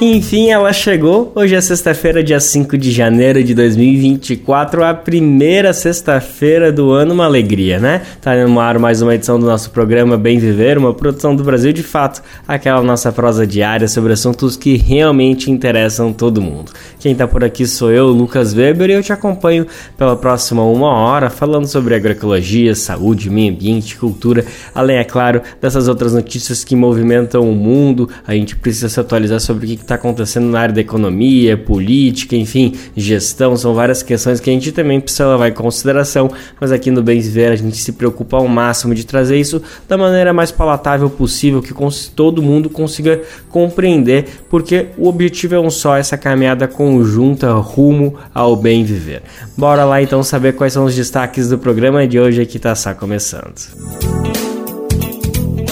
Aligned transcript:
Enfim, 0.00 0.48
ela 0.48 0.72
chegou. 0.72 1.32
Hoje 1.34 1.56
é 1.56 1.60
sexta-feira, 1.60 2.22
dia 2.22 2.38
5 2.38 2.78
de 2.78 2.92
janeiro 2.92 3.42
de 3.42 3.52
2024, 3.52 4.84
a 4.84 4.94
primeira 4.94 5.72
sexta-feira 5.72 6.70
do 6.70 6.92
ano, 6.92 7.14
uma 7.14 7.24
alegria, 7.24 7.80
né? 7.80 8.02
Tá 8.20 8.36
no 8.46 8.60
ar 8.60 8.78
mais 8.78 9.02
uma 9.02 9.16
edição 9.16 9.40
do 9.40 9.46
nosso 9.46 9.72
programa 9.72 10.16
Bem 10.16 10.38
Viver, 10.38 10.78
uma 10.78 10.94
produção 10.94 11.34
do 11.34 11.42
Brasil 11.42 11.72
de 11.72 11.82
Fato, 11.82 12.22
aquela 12.46 12.80
nossa 12.80 13.10
prosa 13.10 13.44
diária 13.44 13.88
sobre 13.88 14.12
assuntos 14.12 14.56
que 14.56 14.76
realmente 14.76 15.50
interessam 15.50 16.12
todo 16.12 16.40
mundo. 16.40 16.70
Quem 17.00 17.12
tá 17.16 17.26
por 17.26 17.42
aqui 17.42 17.66
sou 17.66 17.90
eu, 17.90 18.06
Lucas 18.06 18.54
Weber, 18.54 18.90
e 18.90 18.92
eu 18.92 19.02
te 19.02 19.12
acompanho 19.12 19.66
pela 19.96 20.14
próxima 20.14 20.62
uma 20.62 20.92
hora 20.92 21.28
falando 21.28 21.66
sobre 21.66 21.96
agroecologia, 21.96 22.72
saúde, 22.76 23.28
meio 23.28 23.52
ambiente, 23.52 23.96
cultura, 23.96 24.44
além, 24.72 24.98
é 24.98 25.04
claro, 25.04 25.42
dessas 25.60 25.88
outras 25.88 26.14
notícias 26.14 26.62
que 26.62 26.76
movimentam 26.76 27.50
o 27.50 27.52
mundo. 27.52 28.08
A 28.24 28.32
gente 28.32 28.54
precisa 28.54 28.88
se 28.88 29.00
atualizar 29.00 29.40
sobre 29.40 29.66
o 29.66 29.68
que 29.68 29.87
está 29.88 29.94
acontecendo 29.94 30.46
na 30.48 30.60
área 30.60 30.74
da 30.74 30.80
economia, 30.80 31.56
política, 31.56 32.36
enfim, 32.36 32.74
gestão, 32.94 33.56
são 33.56 33.74
várias 33.74 34.02
questões 34.02 34.38
que 34.38 34.50
a 34.50 34.52
gente 34.52 34.70
também 34.70 35.00
precisa 35.00 35.28
levar 35.28 35.48
em 35.48 35.52
consideração, 35.52 36.30
mas 36.60 36.70
aqui 36.70 36.90
no 36.90 37.02
Bem 37.02 37.20
Viver 37.20 37.52
a 37.52 37.56
gente 37.56 37.76
se 37.78 37.92
preocupa 37.92 38.36
ao 38.36 38.46
máximo 38.46 38.94
de 38.94 39.04
trazer 39.04 39.38
isso 39.38 39.62
da 39.88 39.96
maneira 39.96 40.32
mais 40.32 40.52
palatável 40.52 41.08
possível, 41.08 41.62
que 41.62 41.74
todo 42.14 42.42
mundo 42.42 42.68
consiga 42.68 43.22
compreender, 43.48 44.26
porque 44.50 44.88
o 44.98 45.08
objetivo 45.08 45.54
é 45.54 45.60
um 45.60 45.70
só, 45.70 45.96
essa 45.96 46.18
caminhada 46.18 46.68
conjunta 46.68 47.52
rumo 47.54 48.14
ao 48.34 48.54
bem 48.54 48.84
viver. 48.84 49.22
Bora 49.56 49.84
lá 49.84 50.02
então 50.02 50.22
saber 50.22 50.54
quais 50.54 50.74
são 50.74 50.84
os 50.84 50.94
destaques 50.94 51.48
do 51.48 51.58
programa 51.58 52.06
de 52.06 52.20
hoje 52.20 52.44
que 52.44 52.58
está 52.58 52.74
só 52.74 52.92
começando 52.92 54.47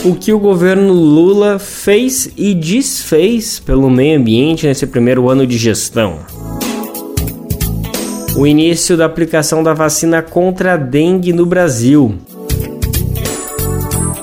o 0.07 0.15
que 0.15 0.33
o 0.33 0.39
governo 0.39 0.93
Lula 0.93 1.59
fez 1.59 2.31
e 2.37 2.55
desfez 2.55 3.59
pelo 3.59 3.91
meio 3.91 4.21
ambiente 4.21 4.65
nesse 4.65 4.87
primeiro 4.87 5.29
ano 5.29 5.45
de 5.45 5.59
gestão. 5.59 6.21
O 8.37 8.47
início 8.47 8.97
da 8.97 9.05
aplicação 9.05 9.65
da 9.65 9.75
vacina 9.75 10.23
contra 10.23 10.75
a 10.75 10.77
dengue 10.77 11.33
no 11.33 11.45
Brasil. 11.45 12.15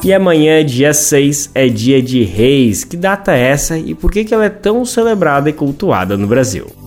E 0.02 0.14
amanhã, 0.14 0.64
dia 0.64 0.94
6, 0.94 1.52
é 1.54 1.68
dia 1.68 2.02
de 2.02 2.24
Reis. 2.24 2.86
Que 2.86 2.96
data 2.96 3.34
é 3.34 3.42
essa 3.42 3.78
e 3.78 3.94
por 3.94 4.10
que 4.10 4.34
ela 4.34 4.46
é 4.46 4.50
tão 4.50 4.86
celebrada 4.86 5.50
e 5.50 5.54
cultuada 5.54 6.16
no 6.16 6.28
Brasil? 6.28 6.83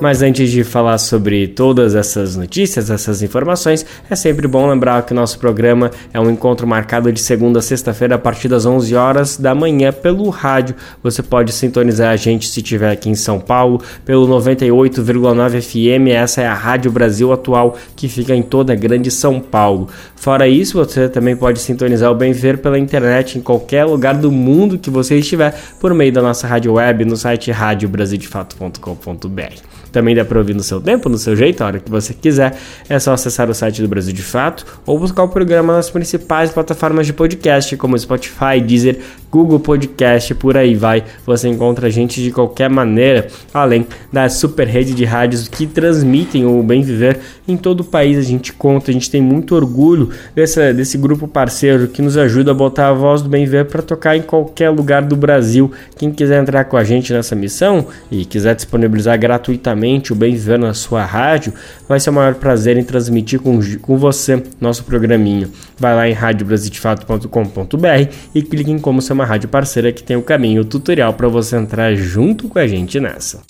Mas 0.00 0.22
antes 0.22 0.52
de 0.52 0.62
falar 0.62 0.96
sobre 0.96 1.48
todas 1.48 1.96
essas 1.96 2.36
notícias, 2.36 2.88
essas 2.88 3.20
informações, 3.20 3.84
é 4.08 4.14
sempre 4.14 4.46
bom 4.46 4.68
lembrar 4.68 5.04
que 5.04 5.12
o 5.12 5.14
nosso 5.14 5.40
programa 5.40 5.90
é 6.14 6.20
um 6.20 6.30
encontro 6.30 6.68
marcado 6.68 7.12
de 7.12 7.20
segunda 7.20 7.58
a 7.58 7.62
sexta-feira 7.62 8.14
a 8.14 8.18
partir 8.18 8.46
das 8.46 8.64
11 8.64 8.94
horas 8.94 9.36
da 9.36 9.56
manhã 9.56 9.92
pelo 9.92 10.30
rádio. 10.30 10.76
Você 11.02 11.20
pode 11.20 11.52
sintonizar 11.52 12.12
a 12.12 12.16
gente 12.16 12.46
se 12.46 12.60
estiver 12.60 12.92
aqui 12.92 13.10
em 13.10 13.16
São 13.16 13.40
Paulo 13.40 13.82
pelo 14.04 14.28
98,9 14.28 15.60
FM. 15.60 16.10
Essa 16.12 16.42
é 16.42 16.46
a 16.46 16.54
Rádio 16.54 16.92
Brasil 16.92 17.32
Atual 17.32 17.76
que 17.96 18.08
fica 18.08 18.32
em 18.32 18.42
toda 18.42 18.74
a 18.74 18.76
grande 18.76 19.10
São 19.10 19.40
Paulo. 19.40 19.88
Fora 20.14 20.46
isso, 20.46 20.76
você 20.76 21.08
também 21.08 21.34
pode 21.34 21.58
sintonizar 21.58 22.12
o 22.12 22.14
Bem 22.14 22.32
Ver 22.32 22.58
pela 22.58 22.78
internet 22.78 23.36
em 23.36 23.42
qualquer 23.42 23.84
lugar 23.84 24.14
do 24.14 24.30
mundo 24.30 24.78
que 24.78 24.90
você 24.90 25.16
estiver 25.16 25.60
por 25.80 25.92
meio 25.92 26.12
da 26.12 26.22
nossa 26.22 26.46
rádio 26.46 26.74
web 26.74 27.04
no 27.04 27.16
site 27.16 27.50
radiobrasildefato.com.br. 27.50 29.87
Também 29.92 30.14
dá 30.14 30.24
para 30.24 30.38
ouvir 30.38 30.54
no 30.54 30.62
seu 30.62 30.80
tempo, 30.80 31.08
no 31.08 31.18
seu 31.18 31.34
jeito, 31.34 31.62
a 31.62 31.66
hora 31.66 31.78
que 31.78 31.90
você 31.90 32.12
quiser. 32.12 32.56
É 32.88 32.98
só 32.98 33.12
acessar 33.12 33.48
o 33.48 33.54
site 33.54 33.80
do 33.80 33.88
Brasil 33.88 34.12
de 34.12 34.22
Fato 34.22 34.66
ou 34.86 34.98
buscar 34.98 35.22
o 35.22 35.28
programa 35.28 35.74
nas 35.74 35.90
principais 35.90 36.50
plataformas 36.50 37.06
de 37.06 37.12
podcast, 37.12 37.76
como 37.76 37.98
Spotify, 37.98 38.60
Deezer, 38.64 38.98
Google 39.30 39.60
Podcast, 39.60 40.34
por 40.34 40.56
aí 40.56 40.74
vai. 40.74 41.04
Você 41.26 41.48
encontra 41.48 41.86
a 41.86 41.90
gente 41.90 42.22
de 42.22 42.30
qualquer 42.30 42.68
maneira, 42.68 43.28
além 43.52 43.86
da 44.12 44.28
super 44.28 44.66
rede 44.66 44.94
de 44.94 45.04
rádios 45.04 45.48
que 45.48 45.66
transmitem 45.66 46.46
o 46.46 46.62
bem 46.62 46.82
viver 46.82 47.18
em 47.46 47.56
todo 47.56 47.80
o 47.80 47.84
país. 47.84 48.18
A 48.18 48.22
gente 48.22 48.52
conta, 48.52 48.90
a 48.90 48.94
gente 48.94 49.10
tem 49.10 49.22
muito 49.22 49.54
orgulho 49.54 50.10
dessa, 50.34 50.72
desse 50.72 50.96
grupo 50.96 51.26
parceiro 51.26 51.88
que 51.88 52.02
nos 52.02 52.16
ajuda 52.16 52.50
a 52.50 52.54
botar 52.54 52.88
a 52.88 52.92
voz 52.92 53.22
do 53.22 53.28
bem 53.28 53.44
viver 53.44 53.66
para 53.66 53.82
tocar 53.82 54.16
em 54.16 54.22
qualquer 54.22 54.70
lugar 54.70 55.02
do 55.02 55.16
Brasil. 55.16 55.70
Quem 55.96 56.10
quiser 56.10 56.40
entrar 56.40 56.64
com 56.64 56.76
a 56.76 56.84
gente 56.84 57.12
nessa 57.12 57.34
missão 57.34 57.86
e 58.10 58.24
quiser 58.24 58.54
disponibilizar 58.54 59.18
gratuitamente 59.18 59.77
o 60.10 60.14
Bem 60.14 60.32
Viver 60.32 60.58
na 60.58 60.74
sua 60.74 61.04
rádio, 61.04 61.52
vai 61.88 61.98
ser 61.98 62.10
o 62.10 62.12
maior 62.12 62.34
prazer 62.34 62.76
em 62.76 62.84
transmitir 62.84 63.40
com, 63.40 63.58
com 63.80 63.96
você 63.96 64.42
nosso 64.60 64.84
programinho. 64.84 65.50
Vai 65.78 65.94
lá 65.94 66.08
em 66.08 66.12
radiobrasildefato.com.br 66.12 68.12
e 68.34 68.42
clique 68.42 68.70
em 68.70 68.78
como 68.78 69.00
ser 69.00 69.14
uma 69.14 69.24
rádio 69.24 69.48
parceira 69.48 69.92
que 69.92 70.02
tem 70.02 70.16
o 70.16 70.22
caminho 70.22 70.62
o 70.62 70.64
tutorial 70.64 71.14
para 71.14 71.28
você 71.28 71.56
entrar 71.56 71.94
junto 71.94 72.48
com 72.48 72.58
a 72.58 72.66
gente 72.66 73.00
nessa. 73.00 73.42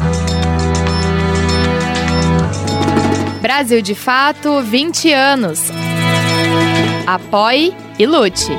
Brasil 3.41 3.81
de 3.81 3.95
Fato 3.95 4.61
20 4.63 5.13
anos. 5.13 5.71
Apoie 7.07 7.75
e 7.99 8.07
lute. 8.07 8.53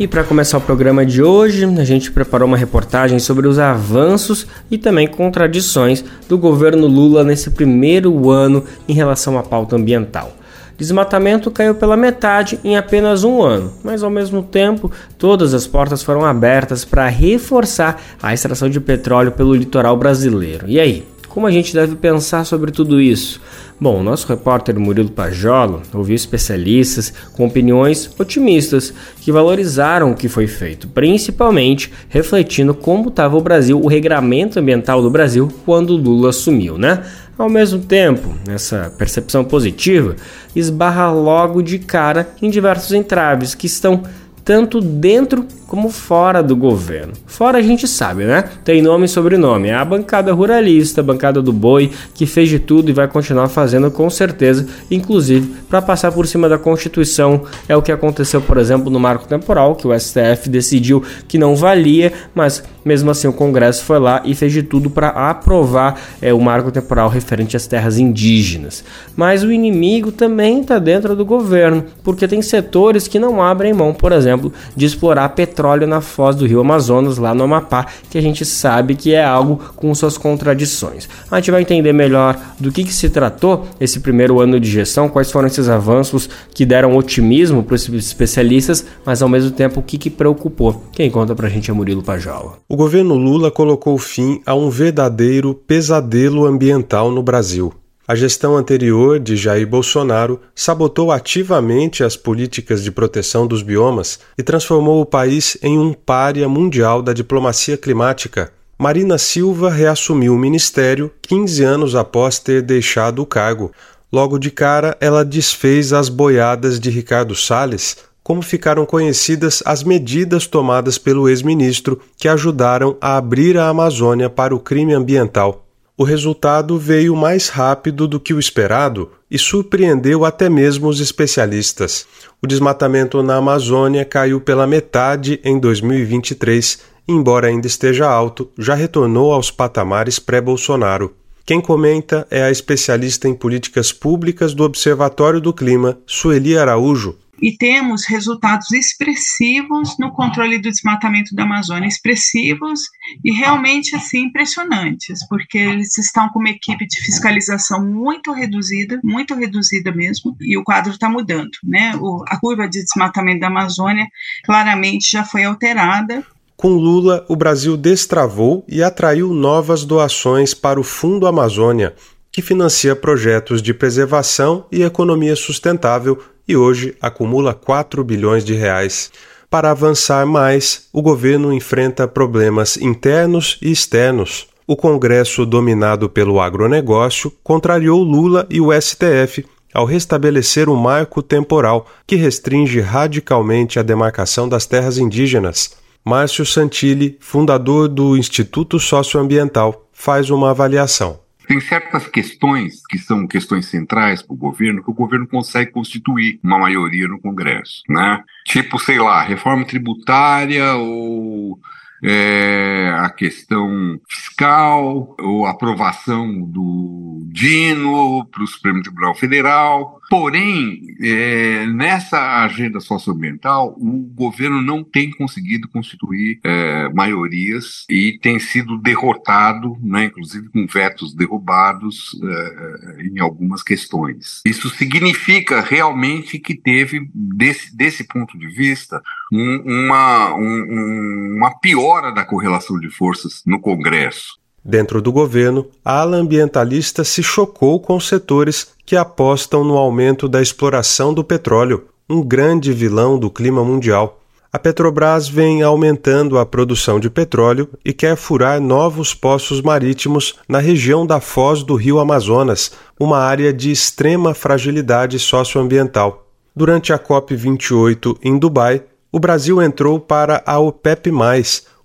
E 0.00 0.06
para 0.06 0.22
começar 0.22 0.58
o 0.58 0.60
programa 0.60 1.04
de 1.04 1.24
hoje, 1.24 1.64
a 1.64 1.84
gente 1.84 2.12
preparou 2.12 2.46
uma 2.46 2.56
reportagem 2.56 3.18
sobre 3.18 3.48
os 3.48 3.58
avanços 3.58 4.46
e 4.70 4.78
também 4.78 5.08
contradições 5.08 6.04
do 6.28 6.38
governo 6.38 6.86
Lula 6.86 7.24
nesse 7.24 7.50
primeiro 7.50 8.30
ano 8.30 8.62
em 8.88 8.92
relação 8.92 9.36
à 9.36 9.42
pauta 9.42 9.74
ambiental. 9.74 10.36
Desmatamento 10.76 11.50
caiu 11.50 11.74
pela 11.74 11.96
metade 11.96 12.60
em 12.62 12.76
apenas 12.76 13.24
um 13.24 13.42
ano, 13.42 13.72
mas 13.82 14.04
ao 14.04 14.10
mesmo 14.10 14.40
tempo 14.40 14.88
todas 15.18 15.52
as 15.52 15.66
portas 15.66 16.00
foram 16.00 16.24
abertas 16.24 16.84
para 16.84 17.08
reforçar 17.08 18.00
a 18.22 18.32
extração 18.32 18.70
de 18.70 18.78
petróleo 18.78 19.32
pelo 19.32 19.52
litoral 19.52 19.96
brasileiro. 19.96 20.64
E 20.68 20.78
aí, 20.78 21.04
como 21.28 21.44
a 21.44 21.50
gente 21.50 21.74
deve 21.74 21.96
pensar 21.96 22.44
sobre 22.44 22.70
tudo 22.70 23.00
isso? 23.00 23.40
Bom, 23.80 24.02
nosso 24.02 24.26
repórter 24.26 24.76
Murilo 24.76 25.08
Pajola 25.08 25.82
ouviu 25.94 26.16
especialistas 26.16 27.14
com 27.34 27.46
opiniões 27.46 28.10
otimistas 28.18 28.92
que 29.20 29.30
valorizaram 29.30 30.10
o 30.10 30.16
que 30.16 30.28
foi 30.28 30.48
feito, 30.48 30.88
principalmente 30.88 31.92
refletindo 32.08 32.74
como 32.74 33.08
estava 33.08 33.36
o 33.36 33.40
Brasil, 33.40 33.80
o 33.80 33.86
regramento 33.86 34.58
ambiental 34.58 35.00
do 35.00 35.08
Brasil 35.08 35.48
quando 35.64 35.96
Lula 35.96 36.30
assumiu, 36.30 36.76
né? 36.76 37.04
Ao 37.38 37.48
mesmo 37.48 37.78
tempo, 37.78 38.34
essa 38.48 38.92
percepção 38.98 39.44
positiva 39.44 40.16
esbarra 40.56 41.12
logo 41.12 41.62
de 41.62 41.78
cara 41.78 42.28
em 42.42 42.50
diversos 42.50 42.90
entraves 42.90 43.54
que 43.54 43.66
estão 43.66 44.02
tanto 44.48 44.80
dentro 44.80 45.46
como 45.66 45.90
fora 45.90 46.42
do 46.42 46.56
governo. 46.56 47.12
Fora 47.26 47.58
a 47.58 47.62
gente 47.62 47.86
sabe, 47.86 48.24
né? 48.24 48.44
Tem 48.64 48.80
nome 48.80 49.04
e 49.04 49.08
sobrenome. 49.08 49.68
É 49.68 49.74
a 49.74 49.84
bancada 49.84 50.32
ruralista, 50.32 51.02
a 51.02 51.04
bancada 51.04 51.42
do 51.42 51.52
boi, 51.52 51.92
que 52.14 52.24
fez 52.24 52.48
de 52.48 52.58
tudo 52.58 52.88
e 52.88 52.94
vai 52.94 53.06
continuar 53.06 53.48
fazendo 53.48 53.90
com 53.90 54.08
certeza, 54.08 54.66
inclusive 54.90 55.54
para 55.68 55.82
passar 55.82 56.12
por 56.12 56.26
cima 56.26 56.48
da 56.48 56.56
Constituição. 56.56 57.42
É 57.68 57.76
o 57.76 57.82
que 57.82 57.92
aconteceu, 57.92 58.40
por 58.40 58.56
exemplo, 58.56 58.90
no 58.90 58.98
marco 58.98 59.28
temporal, 59.28 59.76
que 59.76 59.86
o 59.86 60.00
STF 60.00 60.48
decidiu 60.48 61.02
que 61.28 61.36
não 61.36 61.54
valia, 61.54 62.14
mas 62.34 62.64
mesmo 62.84 63.10
assim 63.10 63.28
o 63.28 63.32
Congresso 63.32 63.84
foi 63.84 63.98
lá 63.98 64.22
e 64.24 64.34
fez 64.34 64.52
de 64.52 64.62
tudo 64.62 64.90
para 64.90 65.08
aprovar 65.08 66.00
é, 66.20 66.32
o 66.32 66.40
marco 66.40 66.70
temporal 66.70 67.08
referente 67.08 67.56
às 67.56 67.66
terras 67.66 67.98
indígenas. 67.98 68.84
Mas 69.16 69.42
o 69.42 69.52
inimigo 69.52 70.12
também 70.12 70.60
está 70.60 70.78
dentro 70.78 71.14
do 71.14 71.24
governo, 71.24 71.84
porque 72.02 72.28
tem 72.28 72.42
setores 72.42 73.08
que 73.08 73.18
não 73.18 73.42
abrem 73.42 73.72
mão, 73.72 73.92
por 73.92 74.12
exemplo, 74.12 74.52
de 74.74 74.86
explorar 74.86 75.28
petróleo 75.30 75.86
na 75.86 76.00
foz 76.00 76.36
do 76.36 76.46
rio 76.46 76.60
Amazonas, 76.60 77.18
lá 77.18 77.34
no 77.34 77.44
Amapá, 77.44 77.86
que 78.10 78.18
a 78.18 78.22
gente 78.22 78.44
sabe 78.44 78.94
que 78.94 79.14
é 79.14 79.24
algo 79.24 79.60
com 79.76 79.94
suas 79.94 80.16
contradições. 80.16 81.08
A 81.30 81.36
gente 81.36 81.50
vai 81.50 81.62
entender 81.62 81.92
melhor 81.92 82.38
do 82.58 82.72
que, 82.72 82.84
que 82.84 82.92
se 82.92 83.08
tratou 83.08 83.66
esse 83.80 84.00
primeiro 84.00 84.40
ano 84.40 84.58
de 84.58 84.70
gestão, 84.70 85.08
quais 85.08 85.30
foram 85.30 85.48
esses 85.48 85.68
avanços 85.68 86.28
que 86.54 86.64
deram 86.64 86.96
otimismo 86.96 87.62
para 87.62 87.74
os 87.74 87.88
especialistas, 87.88 88.84
mas 89.04 89.22
ao 89.22 89.28
mesmo 89.28 89.50
tempo 89.50 89.80
o 89.80 89.82
que, 89.82 89.98
que 89.98 90.10
preocupou. 90.10 90.84
Quem 90.92 91.10
conta 91.10 91.34
para 91.34 91.46
a 91.46 91.50
gente 91.50 91.70
é 91.70 91.74
Murilo 91.74 92.02
Pajola. 92.02 92.58
O 92.68 92.76
governo 92.78 93.16
Lula 93.16 93.50
colocou 93.50 93.98
fim 93.98 94.40
a 94.46 94.54
um 94.54 94.70
verdadeiro 94.70 95.52
pesadelo 95.52 96.46
ambiental 96.46 97.10
no 97.10 97.24
Brasil. 97.24 97.74
A 98.06 98.14
gestão 98.14 98.56
anterior 98.56 99.18
de 99.18 99.36
Jair 99.36 99.66
Bolsonaro 99.66 100.40
sabotou 100.54 101.10
ativamente 101.10 102.04
as 102.04 102.16
políticas 102.16 102.84
de 102.84 102.92
proteção 102.92 103.48
dos 103.48 103.62
biomas 103.62 104.20
e 104.38 104.44
transformou 104.44 105.00
o 105.00 105.04
país 105.04 105.58
em 105.60 105.76
um 105.76 105.92
pária 105.92 106.48
mundial 106.48 107.02
da 107.02 107.12
diplomacia 107.12 107.76
climática. 107.76 108.52
Marina 108.78 109.18
Silva 109.18 109.70
reassumiu 109.70 110.32
o 110.34 110.38
ministério 110.38 111.10
15 111.22 111.64
anos 111.64 111.96
após 111.96 112.38
ter 112.38 112.62
deixado 112.62 113.20
o 113.20 113.26
cargo. 113.26 113.72
Logo 114.12 114.38
de 114.38 114.52
cara, 114.52 114.96
ela 115.00 115.24
desfez 115.24 115.92
as 115.92 116.08
boiadas 116.08 116.78
de 116.78 116.90
Ricardo 116.90 117.34
Salles, 117.34 117.96
como 118.28 118.42
ficaram 118.42 118.84
conhecidas 118.84 119.62
as 119.64 119.82
medidas 119.82 120.46
tomadas 120.46 120.98
pelo 120.98 121.30
ex-ministro 121.30 121.98
que 122.14 122.28
ajudaram 122.28 122.94
a 123.00 123.16
abrir 123.16 123.56
a 123.56 123.70
Amazônia 123.70 124.28
para 124.28 124.54
o 124.54 124.60
crime 124.60 124.92
ambiental. 124.92 125.64
O 125.96 126.04
resultado 126.04 126.76
veio 126.76 127.16
mais 127.16 127.48
rápido 127.48 128.06
do 128.06 128.20
que 128.20 128.34
o 128.34 128.38
esperado 128.38 129.10
e 129.30 129.38
surpreendeu 129.38 130.26
até 130.26 130.50
mesmo 130.50 130.88
os 130.88 131.00
especialistas. 131.00 132.06
O 132.42 132.46
desmatamento 132.46 133.22
na 133.22 133.36
Amazônia 133.36 134.04
caiu 134.04 134.42
pela 134.42 134.66
metade 134.66 135.40
em 135.42 135.58
2023, 135.58 136.80
embora 137.08 137.46
ainda 137.46 137.66
esteja 137.66 138.06
alto, 138.06 138.50
já 138.58 138.74
retornou 138.74 139.32
aos 139.32 139.50
patamares 139.50 140.18
pré-Bolsonaro. 140.18 141.14
Quem 141.46 141.62
comenta 141.62 142.26
é 142.30 142.42
a 142.42 142.50
especialista 142.50 143.26
em 143.26 143.32
políticas 143.32 143.90
públicas 143.90 144.52
do 144.52 144.64
Observatório 144.64 145.40
do 145.40 145.54
Clima, 145.54 145.98
Sueli 146.06 146.58
Araújo, 146.58 147.16
e 147.40 147.56
temos 147.56 148.04
resultados 148.06 148.70
expressivos 148.72 149.96
no 149.98 150.12
controle 150.12 150.58
do 150.58 150.70
desmatamento 150.70 151.34
da 151.34 151.44
Amazônia, 151.44 151.86
expressivos 151.86 152.82
e 153.24 153.32
realmente 153.32 153.94
assim 153.94 154.24
impressionantes, 154.24 155.26
porque 155.28 155.58
eles 155.58 155.96
estão 155.98 156.28
com 156.30 156.40
uma 156.40 156.50
equipe 156.50 156.86
de 156.86 157.00
fiscalização 157.02 157.84
muito 157.84 158.32
reduzida, 158.32 159.00
muito 159.02 159.34
reduzida 159.34 159.92
mesmo, 159.92 160.36
e 160.40 160.56
o 160.56 160.64
quadro 160.64 160.92
está 160.92 161.08
mudando, 161.08 161.50
né? 161.62 161.94
O, 161.96 162.24
a 162.26 162.38
curva 162.38 162.68
de 162.68 162.82
desmatamento 162.82 163.40
da 163.40 163.46
Amazônia 163.46 164.06
claramente 164.44 165.10
já 165.10 165.24
foi 165.24 165.44
alterada. 165.44 166.24
Com 166.56 166.70
Lula, 166.70 167.24
o 167.28 167.36
Brasil 167.36 167.76
destravou 167.76 168.64
e 168.68 168.82
atraiu 168.82 169.32
novas 169.32 169.84
doações 169.84 170.54
para 170.54 170.80
o 170.80 170.82
Fundo 170.82 171.26
Amazônia, 171.26 171.94
que 172.32 172.42
financia 172.42 172.96
projetos 172.96 173.62
de 173.62 173.72
preservação 173.72 174.66
e 174.72 174.82
economia 174.82 175.36
sustentável 175.36 176.20
e 176.48 176.56
hoje 176.56 176.96
acumula 177.00 177.52
4 177.52 178.02
bilhões 178.02 178.44
de 178.44 178.54
reais. 178.54 179.12
Para 179.50 179.70
avançar 179.70 180.26
mais, 180.26 180.88
o 180.92 181.02
governo 181.02 181.52
enfrenta 181.52 182.08
problemas 182.08 182.76
internos 182.76 183.58
e 183.62 183.70
externos. 183.70 184.48
O 184.66 184.76
Congresso, 184.76 185.46
dominado 185.46 186.08
pelo 186.08 186.40
agronegócio, 186.40 187.32
contrariou 187.42 188.02
Lula 188.02 188.46
e 188.50 188.60
o 188.60 188.68
STF 188.72 189.44
ao 189.72 189.84
restabelecer 189.84 190.68
o 190.68 190.76
marco 190.76 191.22
temporal 191.22 191.86
que 192.06 192.16
restringe 192.16 192.80
radicalmente 192.80 193.78
a 193.78 193.82
demarcação 193.82 194.48
das 194.48 194.66
terras 194.66 194.98
indígenas. 194.98 195.76
Márcio 196.04 196.44
Santilli, 196.44 197.16
fundador 197.20 197.88
do 197.88 198.16
Instituto 198.16 198.78
Socioambiental, 198.78 199.86
faz 199.92 200.30
uma 200.30 200.50
avaliação. 200.50 201.20
Tem 201.48 201.58
certas 201.60 202.06
questões 202.06 202.82
que 202.86 202.98
são 202.98 203.26
questões 203.26 203.66
centrais 203.66 204.20
para 204.20 204.34
o 204.34 204.36
governo 204.36 204.84
que 204.84 204.90
o 204.90 204.94
governo 204.94 205.26
consegue 205.26 205.72
constituir 205.72 206.38
uma 206.44 206.58
maioria 206.58 207.08
no 207.08 207.18
Congresso, 207.18 207.82
né? 207.88 208.22
Tipo, 208.44 208.78
sei 208.78 208.98
lá, 208.98 209.22
reforma 209.22 209.64
tributária 209.64 210.74
ou 210.74 211.58
é, 212.04 212.92
a 212.98 213.08
questão 213.08 213.98
fiscal, 214.08 215.16
ou 215.18 215.46
aprovação 215.46 216.30
do 216.42 217.26
Dino 217.32 218.26
para 218.26 218.42
o 218.42 218.46
Supremo 218.46 218.82
Tribunal 218.82 219.14
Federal. 219.14 219.97
Porém, 220.08 220.96
é, 221.02 221.66
nessa 221.66 222.42
agenda 222.42 222.80
socioambiental, 222.80 223.74
o 223.78 223.98
governo 224.14 224.62
não 224.62 224.82
tem 224.82 225.10
conseguido 225.10 225.68
constituir 225.68 226.40
é, 226.42 226.88
maiorias 226.88 227.84
e 227.90 228.18
tem 228.22 228.38
sido 228.38 228.78
derrotado, 228.78 229.76
né, 229.82 230.06
inclusive 230.06 230.48
com 230.48 230.66
vetos 230.66 231.14
derrubados 231.14 232.18
é, 232.22 233.02
em 233.02 233.18
algumas 233.18 233.62
questões. 233.62 234.40
Isso 234.46 234.70
significa 234.70 235.60
realmente 235.60 236.38
que 236.38 236.54
teve, 236.54 237.06
desse, 237.14 237.76
desse 237.76 238.04
ponto 238.04 238.38
de 238.38 238.48
vista, 238.48 239.02
um, 239.30 239.84
uma, 239.84 240.34
um, 240.34 241.34
uma 241.36 241.58
piora 241.58 242.10
da 242.10 242.24
correlação 242.24 242.80
de 242.80 242.88
forças 242.88 243.42
no 243.46 243.60
Congresso. 243.60 244.37
Dentro 244.64 245.00
do 245.00 245.12
governo, 245.12 245.66
a 245.84 246.00
ala 246.00 246.16
ambientalista 246.16 247.04
se 247.04 247.22
chocou 247.22 247.80
com 247.80 247.98
setores 247.98 248.68
que 248.84 248.96
apostam 248.96 249.64
no 249.64 249.76
aumento 249.76 250.28
da 250.28 250.42
exploração 250.42 251.14
do 251.14 251.22
petróleo, 251.22 251.84
um 252.08 252.22
grande 252.22 252.72
vilão 252.72 253.18
do 253.18 253.30
clima 253.30 253.64
mundial. 253.64 254.20
A 254.50 254.58
Petrobras 254.58 255.28
vem 255.28 255.62
aumentando 255.62 256.38
a 256.38 256.46
produção 256.46 256.98
de 256.98 257.10
petróleo 257.10 257.68
e 257.84 257.92
quer 257.92 258.16
furar 258.16 258.60
novos 258.60 259.12
poços 259.12 259.60
marítimos 259.60 260.36
na 260.48 260.58
região 260.58 261.06
da 261.06 261.20
foz 261.20 261.62
do 261.62 261.74
rio 261.74 261.98
Amazonas, 261.98 262.72
uma 262.98 263.18
área 263.18 263.52
de 263.52 263.70
extrema 263.70 264.32
fragilidade 264.32 265.18
socioambiental. 265.18 266.26
Durante 266.56 266.94
a 266.94 266.98
COP28 266.98 268.18
em 268.22 268.38
Dubai, 268.38 268.82
o 269.12 269.20
Brasil 269.20 269.62
entrou 269.62 270.00
para 270.00 270.42
a 270.46 270.58
OPEP, 270.58 271.10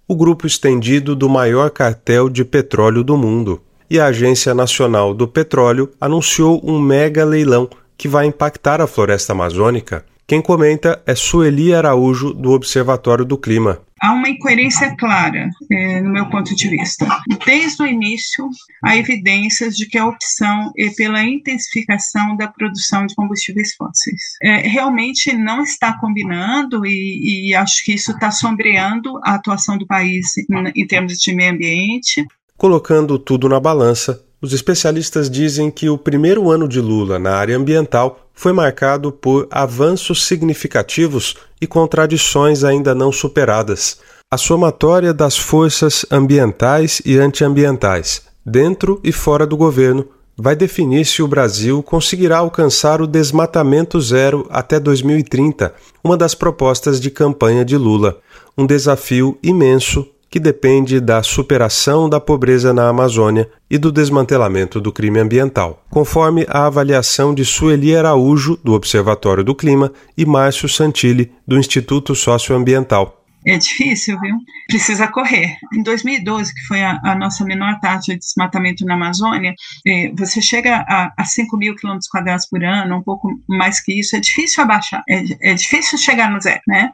o 0.07 0.15
grupo 0.15 0.45
estendido 0.45 1.15
do 1.15 1.29
maior 1.29 1.69
cartel 1.69 2.29
de 2.29 2.43
petróleo 2.43 3.03
do 3.03 3.17
mundo. 3.17 3.61
E 3.89 3.99
a 3.99 4.07
Agência 4.07 4.53
Nacional 4.53 5.13
do 5.13 5.27
Petróleo 5.27 5.91
anunciou 5.99 6.61
um 6.63 6.79
mega 6.79 7.23
leilão 7.23 7.69
que 7.97 8.07
vai 8.07 8.25
impactar 8.25 8.81
a 8.81 8.87
floresta 8.87 9.33
amazônica. 9.33 10.03
Quem 10.25 10.41
comenta 10.41 11.01
é 11.05 11.15
Sueli 11.15 11.73
Araújo, 11.73 12.33
do 12.33 12.51
Observatório 12.51 13.25
do 13.25 13.37
Clima 13.37 13.81
há 14.03 14.11
uma 14.11 14.27
incoerência 14.27 14.93
clara, 14.97 15.49
é, 15.71 16.01
no 16.01 16.11
meu 16.11 16.29
ponto 16.29 16.53
de 16.53 16.67
vista. 16.67 17.07
Desde 17.45 17.81
o 17.81 17.87
início, 17.87 18.49
há 18.83 18.97
evidências 18.97 19.77
de 19.77 19.85
que 19.85 19.97
a 19.97 20.05
opção 20.05 20.73
é 20.77 20.89
pela 20.89 21.23
intensificação 21.23 22.35
da 22.35 22.49
produção 22.49 23.05
de 23.05 23.15
combustíveis 23.15 23.73
fósseis. 23.75 24.21
É, 24.43 24.67
realmente 24.67 25.31
não 25.31 25.63
está 25.63 25.97
combinando 25.97 26.85
e, 26.85 27.49
e 27.49 27.55
acho 27.55 27.81
que 27.85 27.93
isso 27.93 28.11
está 28.11 28.29
sombreando 28.29 29.21
a 29.23 29.35
atuação 29.35 29.77
do 29.77 29.87
país 29.87 30.37
em, 30.37 30.81
em 30.81 30.85
termos 30.85 31.13
de 31.13 31.33
meio 31.33 31.53
ambiente. 31.53 32.25
Colocando 32.57 33.17
tudo 33.17 33.47
na 33.47 33.59
balança, 33.59 34.21
os 34.43 34.51
especialistas 34.51 35.29
dizem 35.29 35.71
que 35.71 35.89
o 35.89 35.97
primeiro 35.97 36.51
ano 36.51 36.67
de 36.67 36.81
Lula 36.81 37.17
na 37.17 37.31
área 37.31 37.55
ambiental 37.55 38.27
foi 38.33 38.51
marcado 38.51 39.09
por 39.09 39.47
avanços 39.49 40.25
significativos 40.25 41.37
e 41.61 41.65
contradições 41.65 42.65
ainda 42.65 42.93
não 42.93 43.09
superadas. 43.09 43.99
A 44.29 44.37
somatória 44.37 45.13
das 45.13 45.37
forças 45.37 46.05
ambientais 46.11 47.01
e 47.05 47.17
antiambientais, 47.17 48.23
dentro 48.45 48.99
e 49.01 49.13
fora 49.13 49.47
do 49.47 49.55
governo, 49.55 50.05
vai 50.35 50.57
definir 50.57 51.05
se 51.05 51.23
o 51.23 51.27
Brasil 51.27 51.81
conseguirá 51.81 52.39
alcançar 52.39 53.01
o 53.01 53.07
desmatamento 53.07 54.01
zero 54.01 54.45
até 54.49 54.77
2030, 54.77 55.73
uma 56.03 56.17
das 56.17 56.35
propostas 56.35 56.99
de 56.99 57.09
campanha 57.09 57.63
de 57.63 57.77
Lula. 57.77 58.17
Um 58.57 58.65
desafio 58.65 59.37
imenso 59.41 60.05
que 60.33 60.39
depende 60.39 60.99
da 60.99 61.21
superação 61.21 62.09
da 62.09 62.19
pobreza 62.19 62.73
na 62.73 62.89
Amazônia 62.89 63.47
e 63.69 63.77
do 63.77 63.91
desmantelamento 63.91 64.81
do 64.81 64.91
crime 64.91 65.19
ambiental, 65.19 65.83
conforme 65.91 66.43
a 66.49 66.65
avaliação 66.65 67.35
de 67.35 67.45
Sueli 67.45 67.95
Araújo, 67.95 68.57
do 68.63 68.73
Observatório 68.73 69.43
do 69.43 69.53
Clima, 69.53 69.91
e 70.17 70.25
Márcio 70.25 70.67
Santilli, 70.67 71.31
do 71.47 71.55
Instituto 71.55 72.15
Socioambiental. 72.15 73.22
É 73.45 73.57
difícil, 73.57 74.19
viu? 74.19 74.37
Precisa 74.67 75.07
correr. 75.07 75.57
Em 75.73 75.83
2012, 75.83 76.53
que 76.53 76.61
foi 76.61 76.81
a, 76.81 76.99
a 77.03 77.15
nossa 77.15 77.43
menor 77.43 77.79
taxa 77.79 78.13
de 78.13 78.19
desmatamento 78.19 78.85
na 78.85 78.93
Amazônia, 78.93 79.53
é, 79.85 80.11
você 80.17 80.41
chega 80.41 80.85
a, 80.87 81.13
a 81.17 81.25
5 81.25 81.57
mil 81.57 81.75
quilômetros 81.75 82.09
quadrados 82.09 82.45
por 82.45 82.63
ano, 82.63 82.97
um 82.97 83.03
pouco 83.03 83.29
mais 83.47 83.81
que 83.81 83.99
isso, 83.99 84.15
é 84.15 84.19
difícil 84.19 84.63
abaixar, 84.63 85.03
é, 85.09 85.51
é 85.51 85.53
difícil 85.53 85.97
chegar 85.97 86.31
no 86.31 86.39
zero, 86.41 86.61
né? 86.67 86.91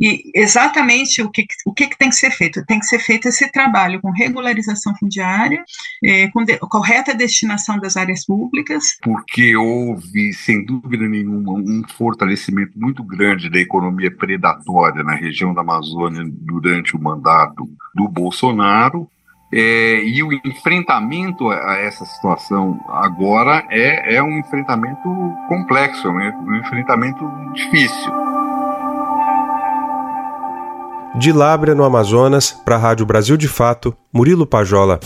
E 0.00 0.30
exatamente 0.34 1.20
o 1.22 1.30
que, 1.30 1.46
o 1.66 1.72
que, 1.72 1.88
que 1.88 1.98
tem 1.98 2.08
que 2.08 2.16
ser 2.16 2.30
feito? 2.30 2.64
Tem 2.64 2.78
que 2.78 2.86
ser 2.86 2.98
feito 2.98 3.28
esse 3.28 3.50
trabalho 3.50 4.00
com 4.00 4.10
regularização 4.10 4.96
fundiária, 4.96 5.62
é, 6.04 6.28
com 6.28 6.44
de, 6.44 6.58
correta 6.58 7.14
destinação 7.14 7.78
das 7.78 7.96
áreas 7.96 8.24
públicas. 8.24 8.96
Porque 9.02 9.54
houve, 9.56 10.32
sem 10.32 10.64
dúvida 10.64 11.06
nenhuma, 11.06 11.52
um 11.52 11.82
fortalecimento 11.96 12.72
muito 12.76 13.04
grande 13.04 13.50
da 13.50 13.58
economia 13.58 14.10
predatória 14.10 15.02
na 15.02 15.14
região 15.14 15.52
da 15.52 15.60
Amazônia 15.60 15.81
Amazônia 15.82 16.22
durante 16.24 16.96
o 16.96 17.02
mandato 17.02 17.68
do 17.94 18.08
Bolsonaro. 18.08 19.08
É, 19.54 20.02
e 20.02 20.22
o 20.22 20.32
enfrentamento 20.32 21.50
a 21.50 21.74
essa 21.74 22.06
situação 22.06 22.80
agora 22.88 23.62
é, 23.68 24.14
é 24.16 24.22
um 24.22 24.38
enfrentamento 24.38 25.02
complexo, 25.46 26.10
né? 26.10 26.34
um 26.40 26.56
enfrentamento 26.56 27.28
difícil. 27.52 28.12
De 31.16 31.30
Lábrea, 31.30 31.74
no 31.74 31.84
Amazonas, 31.84 32.50
para 32.50 32.76
a 32.76 32.78
Rádio 32.78 33.04
Brasil 33.04 33.36
de 33.36 33.46
Fato, 33.46 33.94
Murilo 34.10 34.46
Pajola. 34.46 34.98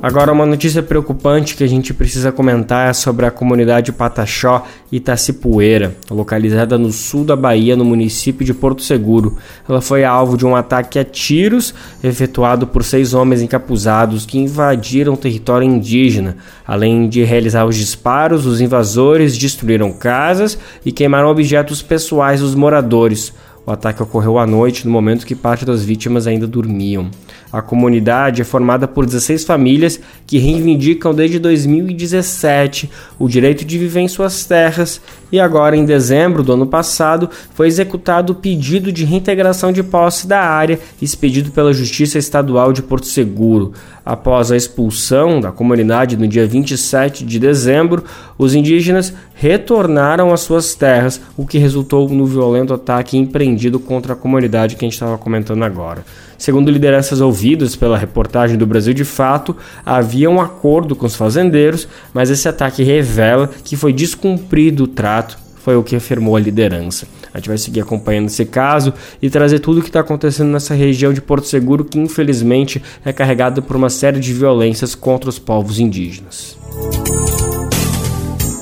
Agora, 0.00 0.32
uma 0.32 0.46
notícia 0.46 0.80
preocupante 0.80 1.56
que 1.56 1.64
a 1.64 1.66
gente 1.66 1.92
precisa 1.92 2.30
comentar 2.30 2.88
é 2.88 2.92
sobre 2.92 3.26
a 3.26 3.32
comunidade 3.32 3.90
Pataxó 3.90 4.64
Itacipueira, 4.92 5.96
localizada 6.08 6.78
no 6.78 6.92
sul 6.92 7.24
da 7.24 7.34
Bahia, 7.34 7.74
no 7.74 7.84
município 7.84 8.46
de 8.46 8.54
Porto 8.54 8.80
Seguro. 8.80 9.36
Ela 9.68 9.80
foi 9.80 10.04
alvo 10.04 10.36
de 10.36 10.46
um 10.46 10.54
ataque 10.54 11.00
a 11.00 11.04
tiros 11.04 11.74
efetuado 12.00 12.64
por 12.64 12.84
seis 12.84 13.12
homens 13.12 13.42
encapuzados 13.42 14.24
que 14.24 14.38
invadiram 14.38 15.14
o 15.14 15.16
território 15.16 15.66
indígena. 15.66 16.36
Além 16.64 17.08
de 17.08 17.24
realizar 17.24 17.64
os 17.64 17.74
disparos, 17.74 18.46
os 18.46 18.60
invasores 18.60 19.36
destruíram 19.36 19.92
casas 19.92 20.56
e 20.86 20.92
queimaram 20.92 21.28
objetos 21.28 21.82
pessoais 21.82 22.40
dos 22.40 22.54
moradores. 22.54 23.32
O 23.66 23.72
ataque 23.72 24.02
ocorreu 24.02 24.38
à 24.38 24.46
noite, 24.46 24.86
no 24.86 24.92
momento 24.92 25.26
que 25.26 25.34
parte 25.34 25.64
das 25.64 25.84
vítimas 25.84 26.28
ainda 26.28 26.46
dormiam. 26.46 27.10
A 27.52 27.62
comunidade 27.62 28.42
é 28.42 28.44
formada 28.44 28.86
por 28.86 29.06
16 29.06 29.44
famílias 29.44 29.98
que 30.26 30.38
reivindicam 30.38 31.14
desde 31.14 31.38
2017 31.38 32.90
o 33.18 33.26
direito 33.26 33.64
de 33.64 33.78
viver 33.78 34.00
em 34.00 34.08
suas 34.08 34.44
terras 34.44 35.00
e 35.30 35.38
agora, 35.38 35.76
em 35.76 35.84
dezembro 35.84 36.42
do 36.42 36.52
ano 36.52 36.66
passado, 36.66 37.28
foi 37.54 37.66
executado 37.66 38.32
o 38.32 38.36
pedido 38.36 38.90
de 38.90 39.04
reintegração 39.04 39.72
de 39.72 39.82
posse 39.82 40.26
da 40.26 40.40
área 40.40 40.78
expedido 41.00 41.50
pela 41.50 41.72
Justiça 41.72 42.18
Estadual 42.18 42.72
de 42.72 42.82
Porto 42.82 43.06
Seguro. 43.06 43.72
Após 44.08 44.50
a 44.50 44.56
expulsão 44.56 45.38
da 45.38 45.52
comunidade 45.52 46.16
no 46.16 46.26
dia 46.26 46.46
27 46.46 47.26
de 47.26 47.38
dezembro, 47.38 48.02
os 48.38 48.54
indígenas 48.54 49.12
retornaram 49.34 50.32
às 50.32 50.40
suas 50.40 50.74
terras, 50.74 51.20
o 51.36 51.44
que 51.44 51.58
resultou 51.58 52.08
no 52.08 52.24
violento 52.24 52.72
ataque 52.72 53.18
empreendido 53.18 53.78
contra 53.78 54.14
a 54.14 54.16
comunidade 54.16 54.76
que 54.76 54.84
a 54.86 54.86
gente 54.86 54.94
estava 54.94 55.18
comentando 55.18 55.62
agora. 55.62 56.06
Segundo 56.38 56.70
lideranças 56.70 57.20
ouvidas 57.20 57.76
pela 57.76 57.98
reportagem 57.98 58.56
do 58.56 58.66
Brasil 58.66 58.94
de 58.94 59.04
Fato, 59.04 59.54
havia 59.84 60.30
um 60.30 60.40
acordo 60.40 60.96
com 60.96 61.04
os 61.04 61.14
fazendeiros, 61.14 61.86
mas 62.14 62.30
esse 62.30 62.48
ataque 62.48 62.82
revela 62.82 63.50
que 63.62 63.76
foi 63.76 63.92
descumprido 63.92 64.84
o 64.84 64.88
trato, 64.88 65.38
foi 65.56 65.76
o 65.76 65.82
que 65.82 65.94
afirmou 65.94 66.34
a 66.34 66.40
liderança. 66.40 67.06
A 67.32 67.38
gente 67.38 67.48
vai 67.48 67.58
seguir 67.58 67.80
acompanhando 67.80 68.26
esse 68.26 68.44
caso 68.44 68.92
e 69.20 69.28
trazer 69.28 69.58
tudo 69.58 69.80
o 69.80 69.82
que 69.82 69.88
está 69.88 70.00
acontecendo 70.00 70.50
nessa 70.50 70.74
região 70.74 71.12
de 71.12 71.20
Porto 71.20 71.46
Seguro, 71.46 71.84
que 71.84 71.98
infelizmente 71.98 72.82
é 73.04 73.12
carregada 73.12 73.60
por 73.62 73.76
uma 73.76 73.90
série 73.90 74.20
de 74.20 74.32
violências 74.32 74.94
contra 74.94 75.28
os 75.28 75.38
povos 75.38 75.78
indígenas. 75.78 76.56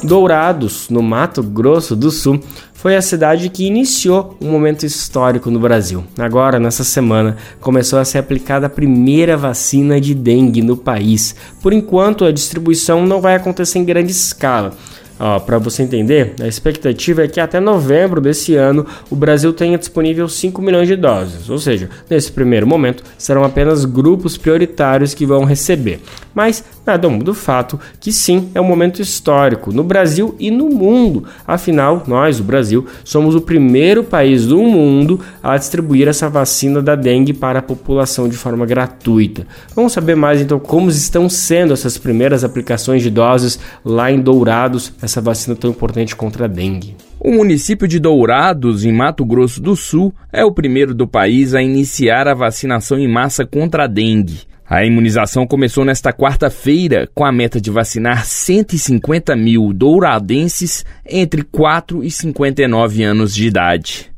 Dourados, 0.03 0.89
no 0.89 1.03
Mato 1.03 1.43
Grosso 1.43 1.97
do 1.97 2.13
Sul, 2.13 2.41
foi 2.73 2.95
a 2.95 3.03
cidade 3.03 3.49
que 3.49 3.67
iniciou 3.67 4.37
um 4.41 4.49
momento 4.51 4.87
histórico 4.87 5.51
no 5.51 5.59
Brasil. 5.59 6.05
Agora, 6.17 6.61
nessa 6.61 6.85
semana, 6.85 7.37
começou 7.61 7.99
a 7.99 8.05
ser 8.05 8.19
aplicada 8.19 8.67
a 8.67 8.71
primeira 8.71 9.37
vacina 9.37 10.01
de 10.01 10.15
dengue 10.15 10.63
no 10.63 10.77
país. 10.77 11.35
Por 11.61 11.73
enquanto, 11.73 12.25
a 12.25 12.31
distribuição 12.31 13.05
não 13.05 13.21
vai 13.21 13.35
acontecer 13.35 13.81
em 13.81 13.85
grande 13.85 14.13
escala. 14.13 14.73
Para 15.19 15.59
você 15.59 15.83
entender, 15.83 16.35
a 16.41 16.47
expectativa 16.47 17.25
é 17.25 17.29
que 17.29 17.41
até 17.41 17.59
novembro 17.59 18.21
desse 18.21 18.55
ano 18.55 18.87
o 19.11 19.17
Brasil 19.17 19.53
tenha 19.53 19.79
disponível 19.79 20.29
5 20.29 20.61
milhões 20.61 20.89
de 20.89 20.97
doses, 20.97 21.49
ou 21.49 21.59
seja, 21.59 21.89
nesse 22.09 22.31
primeiro 22.31 22.67
momento 22.67 23.03
serão 23.17 23.45
apenas 23.45 23.85
grupos 23.85 24.37
prioritários 24.37 25.15
que 25.15 25.25
vão 25.25 25.45
receber. 25.45 26.01
Mas 26.35 26.63
nada 26.87 27.09
muda 27.09 27.31
o 27.31 27.35
fato 27.35 27.81
que 27.99 28.13
sim, 28.13 28.51
é 28.55 28.61
um 28.61 28.65
momento 28.65 29.01
histórico 29.01 29.73
no 29.73 29.83
Brasil 29.83 30.35
e 30.39 30.51
no 30.51 30.69
mundo. 30.69 31.25
Afinal, 31.47 32.05
nós, 32.07 32.39
o 32.39 32.45
Brasil, 32.45 32.87
somos 33.03 33.35
o 33.35 33.41
primeiro 33.41 34.05
país 34.05 34.47
do 34.47 34.59
mundo 34.59 35.19
a 35.43 35.57
distribuir 35.57 36.09
essa 36.09 36.29
vacina 36.29 36.83
da 36.83 36.95
dengue 36.95 37.33
para 37.33 37.61
a 37.61 37.63
população 37.63 38.29
de 38.29 38.37
forma 38.37 38.67
gratuita. 38.67 39.47
Vamos 39.75 39.93
saber 39.93 40.15
mais 40.15 40.43
então 40.43 40.59
como 40.59 40.91
estão 40.91 41.29
sendo 41.29 41.73
essas 41.73 41.97
primeiras 41.97 42.45
aplicações 42.45 43.03
de 43.03 43.09
doses 43.09 43.59
lá 43.83 44.13
em 44.13 44.21
Dourados 44.21 44.93
essa 45.07 45.21
vacina 45.21 45.57
tão 45.57 45.71
importante 45.71 46.15
contra 46.15 46.45
a 46.45 46.49
dengue. 46.49 46.97
O 47.19 47.33
município 47.33 47.89
de 47.89 47.99
Dourados, 47.99 48.85
em 48.85 48.93
Mato 48.93 49.25
Grosso 49.25 49.61
do 49.61 49.75
Sul, 49.75 50.15
é 50.33 50.45
o 50.45 50.53
primeiro 50.53 50.95
do 50.95 51.09
país 51.09 51.55
a 51.55 51.63
iniciar 51.63 52.29
a 52.29 52.35
vacinação 52.35 52.99
em 52.99 53.09
massa 53.09 53.47
contra 53.47 53.85
a 53.85 53.87
dengue. 53.87 54.43
A 54.69 54.85
imunização 54.85 55.47
começou 55.47 55.85
nesta 55.85 56.13
quarta-feira 56.13 57.09
com 57.15 57.25
a 57.25 57.31
meta 57.31 57.61
de 57.61 57.71
vacinar 57.71 58.27
150 58.27 59.37
mil 59.37 59.73
douradenses 59.73 60.85
entre 61.09 61.45
4 61.45 62.03
e 62.03 62.11
59 62.11 63.03
anos 63.05 63.33
de 63.35 63.47
idade. 63.47 64.11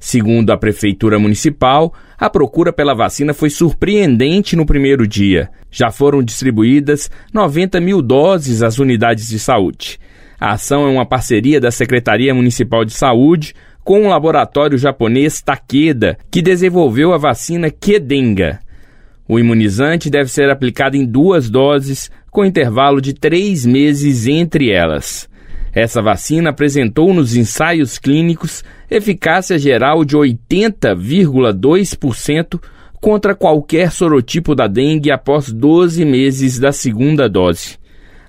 Segundo 0.00 0.50
a 0.50 0.56
Prefeitura 0.56 1.18
Municipal, 1.18 1.94
a 2.18 2.28
procura 2.28 2.72
pela 2.72 2.94
vacina 2.94 3.32
foi 3.32 3.50
surpreendente 3.50 4.56
no 4.56 4.66
primeiro 4.66 5.06
dia. 5.06 5.50
Já 5.70 5.90
foram 5.90 6.22
distribuídas 6.22 7.10
90 7.32 7.80
mil 7.80 8.02
doses 8.02 8.62
às 8.62 8.78
unidades 8.78 9.28
de 9.28 9.38
saúde. 9.38 10.00
A 10.42 10.54
ação 10.54 10.88
é 10.88 10.90
uma 10.90 11.06
parceria 11.06 11.60
da 11.60 11.70
Secretaria 11.70 12.34
Municipal 12.34 12.84
de 12.84 12.92
Saúde 12.92 13.54
com 13.84 14.04
o 14.04 14.08
laboratório 14.08 14.76
japonês 14.76 15.40
Takeda, 15.40 16.18
que 16.32 16.42
desenvolveu 16.42 17.14
a 17.14 17.16
vacina 17.16 17.70
Kedenga. 17.70 18.58
O 19.28 19.38
imunizante 19.38 20.10
deve 20.10 20.28
ser 20.28 20.50
aplicado 20.50 20.96
em 20.96 21.06
duas 21.06 21.48
doses, 21.48 22.10
com 22.28 22.44
intervalo 22.44 23.00
de 23.00 23.12
três 23.12 23.64
meses 23.64 24.26
entre 24.26 24.72
elas. 24.72 25.30
Essa 25.72 26.02
vacina 26.02 26.50
apresentou 26.50 27.14
nos 27.14 27.36
ensaios 27.36 27.96
clínicos 27.96 28.64
eficácia 28.90 29.56
geral 29.56 30.04
de 30.04 30.16
80,2% 30.16 32.60
contra 33.00 33.36
qualquer 33.36 33.92
sorotipo 33.92 34.56
da 34.56 34.66
dengue 34.66 35.12
após 35.12 35.52
12 35.52 36.04
meses 36.04 36.58
da 36.58 36.72
segunda 36.72 37.28
dose. 37.28 37.80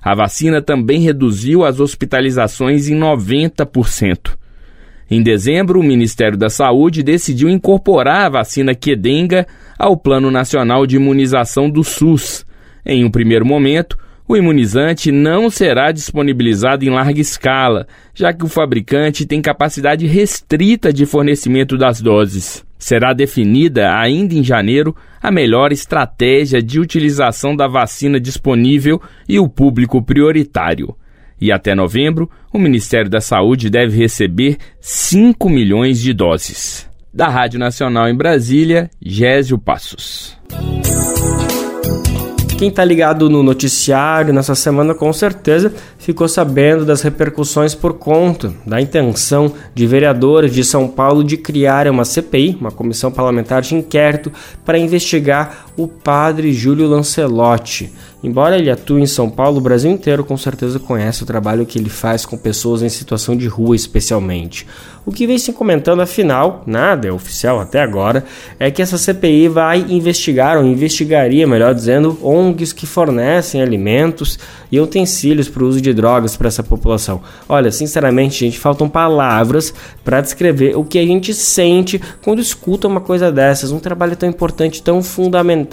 A 0.04 0.14
vacina 0.14 0.60
também 0.60 1.00
reduziu 1.00 1.64
as 1.64 1.80
hospitalizações 1.80 2.88
em 2.88 2.94
90%. 2.94 4.36
Em 5.10 5.22
dezembro, 5.22 5.80
o 5.80 5.82
Ministério 5.82 6.36
da 6.36 6.50
Saúde 6.50 7.02
decidiu 7.02 7.48
incorporar 7.48 8.26
a 8.26 8.28
vacina 8.28 8.74
Quedenga 8.74 9.46
ao 9.78 9.96
Plano 9.96 10.30
Nacional 10.30 10.86
de 10.86 10.96
Imunização 10.96 11.70
do 11.70 11.82
SUS. 11.82 12.44
Em 12.84 13.02
um 13.02 13.10
primeiro 13.10 13.46
momento, 13.46 13.96
o 14.28 14.36
imunizante 14.36 15.10
não 15.10 15.48
será 15.48 15.90
disponibilizado 15.90 16.84
em 16.84 16.90
larga 16.90 17.20
escala, 17.20 17.86
já 18.14 18.32
que 18.32 18.44
o 18.44 18.48
fabricante 18.48 19.24
tem 19.24 19.40
capacidade 19.40 20.06
restrita 20.06 20.92
de 20.92 21.06
fornecimento 21.06 21.78
das 21.78 22.02
doses. 22.02 22.64
Será 22.84 23.14
definida 23.14 23.98
ainda 23.98 24.34
em 24.34 24.44
janeiro 24.44 24.94
a 25.18 25.30
melhor 25.30 25.72
estratégia 25.72 26.62
de 26.62 26.78
utilização 26.78 27.56
da 27.56 27.66
vacina 27.66 28.20
disponível 28.20 29.00
e 29.26 29.38
o 29.38 29.48
público 29.48 30.02
prioritário. 30.02 30.94
E 31.40 31.50
até 31.50 31.74
novembro, 31.74 32.30
o 32.52 32.58
Ministério 32.58 33.08
da 33.10 33.22
Saúde 33.22 33.70
deve 33.70 33.96
receber 33.96 34.58
5 34.82 35.48
milhões 35.48 35.98
de 35.98 36.12
doses. 36.12 36.86
Da 37.10 37.26
Rádio 37.26 37.58
Nacional 37.58 38.06
em 38.06 38.14
Brasília, 38.14 38.90
Gésio 39.00 39.56
Passos. 39.58 40.38
Quem 42.56 42.68
está 42.68 42.84
ligado 42.84 43.28
no 43.28 43.42
noticiário 43.42 44.32
nessa 44.32 44.54
semana 44.54 44.94
com 44.94 45.12
certeza 45.12 45.74
ficou 45.98 46.28
sabendo 46.28 46.84
das 46.84 47.02
repercussões 47.02 47.74
por 47.74 47.94
conta 47.94 48.54
da 48.64 48.80
intenção 48.80 49.52
de 49.74 49.86
vereadores 49.88 50.54
de 50.54 50.62
São 50.62 50.86
Paulo 50.86 51.24
de 51.24 51.36
criar 51.36 51.88
uma 51.88 52.04
CPI, 52.04 52.56
uma 52.60 52.70
comissão 52.70 53.10
parlamentar 53.10 53.60
de 53.60 53.74
inquérito, 53.74 54.32
para 54.64 54.78
investigar 54.78 55.66
o 55.76 55.88
padre 55.88 56.52
Júlio 56.52 56.88
Lancelotti. 56.88 57.92
Embora 58.22 58.56
ele 58.56 58.70
atue 58.70 59.02
em 59.02 59.06
São 59.06 59.28
Paulo, 59.28 59.58
o 59.58 59.60
Brasil 59.60 59.90
inteiro 59.90 60.24
com 60.24 60.36
certeza 60.36 60.78
conhece 60.78 61.22
o 61.22 61.26
trabalho 61.26 61.66
que 61.66 61.78
ele 61.78 61.90
faz 61.90 62.24
com 62.24 62.38
pessoas 62.38 62.82
em 62.82 62.88
situação 62.88 63.36
de 63.36 63.46
rua, 63.46 63.76
especialmente. 63.76 64.66
O 65.06 65.12
que 65.12 65.26
vem 65.26 65.36
se 65.36 65.52
comentando, 65.52 66.00
afinal, 66.00 66.62
nada 66.66 67.06
é 67.06 67.12
oficial 67.12 67.60
até 67.60 67.82
agora, 67.82 68.24
é 68.58 68.70
que 68.70 68.80
essa 68.80 68.96
CPI 68.96 69.48
vai 69.48 69.84
investigar, 69.90 70.56
ou 70.56 70.64
investigaria, 70.64 71.46
melhor 71.46 71.74
dizendo, 71.74 72.18
ONGs 72.22 72.72
que 72.72 72.86
fornecem 72.86 73.60
alimentos 73.60 74.38
e 74.72 74.80
utensílios 74.80 75.46
para 75.46 75.62
o 75.62 75.68
uso 75.68 75.78
de 75.78 75.92
drogas 75.92 76.38
para 76.38 76.48
essa 76.48 76.62
população. 76.62 77.20
Olha, 77.46 77.70
sinceramente, 77.70 78.40
gente, 78.40 78.58
faltam 78.58 78.88
palavras 78.88 79.74
para 80.02 80.22
descrever 80.22 80.74
o 80.74 80.82
que 80.82 80.98
a 80.98 81.06
gente 81.06 81.34
sente 81.34 82.00
quando 82.22 82.40
escuta 82.40 82.88
uma 82.88 83.02
coisa 83.02 83.30
dessas. 83.30 83.70
Um 83.70 83.78
trabalho 83.78 84.16
tão 84.16 84.28
importante, 84.28 84.82
tão 84.82 85.02
fundamental, 85.02 85.63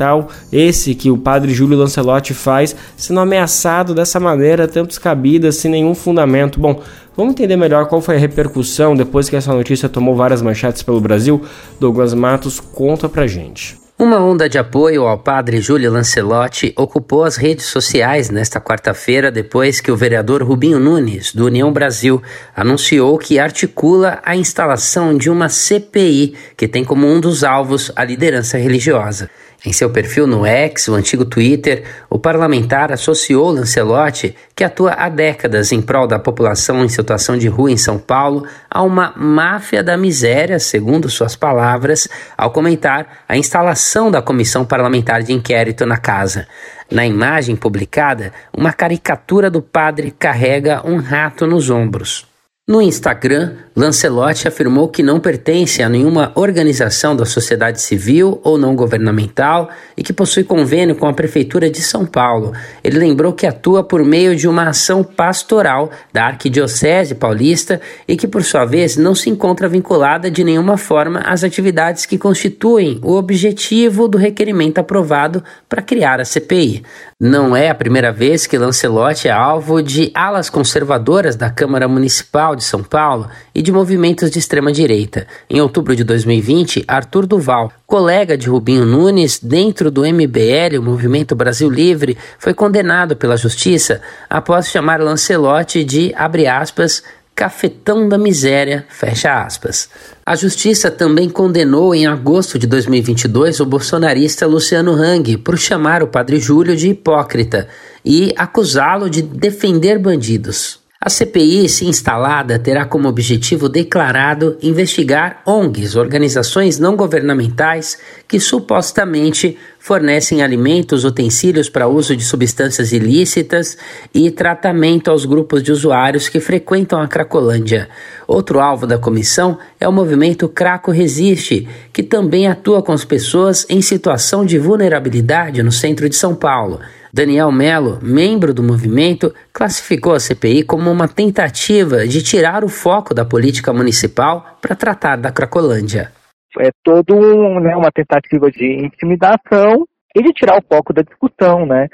esse 0.52 0.96
que 0.96 1.12
o 1.12 1.18
padre 1.18 1.54
Júlio 1.54 1.78
Lancelotti 1.78 2.34
faz, 2.34 2.76
sendo 2.96 3.20
ameaçado 3.20 3.94
dessa 3.94 4.20
maneira, 4.20 4.68
tão 4.68 4.86
descabida, 4.86 5.52
sem 5.52 5.70
nenhum 5.70 5.94
fundamento. 5.94 6.60
Bom, 6.60 6.82
vamos 7.16 7.34
entender 7.34 7.56
melhor 7.56 7.88
qual 7.88 8.02
foi 8.02 8.16
a 8.16 8.20
repercussão 8.20 8.96
depois 8.96 9.30
que 9.30 9.36
essa 9.36 9.54
notícia 9.54 9.90
tomou 9.90 10.16
várias 10.16 10.42
manchetes 10.42 10.84
pelo 10.84 11.02
Brasil? 11.02 11.42
Douglas 11.80 12.14
Matos 12.14 12.60
conta 12.60 13.10
pra 13.10 13.28
gente. 13.28 13.82
Uma 14.02 14.18
onda 14.18 14.50
de 14.50 14.58
apoio 14.58 15.06
ao 15.06 15.20
padre 15.20 15.62
Júlio 15.62 15.92
Lancelotti 15.92 16.74
ocupou 16.76 17.24
as 17.24 17.36
redes 17.36 17.68
sociais 17.68 18.32
nesta 18.32 18.60
quarta-feira 18.60 19.32
depois 19.32 19.80
que 19.80 19.92
o 19.92 19.96
vereador 19.96 20.42
Rubinho 20.42 20.80
Nunes, 20.80 21.32
do 21.36 21.46
União 21.46 21.72
Brasil, 21.72 22.20
anunciou 22.56 23.16
que 23.20 23.38
articula 23.38 24.20
a 24.26 24.36
instalação 24.36 25.16
de 25.16 25.30
uma 25.30 25.50
CPI 25.50 26.34
que 26.58 26.68
tem 26.68 26.84
como 26.84 27.06
um 27.06 27.20
dos 27.20 27.44
alvos 27.44 27.92
a 27.96 28.04
liderança 28.04 28.58
religiosa. 28.58 29.30
Em 29.64 29.72
seu 29.72 29.92
perfil 29.92 30.26
no 30.26 30.44
X, 30.44 30.88
o 30.88 30.96
antigo 30.96 31.24
Twitter, 31.24 31.84
o 32.10 32.18
parlamentar 32.18 32.92
associou 32.92 33.52
Lancelotti, 33.52 34.36
que 34.56 34.64
atua 34.64 34.94
há 34.94 35.08
décadas 35.08 35.72
em 35.72 35.80
prol 35.80 36.08
da 36.08 36.18
população 36.18 36.84
em 36.84 36.90
situação 36.90 37.38
de 37.38 37.48
rua 37.48 37.72
em 37.72 37.78
São 37.78 38.00
Paulo, 38.00 38.44
a 38.68 38.82
uma 38.82 39.14
máfia 39.16 39.84
da 39.84 39.96
miséria, 39.96 40.58
segundo 40.58 41.08
suas 41.10 41.36
palavras, 41.36 42.08
ao 42.36 42.50
comentar 42.50 43.20
a 43.30 43.38
instalação 43.38 44.10
da 44.10 44.20
comissão 44.20 44.66
parlamentar 44.66 45.22
de 45.22 45.32
inquérito 45.32 45.86
na 45.86 45.98
casa. 45.98 46.48
Na 46.90 47.06
imagem 47.06 47.56
publicada, 47.56 48.34
uma 48.52 48.74
caricatura 48.74 49.48
do 49.48 49.62
padre 49.62 50.10
carrega 50.10 50.82
um 50.84 50.98
rato 50.98 51.46
nos 51.46 51.70
ombros. 51.70 52.31
No 52.68 52.80
Instagram, 52.80 53.56
Lancelotti 53.76 54.48
afirmou 54.48 54.88
que 54.88 55.02
não 55.02 55.20
pertence 55.20 55.82
a 55.82 55.90
nenhuma 55.90 56.32
organização 56.36 57.16
da 57.16 57.26
sociedade 57.26 57.82
civil 57.82 58.40
ou 58.44 58.56
não 58.56 58.76
governamental 58.76 59.70
e 59.98 60.04
que 60.04 60.14
possui 60.14 60.44
convênio 60.44 60.96
com 60.96 61.08
a 61.08 61.14
Prefeitura 61.14 61.72
de 61.72 61.82
São 61.82 62.06
Paulo. 62.06 62.54
Ele 62.84 63.00
lembrou 63.00 63.34
que 63.34 63.48
atua 63.48 63.84
por 63.84 64.06
meio 64.06 64.36
de 64.36 64.48
uma 64.48 64.70
ação 64.70 65.04
pastoral 65.04 65.90
da 66.14 66.28
Arquidiocese 66.28 67.16
Paulista 67.16 67.82
e 68.08 68.16
que, 68.16 68.28
por 68.28 68.44
sua 68.44 68.64
vez, 68.64 68.96
não 68.96 69.16
se 69.16 69.30
encontra 69.30 69.68
vinculada 69.68 70.30
de 70.30 70.44
nenhuma 70.44 70.78
forma 70.78 71.22
às 71.22 71.44
atividades 71.44 72.06
que 72.06 72.18
constituem 72.18 73.00
o 73.02 73.16
objetivo 73.16 74.08
do 74.08 74.20
requerimento 74.20 74.78
aprovado 74.78 75.44
para 75.68 75.82
criar 75.82 76.22
a 76.22 76.26
CPI. 76.26 76.84
Não 77.24 77.56
é 77.56 77.70
a 77.70 77.76
primeira 77.76 78.12
vez 78.12 78.48
que 78.48 78.58
Lancelotti 78.58 79.28
é 79.28 79.32
alvo 79.32 79.84
de 79.84 80.10
alas 80.12 80.50
conservadoras 80.50 81.36
da 81.36 81.52
Câmara 81.52 81.88
Municipal 81.88 82.56
de 82.56 82.64
São 82.64 82.82
Paulo 82.82 83.30
e 83.54 83.62
de 83.62 83.72
movimentos 83.72 84.32
de 84.32 84.40
extrema-direita. 84.40 85.28
Em 85.48 85.62
outubro 85.62 85.96
de 85.96 86.04
2020, 86.04 86.84
Arthur 86.88 87.28
Duval, 87.28 87.72
colega 87.86 88.36
de 88.36 88.50
Rubinho 88.50 88.88
Nunes 88.88 89.38
dentro 89.38 89.92
do 89.92 90.02
MBL, 90.02 90.80
o 90.80 90.82
Movimento 90.82 91.36
Brasil 91.36 91.70
Livre, 91.70 92.18
foi 92.40 92.56
condenado 92.56 93.16
pela 93.16 93.38
Justiça 93.38 94.02
após 94.28 94.70
chamar 94.70 95.00
Lancelotti 95.00 95.84
de, 95.84 96.12
abre 96.16 96.48
aspas, 96.48 97.04
cafetão 97.36 98.08
da 98.08 98.18
miséria, 98.18 98.86
fecha 98.90 99.44
aspas. 99.44 99.90
A 100.26 100.36
justiça 100.36 100.92
também 100.92 101.30
condenou 101.30 101.96
em 101.96 102.06
agosto 102.06 102.60
de 102.60 102.68
2022 102.68 103.60
o 103.60 103.66
bolsonarista 103.66 104.46
Luciano 104.46 104.94
Hang 104.94 105.38
por 105.38 105.58
chamar 105.58 106.04
o 106.04 106.08
padre 106.08 106.40
Júlio 106.40 106.76
de 106.76 106.90
hipócrita 106.90 107.68
e 108.06 108.34
acusá-lo 108.38 109.10
de 109.10 109.22
defender 109.22 109.98
bandidos. 109.98 110.82
A 111.04 111.10
CPI, 111.10 111.68
se 111.68 111.88
instalada, 111.88 112.60
terá 112.60 112.86
como 112.86 113.10
objetivo 113.10 113.68
declarado 113.68 114.56
investigar 114.62 115.42
ONGs, 115.48 115.96
organizações 115.96 116.78
não 116.78 116.96
governamentais, 116.96 117.98
que 118.28 118.40
supostamente 118.40 119.58
fornecem 119.82 120.44
alimentos, 120.44 121.04
utensílios 121.04 121.68
para 121.68 121.88
uso 121.88 122.16
de 122.16 122.24
substâncias 122.24 122.92
ilícitas 122.92 123.76
e 124.14 124.30
tratamento 124.30 125.10
aos 125.10 125.26
grupos 125.26 125.64
de 125.64 125.72
usuários 125.72 126.30
que 126.30 126.40
frequentam 126.40 127.02
a 127.02 127.08
Cracolândia. 127.08 127.90
Outro 128.28 128.60
alvo 128.60 128.86
da 128.86 129.00
comissão 129.00 129.58
é 129.80 129.88
o 129.88 129.92
movimento 129.92 130.48
Craco 130.48 130.92
Resiste, 130.92 131.68
que 131.92 132.04
também 132.04 132.48
atua 132.48 132.84
com 132.84 132.92
as 132.92 133.04
pessoas 133.04 133.66
em 133.70 133.82
situação 133.82 134.46
de 134.46 134.60
vulnerabilidade 134.60 135.64
no 135.64 135.72
centro 135.72 136.08
de 136.08 136.16
São 136.16 136.36
Paulo. 136.36 136.80
Daniel 137.12 137.52
Melo, 137.52 137.98
membro 138.04 138.54
do 138.54 138.62
movimento, 138.62 139.34
classificou 139.52 140.14
a 140.14 140.20
CPI 140.20 140.62
como 140.62 140.92
uma 140.92 141.08
tentativa 141.08 142.08
de 142.08 142.22
tirar 142.22 142.64
o 142.64 142.70
foco 142.70 143.16
da 143.16 143.26
política 143.26 143.74
municipal 143.74 144.60
para 144.62 144.76
tratar 144.76 145.18
da 145.18 145.32
Cracolândia. 145.32 146.21
É 146.60 146.70
todo 146.84 147.16
um, 147.16 147.60
né, 147.60 147.76
uma 147.76 147.92
tentativa 147.92 148.50
de 148.52 148.86
intimidação 148.86 149.86
e 150.16 150.22
de 150.22 150.34
tirar 150.34 150.58
o 150.58 150.66
foco 150.68 150.94
da 150.94 151.02
discussão, 151.02 151.66
né? 151.66 151.88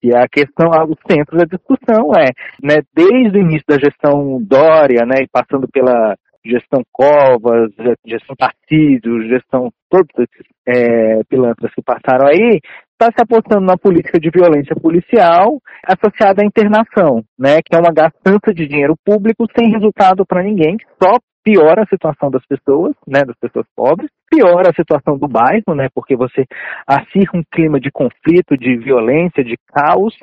que 0.00 0.14
a 0.16 0.26
questão, 0.26 0.70
o 0.70 0.96
centro 1.10 1.36
da 1.36 1.44
discussão 1.44 2.10
é, 2.16 2.30
né, 2.62 2.82
desde 2.94 3.38
o 3.38 3.42
início 3.42 3.66
da 3.68 3.78
gestão 3.78 4.38
Dória, 4.40 5.04
né, 5.04 5.22
e 5.22 5.28
passando 5.30 5.68
pela 5.68 6.16
gestão 6.44 6.82
Covas, 6.90 7.70
gestão 8.06 8.34
Tarcísio, 8.34 9.28
gestão 9.28 9.70
todos 9.90 10.08
esses 10.16 10.46
é, 10.66 11.22
pilantras 11.28 11.70
que 11.74 11.82
passaram 11.82 12.28
aí, 12.28 12.60
está 12.92 13.12
se 13.14 13.22
apostando 13.22 13.66
na 13.66 13.76
política 13.76 14.18
de 14.18 14.30
violência 14.30 14.74
policial 14.74 15.58
associada 15.86 16.42
à 16.42 16.46
internação, 16.46 17.22
né, 17.38 17.58
que 17.62 17.76
é 17.76 17.78
uma 17.78 17.92
gastança 17.92 18.54
de 18.54 18.66
dinheiro 18.66 18.94
público 19.04 19.46
sem 19.56 19.70
resultado 19.70 20.24
para 20.26 20.42
ninguém, 20.42 20.76
só 21.02 21.18
piora 21.44 21.82
a 21.82 21.86
situação 21.86 22.30
das 22.30 22.44
pessoas, 22.46 22.94
né, 23.06 23.24
das 23.24 23.36
pessoas 23.38 23.66
pobres, 23.74 24.10
piora 24.30 24.70
a 24.70 24.74
situação 24.74 25.18
do 25.18 25.28
bairro, 25.28 25.74
né, 25.74 25.88
porque 25.94 26.16
você 26.16 26.44
acirra 26.86 27.32
um 27.34 27.42
clima 27.52 27.80
de 27.80 27.90
conflito, 27.90 28.56
de 28.56 28.76
violência, 28.76 29.42
de 29.42 29.56
caos. 29.72 30.14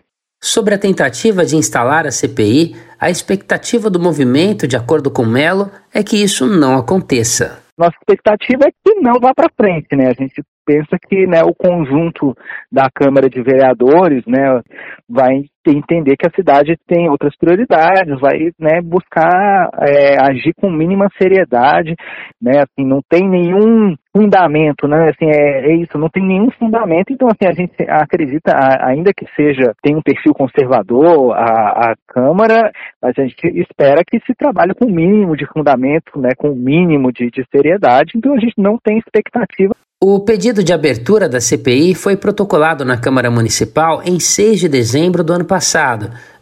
Sobre 0.41 0.75
a 0.75 0.79
tentativa 0.79 1.43
de 1.43 1.55
instalar 1.55 2.05
a 2.05 2.11
CPI, 2.11 2.75
a 2.99 3.09
expectativa 3.09 3.89
do 3.89 3.99
movimento, 3.99 4.67
de 4.67 4.77
acordo 4.77 5.11
com 5.11 5.25
Melo, 5.25 5.71
é 5.93 6.03
que 6.03 6.21
isso 6.21 6.45
não 6.45 6.77
aconteça. 6.77 7.63
Nossa 7.77 7.95
expectativa 7.99 8.65
é 8.67 8.71
que 8.71 8.99
não 9.01 9.19
vá 9.19 9.33
para 9.35 9.51
frente, 9.55 9.95
né? 9.95 10.07
A 10.07 10.13
gente 10.13 10.41
pensa 10.65 10.97
que 11.07 11.25
né, 11.25 11.43
o 11.43 11.53
conjunto 11.53 12.35
da 12.71 12.89
Câmara 12.93 13.29
de 13.29 13.41
Vereadores 13.41 14.23
né, 14.25 14.61
vai 15.07 15.45
entender 15.71 16.15
que 16.17 16.27
a 16.27 16.35
cidade 16.35 16.75
tem 16.87 17.09
outras 17.09 17.35
prioridades, 17.37 18.19
vai 18.19 18.51
né, 18.59 18.81
buscar 18.81 19.69
é, 19.81 20.21
agir 20.21 20.53
com 20.59 20.69
mínima 20.69 21.07
seriedade, 21.17 21.95
né, 22.41 22.63
assim, 22.63 22.87
não 22.87 23.01
tem 23.09 23.27
nenhum 23.27 23.95
fundamento, 24.15 24.87
né, 24.87 25.09
assim, 25.09 25.29
é, 25.29 25.71
é, 25.71 25.75
isso, 25.75 25.97
não 25.97 26.09
tem 26.09 26.25
nenhum 26.25 26.49
fundamento, 26.51 27.11
então 27.11 27.27
assim, 27.27 27.47
a 27.47 27.53
gente 27.53 27.75
acredita, 27.89 28.53
ainda 28.81 29.11
que 29.13 29.25
seja, 29.35 29.73
tem 29.81 29.95
um 29.95 30.01
perfil 30.01 30.33
conservador 30.33 31.33
a, 31.35 31.91
a 31.91 31.95
Câmara, 32.07 32.71
a 33.01 33.11
gente 33.11 33.47
espera 33.59 34.03
que 34.05 34.19
se 34.25 34.33
trabalhe 34.35 34.73
com 34.73 34.85
o 34.85 34.91
mínimo 34.91 35.35
de 35.35 35.45
fundamento, 35.45 36.19
né, 36.19 36.29
com 36.37 36.51
o 36.51 36.55
mínimo 36.55 37.11
de, 37.11 37.29
de 37.29 37.45
seriedade, 37.51 38.13
então 38.15 38.33
a 38.33 38.39
gente 38.39 38.55
não 38.57 38.77
tem 38.77 38.97
expectativa 38.97 39.73
o 39.99 40.19
pedido 40.19 40.63
de 40.63 40.71
abertura 40.71 41.27
da 41.27 41.41
CPI 41.41 41.95
foi 41.95 42.15
protocolado 42.15 42.85
na 42.85 43.01
Câmara 43.01 43.31
Municipal 43.31 43.99
em 44.05 44.19
6 44.19 44.59
de 44.59 44.69
dezembro 44.69 45.23
do 45.23 45.33
ano 45.33 45.43
passado. 45.43 45.56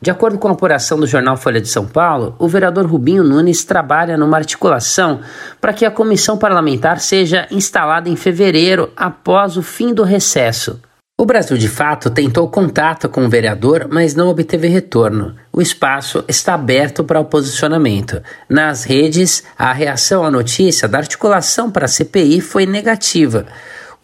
De 0.02 0.12
acordo 0.12 0.38
com 0.38 0.48
a 0.48 0.52
apuração 0.52 1.00
do 1.00 1.08
jornal 1.08 1.38
Folha 1.38 1.62
de 1.62 1.68
São 1.68 1.86
Paulo, 1.86 2.36
o 2.38 2.48
vereador 2.48 2.86
Rubinho 2.86 3.24
Nunes 3.24 3.64
trabalha 3.64 4.18
numa 4.18 4.38
articulação 4.38 5.22
para 5.60 5.74
que 5.74 5.86
a 5.86 5.92
comissão 5.92 6.38
parlamentar 6.38 7.00
seja 7.00 7.48
instalada 7.50 8.10
em 8.10 8.16
fevereiro, 8.16 8.92
após 8.96 9.58
o 9.58 9.62
fim 9.62 9.94
do 9.94 10.04
recesso. 10.04 10.80
O 11.18 11.26
Brasil 11.26 11.58
de 11.58 11.70
Fato 11.70 12.10
tentou 12.10 12.50
contato 12.50 13.08
com 13.08 13.26
o 13.26 13.30
vereador, 13.30 13.88
mas 13.90 14.14
não 14.14 14.28
obteve 14.28 14.68
retorno. 14.68 15.34
O 15.52 15.62
espaço 15.62 16.26
está 16.28 16.56
aberto 16.56 17.06
para 17.06 17.22
o 17.22 17.24
posicionamento. 17.24 18.22
Nas 18.50 18.84
redes, 18.84 19.42
a 19.58 19.72
reação 19.72 20.26
à 20.26 20.30
notícia 20.30 20.90
da 20.90 20.98
articulação 20.98 21.72
para 21.72 21.86
a 21.86 21.88
CPI 21.88 22.42
foi 22.42 22.66
negativa. 22.66 23.46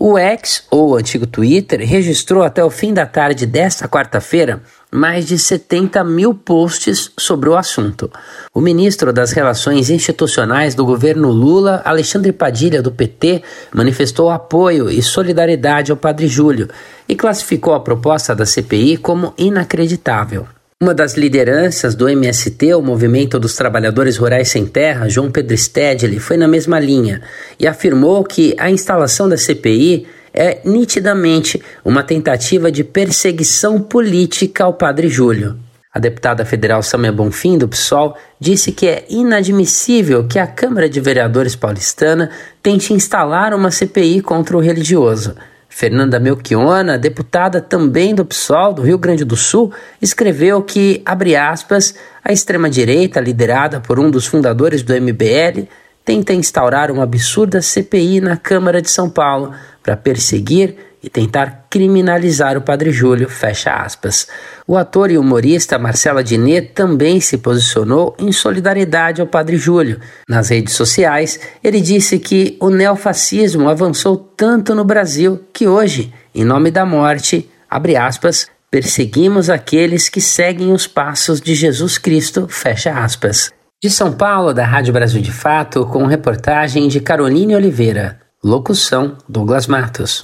O 0.04 0.18
X, 0.18 0.64
ou 0.72 0.98
antigo 0.98 1.28
Twitter, 1.28 1.80
registrou 1.88 2.42
até 2.42 2.66
o 2.66 2.72
fim 2.72 2.92
da 2.92 3.06
tarde 3.06 3.46
desta 3.46 3.88
quarta-feira 3.88 4.64
mais 4.92 5.28
de 5.28 5.38
70 5.38 6.04
mil 6.04 6.34
posts 6.34 7.12
sobre 7.20 7.48
o 7.48 7.56
assunto. 7.56 8.12
O 8.52 8.60
ministro 8.60 9.14
das 9.14 9.32
Relações 9.32 9.92
Institucionais 9.92 10.74
do 10.74 10.84
governo 10.84 11.30
Lula, 11.30 11.84
Alexandre 11.86 12.32
Padilha, 12.32 12.82
do 12.82 12.92
PT, 12.92 13.44
manifestou 13.72 14.32
apoio 14.32 14.90
e 14.90 15.04
solidariedade 15.04 15.92
ao 15.92 15.98
Padre 15.98 16.28
Júlio 16.28 16.68
e 17.08 17.16
classificou 17.16 17.76
a 17.76 17.80
proposta 17.80 18.36
da 18.36 18.44
CPI 18.44 18.98
como 18.98 19.36
inacreditável. 19.38 20.48
Uma 20.82 20.96
das 20.96 21.14
lideranças 21.14 21.94
do 21.94 22.10
MST, 22.10 22.74
o 22.74 22.82
Movimento 22.82 23.40
dos 23.40 23.56
Trabalhadores 23.56 24.18
Rurais 24.18 24.50
Sem 24.50 24.66
Terra, 24.66 25.08
João 25.08 25.30
Pedro 25.30 25.56
Stedley, 25.56 26.18
foi 26.18 26.38
na 26.38 26.48
mesma 26.48 26.80
linha 26.80 27.22
e 27.60 27.68
afirmou 27.68 28.24
que 28.24 28.56
a 28.58 28.68
instalação 28.68 29.30
da 29.30 29.38
CPI 29.38 30.08
é 30.34 30.60
nitidamente 30.66 31.62
uma 31.86 32.02
tentativa 32.02 32.72
de 32.72 32.84
perseguição 32.84 33.80
política 33.80 34.64
ao 34.64 34.74
padre 34.74 35.08
Júlio. 35.08 35.56
A 35.94 36.00
deputada 36.00 36.44
federal 36.46 36.82
Samia 36.82 37.12
Bonfim, 37.12 37.60
do 37.60 37.68
PSOL, 37.68 38.18
disse 38.40 38.72
que 38.72 38.88
é 38.88 39.06
inadmissível 39.08 40.28
que 40.28 40.40
a 40.40 40.48
Câmara 40.48 40.90
de 40.90 41.00
Vereadores 41.00 41.56
paulistana 41.56 42.32
tente 42.64 42.92
instalar 42.92 43.54
uma 43.54 43.70
CPI 43.70 44.22
contra 44.22 44.58
o 44.58 44.60
religioso. 44.60 45.36
Fernanda 45.74 46.20
Melchiona, 46.20 46.98
deputada 46.98 47.62
também 47.62 48.14
do 48.14 48.26
PSOL 48.26 48.74
do 48.74 48.82
Rio 48.82 48.98
Grande 48.98 49.24
do 49.24 49.38
Sul, 49.38 49.72
escreveu 50.02 50.62
que, 50.62 51.02
abre 51.06 51.34
aspas, 51.34 51.96
a 52.24 52.34
extrema-direita, 52.34 53.22
liderada 53.22 53.80
por 53.80 53.98
um 53.98 54.12
dos 54.12 54.28
fundadores 54.28 54.84
do 54.84 54.94
MBL, 54.94 55.66
tenta 56.04 56.34
instaurar 56.34 56.92
uma 56.92 57.04
absurda 57.04 57.62
CPI 57.62 58.20
na 58.20 58.36
Câmara 58.36 58.82
de 58.82 58.92
São 58.92 59.10
Paulo 59.10 59.54
para 59.82 59.96
perseguir 59.96 60.76
e 61.04 61.10
tentar 61.10 61.66
criminalizar 61.70 62.58
o 62.58 62.62
Padre 62.62 62.92
Júlio, 62.92 63.28
fecha 63.30 63.72
aspas. 63.72 64.28
O 64.68 64.78
ator 64.78 65.10
e 65.10 65.18
humorista 65.18 65.80
Marcelo 65.80 66.20
Adnet 66.20 66.74
também 66.74 67.20
se 67.20 67.38
posicionou 67.38 68.16
em 68.20 68.32
solidariedade 68.32 69.22
ao 69.22 69.28
Padre 69.28 69.58
Júlio. 69.58 70.00
Nas 70.30 70.50
redes 70.50 70.76
sociais, 70.76 71.40
ele 71.64 71.82
disse 71.82 72.20
que 72.20 72.58
o 72.60 72.70
neofascismo 72.70 73.68
avançou 73.68 74.16
tanto 74.16 74.76
no 74.76 74.84
Brasil 74.84 75.44
que 75.52 75.68
hoje, 75.68 76.14
em 76.36 76.44
nome 76.44 76.70
da 76.70 76.86
morte, 76.86 77.50
abre 77.70 77.96
aspas, 77.96 78.48
perseguimos 78.70 79.50
aqueles 79.50 80.08
que 80.08 80.22
seguem 80.22 80.72
os 80.72 80.88
passos 80.88 81.42
de 81.42 81.56
Jesus 81.56 81.98
Cristo, 81.98 82.48
fecha 82.48 82.92
aspas. 82.92 83.52
De 83.84 83.90
São 83.90 84.14
Paulo, 84.14 84.54
da 84.54 84.64
Rádio 84.64 84.94
Brasil 84.94 85.22
de 85.22 85.32
Fato, 85.32 85.88
com 85.88 86.06
reportagem 86.06 86.88
de 86.88 87.00
Caroline 87.00 87.56
Oliveira. 87.56 88.20
Locução: 88.44 89.18
Douglas 89.28 89.66
Matos. 89.66 90.24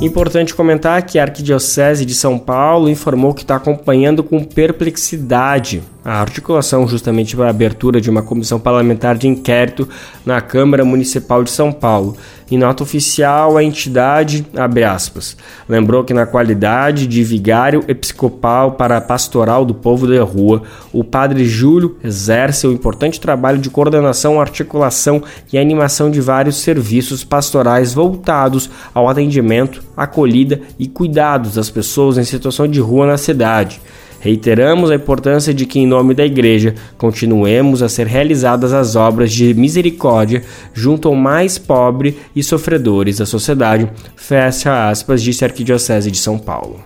Importante 0.00 0.54
comentar 0.54 1.00
que 1.02 1.18
a 1.18 1.22
Arquidiocese 1.22 2.04
de 2.04 2.14
São 2.14 2.38
Paulo 2.38 2.90
informou 2.90 3.32
que 3.32 3.42
está 3.42 3.56
acompanhando 3.56 4.22
com 4.22 4.44
perplexidade 4.44 5.82
a 6.04 6.20
articulação 6.20 6.86
justamente 6.86 7.34
para 7.34 7.46
a 7.46 7.50
abertura 7.50 8.00
de 8.00 8.10
uma 8.10 8.22
comissão 8.22 8.60
parlamentar 8.60 9.16
de 9.16 9.26
inquérito 9.26 9.88
na 10.24 10.40
Câmara 10.40 10.84
Municipal 10.84 11.42
de 11.42 11.50
São 11.50 11.72
Paulo. 11.72 12.16
Em 12.50 12.58
nota 12.58 12.82
oficial, 12.82 13.56
a 13.56 13.64
entidade, 13.64 14.46
aspas, 14.86 15.34
lembrou 15.66 16.04
que 16.04 16.12
na 16.12 16.26
qualidade 16.26 17.06
de 17.06 17.24
vigário 17.24 17.82
episcopal 17.88 18.72
para 18.72 18.98
a 18.98 19.00
pastoral 19.00 19.64
do 19.64 19.74
povo 19.74 20.06
da 20.06 20.22
rua, 20.22 20.62
o 20.92 21.02
padre 21.02 21.46
Júlio 21.46 21.96
exerce 22.04 22.66
o 22.66 22.70
um 22.70 22.74
importante 22.74 23.18
trabalho 23.18 23.58
de 23.58 23.70
coordenação, 23.70 24.38
articulação 24.38 25.22
e 25.50 25.58
animação 25.58 26.10
de 26.10 26.20
vários 26.20 26.56
serviços 26.56 27.24
pastorais 27.24 27.94
voltados 27.94 28.68
ao 28.92 29.08
atendimento, 29.08 29.82
acolhida 29.96 30.60
e 30.78 30.86
cuidados 30.86 31.54
das 31.54 31.70
pessoas 31.70 32.18
em 32.18 32.24
situação 32.24 32.68
de 32.68 32.78
rua 32.78 33.06
na 33.06 33.16
cidade. 33.16 33.80
Reiteramos 34.24 34.90
a 34.90 34.94
importância 34.94 35.52
de 35.52 35.66
que, 35.66 35.78
em 35.78 35.86
nome 35.86 36.14
da 36.14 36.24
Igreja, 36.24 36.74
continuemos 36.96 37.82
a 37.82 37.90
ser 37.90 38.06
realizadas 38.06 38.72
as 38.72 38.96
obras 38.96 39.30
de 39.30 39.52
misericórdia 39.52 40.42
junto 40.72 41.08
ao 41.08 41.14
mais 41.14 41.58
pobre 41.58 42.16
e 42.34 42.42
sofredores 42.42 43.18
da 43.18 43.26
sociedade. 43.26 43.86
Fecha 44.16 44.88
aspas, 44.88 45.22
disse 45.22 45.44
a 45.44 45.48
Arquidiocese 45.48 46.10
de 46.10 46.16
São 46.16 46.38
Paulo. 46.38 46.80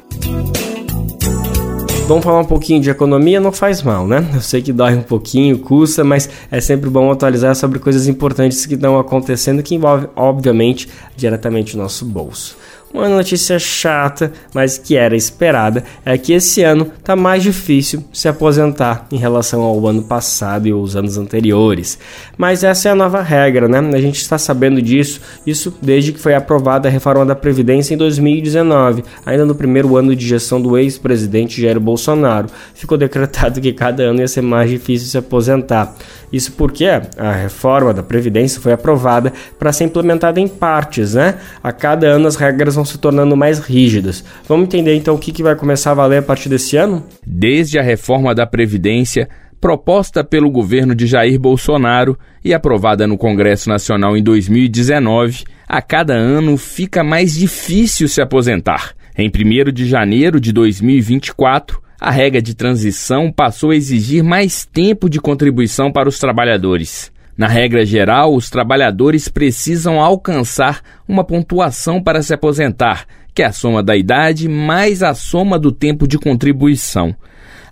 Vamos 2.08 2.24
falar 2.24 2.40
um 2.40 2.44
pouquinho 2.44 2.80
de 2.80 2.90
economia, 2.90 3.38
não 3.38 3.52
faz 3.52 3.84
mal, 3.84 4.04
né? 4.04 4.28
Eu 4.34 4.40
sei 4.40 4.60
que 4.60 4.72
dói 4.72 4.94
um 4.94 5.02
pouquinho, 5.02 5.60
custa, 5.60 6.02
mas 6.02 6.28
é 6.50 6.60
sempre 6.60 6.90
bom 6.90 7.08
atualizar 7.08 7.54
sobre 7.54 7.78
coisas 7.78 8.08
importantes 8.08 8.66
que 8.66 8.74
estão 8.74 8.98
acontecendo 8.98 9.62
que 9.62 9.76
envolvem, 9.76 10.08
obviamente, 10.16 10.88
diretamente 11.16 11.76
o 11.76 11.78
nosso 11.78 12.04
bolso. 12.04 12.56
Uma 12.92 13.06
notícia 13.06 13.58
chata, 13.58 14.32
mas 14.54 14.78
que 14.78 14.96
era 14.96 15.14
esperada, 15.14 15.84
é 16.06 16.16
que 16.16 16.32
esse 16.32 16.62
ano 16.62 16.90
está 16.98 17.14
mais 17.14 17.42
difícil 17.42 18.02
se 18.10 18.28
aposentar 18.28 19.06
em 19.12 19.18
relação 19.18 19.60
ao 19.60 19.86
ano 19.86 20.02
passado 20.02 20.66
e 20.66 20.72
os 20.72 20.96
anos 20.96 21.18
anteriores. 21.18 21.98
Mas 22.38 22.64
essa 22.64 22.88
é 22.88 22.92
a 22.92 22.94
nova 22.94 23.20
regra, 23.20 23.68
né? 23.68 23.78
A 23.94 24.00
gente 24.00 24.16
está 24.22 24.38
sabendo 24.38 24.80
disso, 24.80 25.20
isso 25.46 25.74
desde 25.82 26.12
que 26.12 26.18
foi 26.18 26.34
aprovada 26.34 26.88
a 26.88 26.90
reforma 26.90 27.26
da 27.26 27.34
Previdência 27.34 27.92
em 27.92 27.98
2019, 27.98 29.04
ainda 29.26 29.44
no 29.44 29.54
primeiro 29.54 29.94
ano 29.96 30.16
de 30.16 30.26
gestão 30.26 30.58
do 30.58 30.78
ex-presidente 30.78 31.60
Jair 31.60 31.78
Bolsonaro. 31.78 32.48
Ficou 32.74 32.96
decretado 32.96 33.60
que 33.60 33.72
cada 33.74 34.02
ano 34.04 34.20
ia 34.20 34.28
ser 34.28 34.42
mais 34.42 34.70
difícil 34.70 35.08
se 35.08 35.18
aposentar. 35.18 35.94
Isso 36.32 36.52
porque 36.52 36.86
a 36.86 37.32
reforma 37.32 37.92
da 37.92 38.02
Previdência 38.02 38.60
foi 38.60 38.72
aprovada 38.72 39.32
para 39.58 39.72
ser 39.72 39.84
implementada 39.84 40.40
em 40.40 40.48
partes, 40.48 41.14
né? 41.14 41.36
A 41.62 41.70
cada 41.70 42.06
ano 42.06 42.26
as 42.26 42.36
regras 42.36 42.77
vão 42.78 42.84
se 42.84 42.98
tornando 42.98 43.36
mais 43.36 43.58
rígidas. 43.58 44.24
Vamos 44.46 44.64
entender 44.64 44.94
então 44.94 45.14
o 45.14 45.18
que, 45.18 45.32
que 45.32 45.42
vai 45.42 45.56
começar 45.56 45.90
a 45.90 45.94
valer 45.94 46.18
a 46.18 46.22
partir 46.22 46.48
desse 46.48 46.76
ano? 46.76 47.04
Desde 47.26 47.78
a 47.78 47.82
reforma 47.82 48.34
da 48.34 48.46
Previdência, 48.46 49.28
proposta 49.60 50.22
pelo 50.22 50.50
governo 50.50 50.94
de 50.94 51.06
Jair 51.06 51.38
Bolsonaro 51.38 52.16
e 52.44 52.54
aprovada 52.54 53.06
no 53.06 53.18
Congresso 53.18 53.68
Nacional 53.68 54.16
em 54.16 54.22
2019, 54.22 55.44
a 55.68 55.82
cada 55.82 56.14
ano 56.14 56.56
fica 56.56 57.02
mais 57.02 57.34
difícil 57.34 58.08
se 58.08 58.20
aposentar. 58.20 58.94
Em 59.16 59.28
1 59.28 59.72
de 59.72 59.84
janeiro 59.84 60.40
de 60.40 60.52
2024, 60.52 61.82
a 62.00 62.12
regra 62.12 62.40
de 62.40 62.54
transição 62.54 63.32
passou 63.32 63.72
a 63.72 63.76
exigir 63.76 64.22
mais 64.22 64.64
tempo 64.64 65.10
de 65.10 65.20
contribuição 65.20 65.90
para 65.90 66.08
os 66.08 66.20
trabalhadores. 66.20 67.10
Na 67.38 67.46
regra 67.46 67.86
geral, 67.86 68.34
os 68.34 68.50
trabalhadores 68.50 69.28
precisam 69.28 70.00
alcançar 70.00 70.82
uma 71.06 71.22
pontuação 71.22 72.02
para 72.02 72.20
se 72.20 72.34
aposentar, 72.34 73.06
que 73.32 73.42
é 73.42 73.46
a 73.46 73.52
soma 73.52 73.80
da 73.80 73.96
idade 73.96 74.48
mais 74.48 75.04
a 75.04 75.14
soma 75.14 75.56
do 75.56 75.70
tempo 75.70 76.08
de 76.08 76.18
contribuição. 76.18 77.14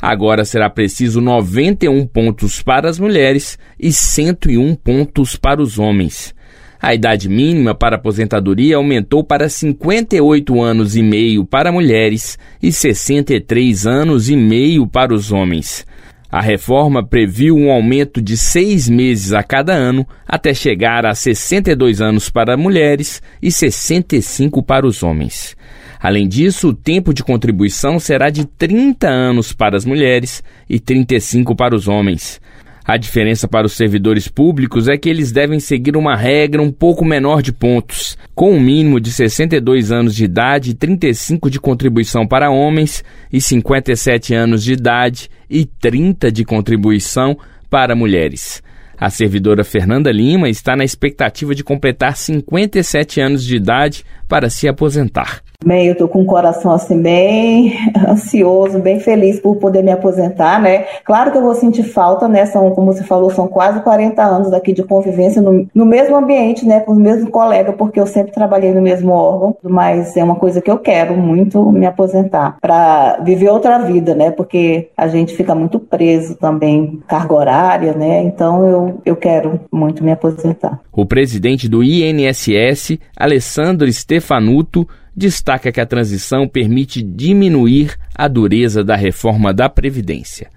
Agora 0.01 0.45
será 0.45 0.71
preciso 0.71 1.21
91 1.21 2.07
pontos 2.07 2.63
para 2.63 2.89
as 2.89 3.01
mulheres 3.01 3.59
e 3.77 3.91
101 3.91 4.77
pontos 4.77 5.35
para 5.35 5.61
os 5.61 5.81
homens. 5.81 6.33
A 6.81 6.95
idade 6.95 7.29
mínima 7.29 7.75
para 7.75 7.97
aposentadoria 7.97 8.77
aumentou 8.77 9.25
para 9.25 9.49
58 9.49 10.63
anos 10.63 10.95
e 10.95 11.03
meio 11.03 11.45
para 11.45 11.73
mulheres 11.73 12.39
e 12.63 12.71
63 12.71 13.85
anos 13.85 14.29
e 14.29 14.37
meio 14.37 14.87
para 14.87 15.13
os 15.13 15.33
homens. 15.33 15.85
A 16.31 16.41
reforma 16.41 17.07
previu 17.07 17.57
um 17.57 17.71
aumento 17.71 18.21
de 18.21 18.37
seis 18.37 18.89
meses 18.89 19.33
a 19.33 19.43
cada 19.43 19.73
ano, 19.73 20.07
até 20.27 20.53
chegar 20.53 21.07
a 21.07 21.15
62 21.15 22.01
anos 22.01 22.29
para 22.29 22.57
mulheres 22.57 23.23
e 23.41 23.51
65 23.51 24.63
para 24.63 24.87
os 24.87 25.03
homens. 25.03 25.57
Além 26.01 26.29
disso, 26.29 26.69
o 26.69 26.75
tempo 26.75 27.15
de 27.15 27.23
contribuição 27.23 27.99
será 27.99 28.29
de 28.29 28.45
30 28.45 29.09
anos 29.09 29.53
para 29.53 29.77
as 29.77 29.85
mulheres 29.85 30.43
e 30.69 30.79
35 30.79 31.55
para 31.55 31.75
os 31.75 31.89
homens. 31.89 32.41
A 32.87 32.97
diferença 32.97 33.49
para 33.49 33.67
os 33.67 33.73
servidores 33.73 34.29
públicos 34.29 34.87
é 34.87 34.97
que 34.97 35.09
eles 35.09 35.33
devem 35.33 35.59
seguir 35.59 35.97
uma 35.97 36.15
regra 36.15 36.63
um 36.63 36.71
pouco 36.71 37.05
menor 37.05 37.43
de 37.43 37.53
pontos, 37.53 38.17
com 38.33 38.53
um 38.53 38.61
mínimo 38.61 39.01
de 39.01 39.11
62 39.11 39.91
anos 39.91 40.15
de 40.15 40.25
idade 40.25 40.71
e 40.71 40.75
35 40.75 41.51
de 41.51 41.59
contribuição 41.59 42.25
para 42.25 42.49
homens 42.49 43.03
e 43.33 43.41
57 43.41 44.33
anos 44.35 44.63
de 44.63 44.75
idade 44.75 45.29
e 45.51 45.65
30 45.65 46.31
de 46.31 46.45
contribuição 46.45 47.37
para 47.69 47.97
mulheres. 47.97 48.63
A 48.97 49.11
servidora 49.11 49.65
Fernanda 49.65 50.13
Lima 50.13 50.49
está 50.49 50.77
na 50.77 50.85
expectativa 50.85 51.57
de 51.57 51.65
completar 51.65 52.17
57 52.17 53.21
anos 53.21 53.45
de 53.45 53.57
idade 53.57 54.05
para 54.29 54.51
se 54.51 54.69
aposentar. 54.69 55.43
Bem, 55.65 55.87
eu 55.87 55.93
estou 55.93 56.07
com 56.07 56.23
o 56.23 56.27
coração 56.27 56.71
assim 56.71 57.01
bem 57.01 57.75
ansioso, 58.09 58.79
bem 58.79 59.01
feliz 59.01 59.41
por 59.41 59.57
poder 59.57 59.83
me 59.83 59.91
aposentar, 59.91 60.61
né? 60.61 60.85
Claro 61.05 61.33
que 61.33 61.39
eu 61.39 61.43
vou 61.43 61.55
sentir 61.55 61.83
falta, 61.83 62.29
né? 62.29 62.45
São, 62.47 62.71
como 62.73 62.93
você 62.93 63.03
falou, 63.03 63.31
são 63.31 63.49
quase 63.49 63.81
40 63.81 64.23
anos 64.23 64.53
aqui 64.53 64.73
de 64.73 64.83
convivência 64.83 65.41
no, 65.41 65.67
no 65.75 65.87
mesmo 65.87 66.15
ambiente, 66.17 66.67
né? 66.67 66.81
Com 66.81 66.93
os 66.93 66.99
mesmos 66.99 67.31
colegas, 67.31 67.75
porque 67.77 67.99
eu 67.99 68.07
sempre 68.07 68.33
trabalhei 68.33 68.73
no 68.73 68.83
mesmo 68.83 69.13
órgão, 69.13 69.57
mas 69.63 70.17
é 70.17 70.23
uma 70.23 70.37
coisa 70.37 70.61
que 70.61 70.71
eu 70.71 70.79
quero 70.79 71.17
muito 71.17 71.73
me 71.73 71.87
aposentar 71.87 72.59
para 72.61 73.19
viver 73.25 73.49
outra 73.49 73.79
vida, 73.79 74.15
né? 74.15 74.31
Porque 74.31 74.91
a 74.97 75.09
gente 75.09 75.35
fica 75.35 75.55
muito 75.55 75.81
preso 75.81 76.37
também, 76.37 77.01
carga 77.09 77.35
horária, 77.35 77.93
né? 77.95 78.23
Então 78.23 78.67
eu, 78.67 79.01
eu 79.07 79.17
quero 79.17 79.59
muito 79.73 80.05
me 80.05 80.13
aposentar. 80.13 80.81
O 80.93 81.07
presidente 81.07 81.69
do 81.69 81.83
INSS, 81.83 82.99
Alessandro 83.17 83.89
Stefanuto, 84.17 84.87
destaca 85.15 85.71
que 85.71 85.81
a 85.81 85.87
transição 85.87 86.49
permite 86.49 87.03
diminuir 87.03 87.95
a 88.17 88.29
dureza 88.29 88.83
da 88.83 88.97
reforma 88.97 89.53
da 89.53 89.69
Previdência. 89.69 90.49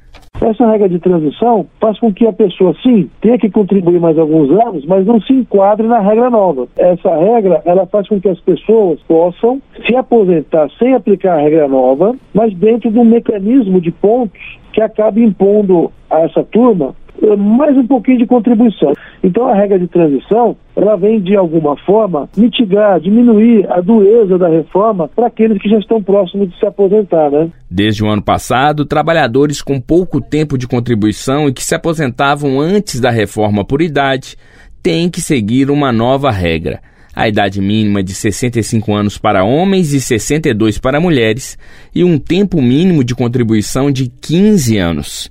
Essa 0.41 0.71
regra 0.71 0.87
de 0.87 0.99
transição 0.99 1.67
faz 1.81 1.99
com 1.99 2.13
que 2.13 2.25
a 2.25 2.31
pessoa, 2.31 2.73
sim, 2.81 3.09
tenha 3.19 3.37
que 3.37 3.49
contribuir 3.49 3.99
mais 3.99 4.17
alguns 4.17 4.49
anos, 4.51 4.85
mas 4.85 5.05
não 5.05 5.19
se 5.21 5.33
enquadre 5.33 5.85
na 5.85 5.99
regra 5.99 6.29
nova. 6.29 6.67
Essa 6.77 7.13
regra, 7.17 7.61
ela 7.65 7.85
faz 7.85 8.07
com 8.07 8.21
que 8.21 8.29
as 8.29 8.39
pessoas 8.39 9.01
possam 9.01 9.61
se 9.85 9.95
aposentar 9.95 10.69
sem 10.79 10.93
aplicar 10.93 11.37
a 11.37 11.41
regra 11.41 11.67
nova, 11.67 12.15
mas 12.33 12.53
dentro 12.55 12.89
de 12.89 12.97
um 12.97 13.03
mecanismo 13.03 13.81
de 13.81 13.91
pontos 13.91 14.39
que 14.71 14.81
acabe 14.81 15.21
impondo 15.21 15.91
a 16.09 16.21
essa 16.21 16.43
turma 16.43 16.95
mais 17.37 17.77
um 17.77 17.85
pouquinho 17.85 18.19
de 18.19 18.25
contribuição. 18.25 18.93
Então 19.23 19.47
a 19.47 19.53
regra 19.53 19.77
de 19.77 19.87
transição, 19.87 20.55
ela 20.75 20.95
vem 20.95 21.19
de 21.19 21.35
alguma 21.35 21.75
forma 21.77 22.29
mitigar, 22.37 22.99
diminuir 22.99 23.69
a 23.69 23.81
dureza 23.81 24.37
da 24.37 24.47
reforma 24.47 25.07
para 25.07 25.27
aqueles 25.27 25.61
que 25.61 25.69
já 25.69 25.77
estão 25.77 26.01
próximos 26.01 26.49
de 26.49 26.57
se 26.57 26.65
aposentar, 26.65 27.29
né? 27.29 27.49
Desde 27.69 28.03
o 28.03 28.07
ano 28.07 28.21
passado, 28.21 28.85
trabalhadores 28.85 29.61
com 29.61 29.79
pouco 29.79 30.21
tempo 30.21 30.57
de 30.57 30.67
contribuição 30.67 31.47
e 31.47 31.53
que 31.53 31.63
se 31.63 31.75
aposentavam 31.75 32.59
antes 32.59 32.99
da 32.99 33.09
reforma 33.09 33.65
por 33.65 33.81
idade 33.81 34.35
têm 34.81 35.09
que 35.09 35.21
seguir 35.21 35.69
uma 35.69 35.91
nova 35.91 36.31
regra. 36.31 36.79
A 37.13 37.27
idade 37.27 37.59
mínima 37.59 38.01
de 38.01 38.13
65 38.13 38.93
anos 38.93 39.17
para 39.17 39.43
homens 39.43 39.91
e 39.91 39.99
62 39.99 40.77
para 40.77 41.01
mulheres 41.01 41.57
e 41.93 42.03
um 42.03 42.17
tempo 42.17 42.61
mínimo 42.61 43.03
de 43.03 43.13
contribuição 43.13 43.91
de 43.91 44.07
15 44.07 44.77
anos 44.77 45.29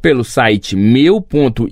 pelo 0.00 0.24
site 0.24 0.74
meu.inss.gov.br 0.76 1.68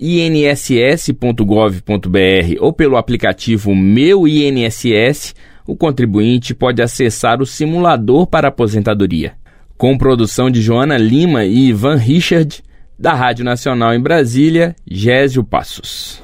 ou 2.61 2.73
pelo 2.73 2.97
aplicativo 2.97 3.75
Meu 3.75 4.27
INSS, 4.27 5.35
o 5.67 5.77
contribuinte 5.77 6.55
pode 6.55 6.83
acessar 6.83 7.41
o 7.41 7.47
simulador 7.47 8.27
para 8.27 8.49
aposentadoria. 8.49 9.35
Com 9.77 9.99
produção 9.99 10.51
de 10.51 10.63
Joana 10.63 10.97
Lima 10.97 11.45
e 11.45 11.69
Ivan 11.69 11.97
Richard, 11.97 12.63
da 12.99 13.13
Rádio 13.13 13.45
Nacional 13.45 13.95
em 13.95 14.01
Brasília, 14.01 14.75
Gésio 14.87 15.45
Passos. 15.45 16.23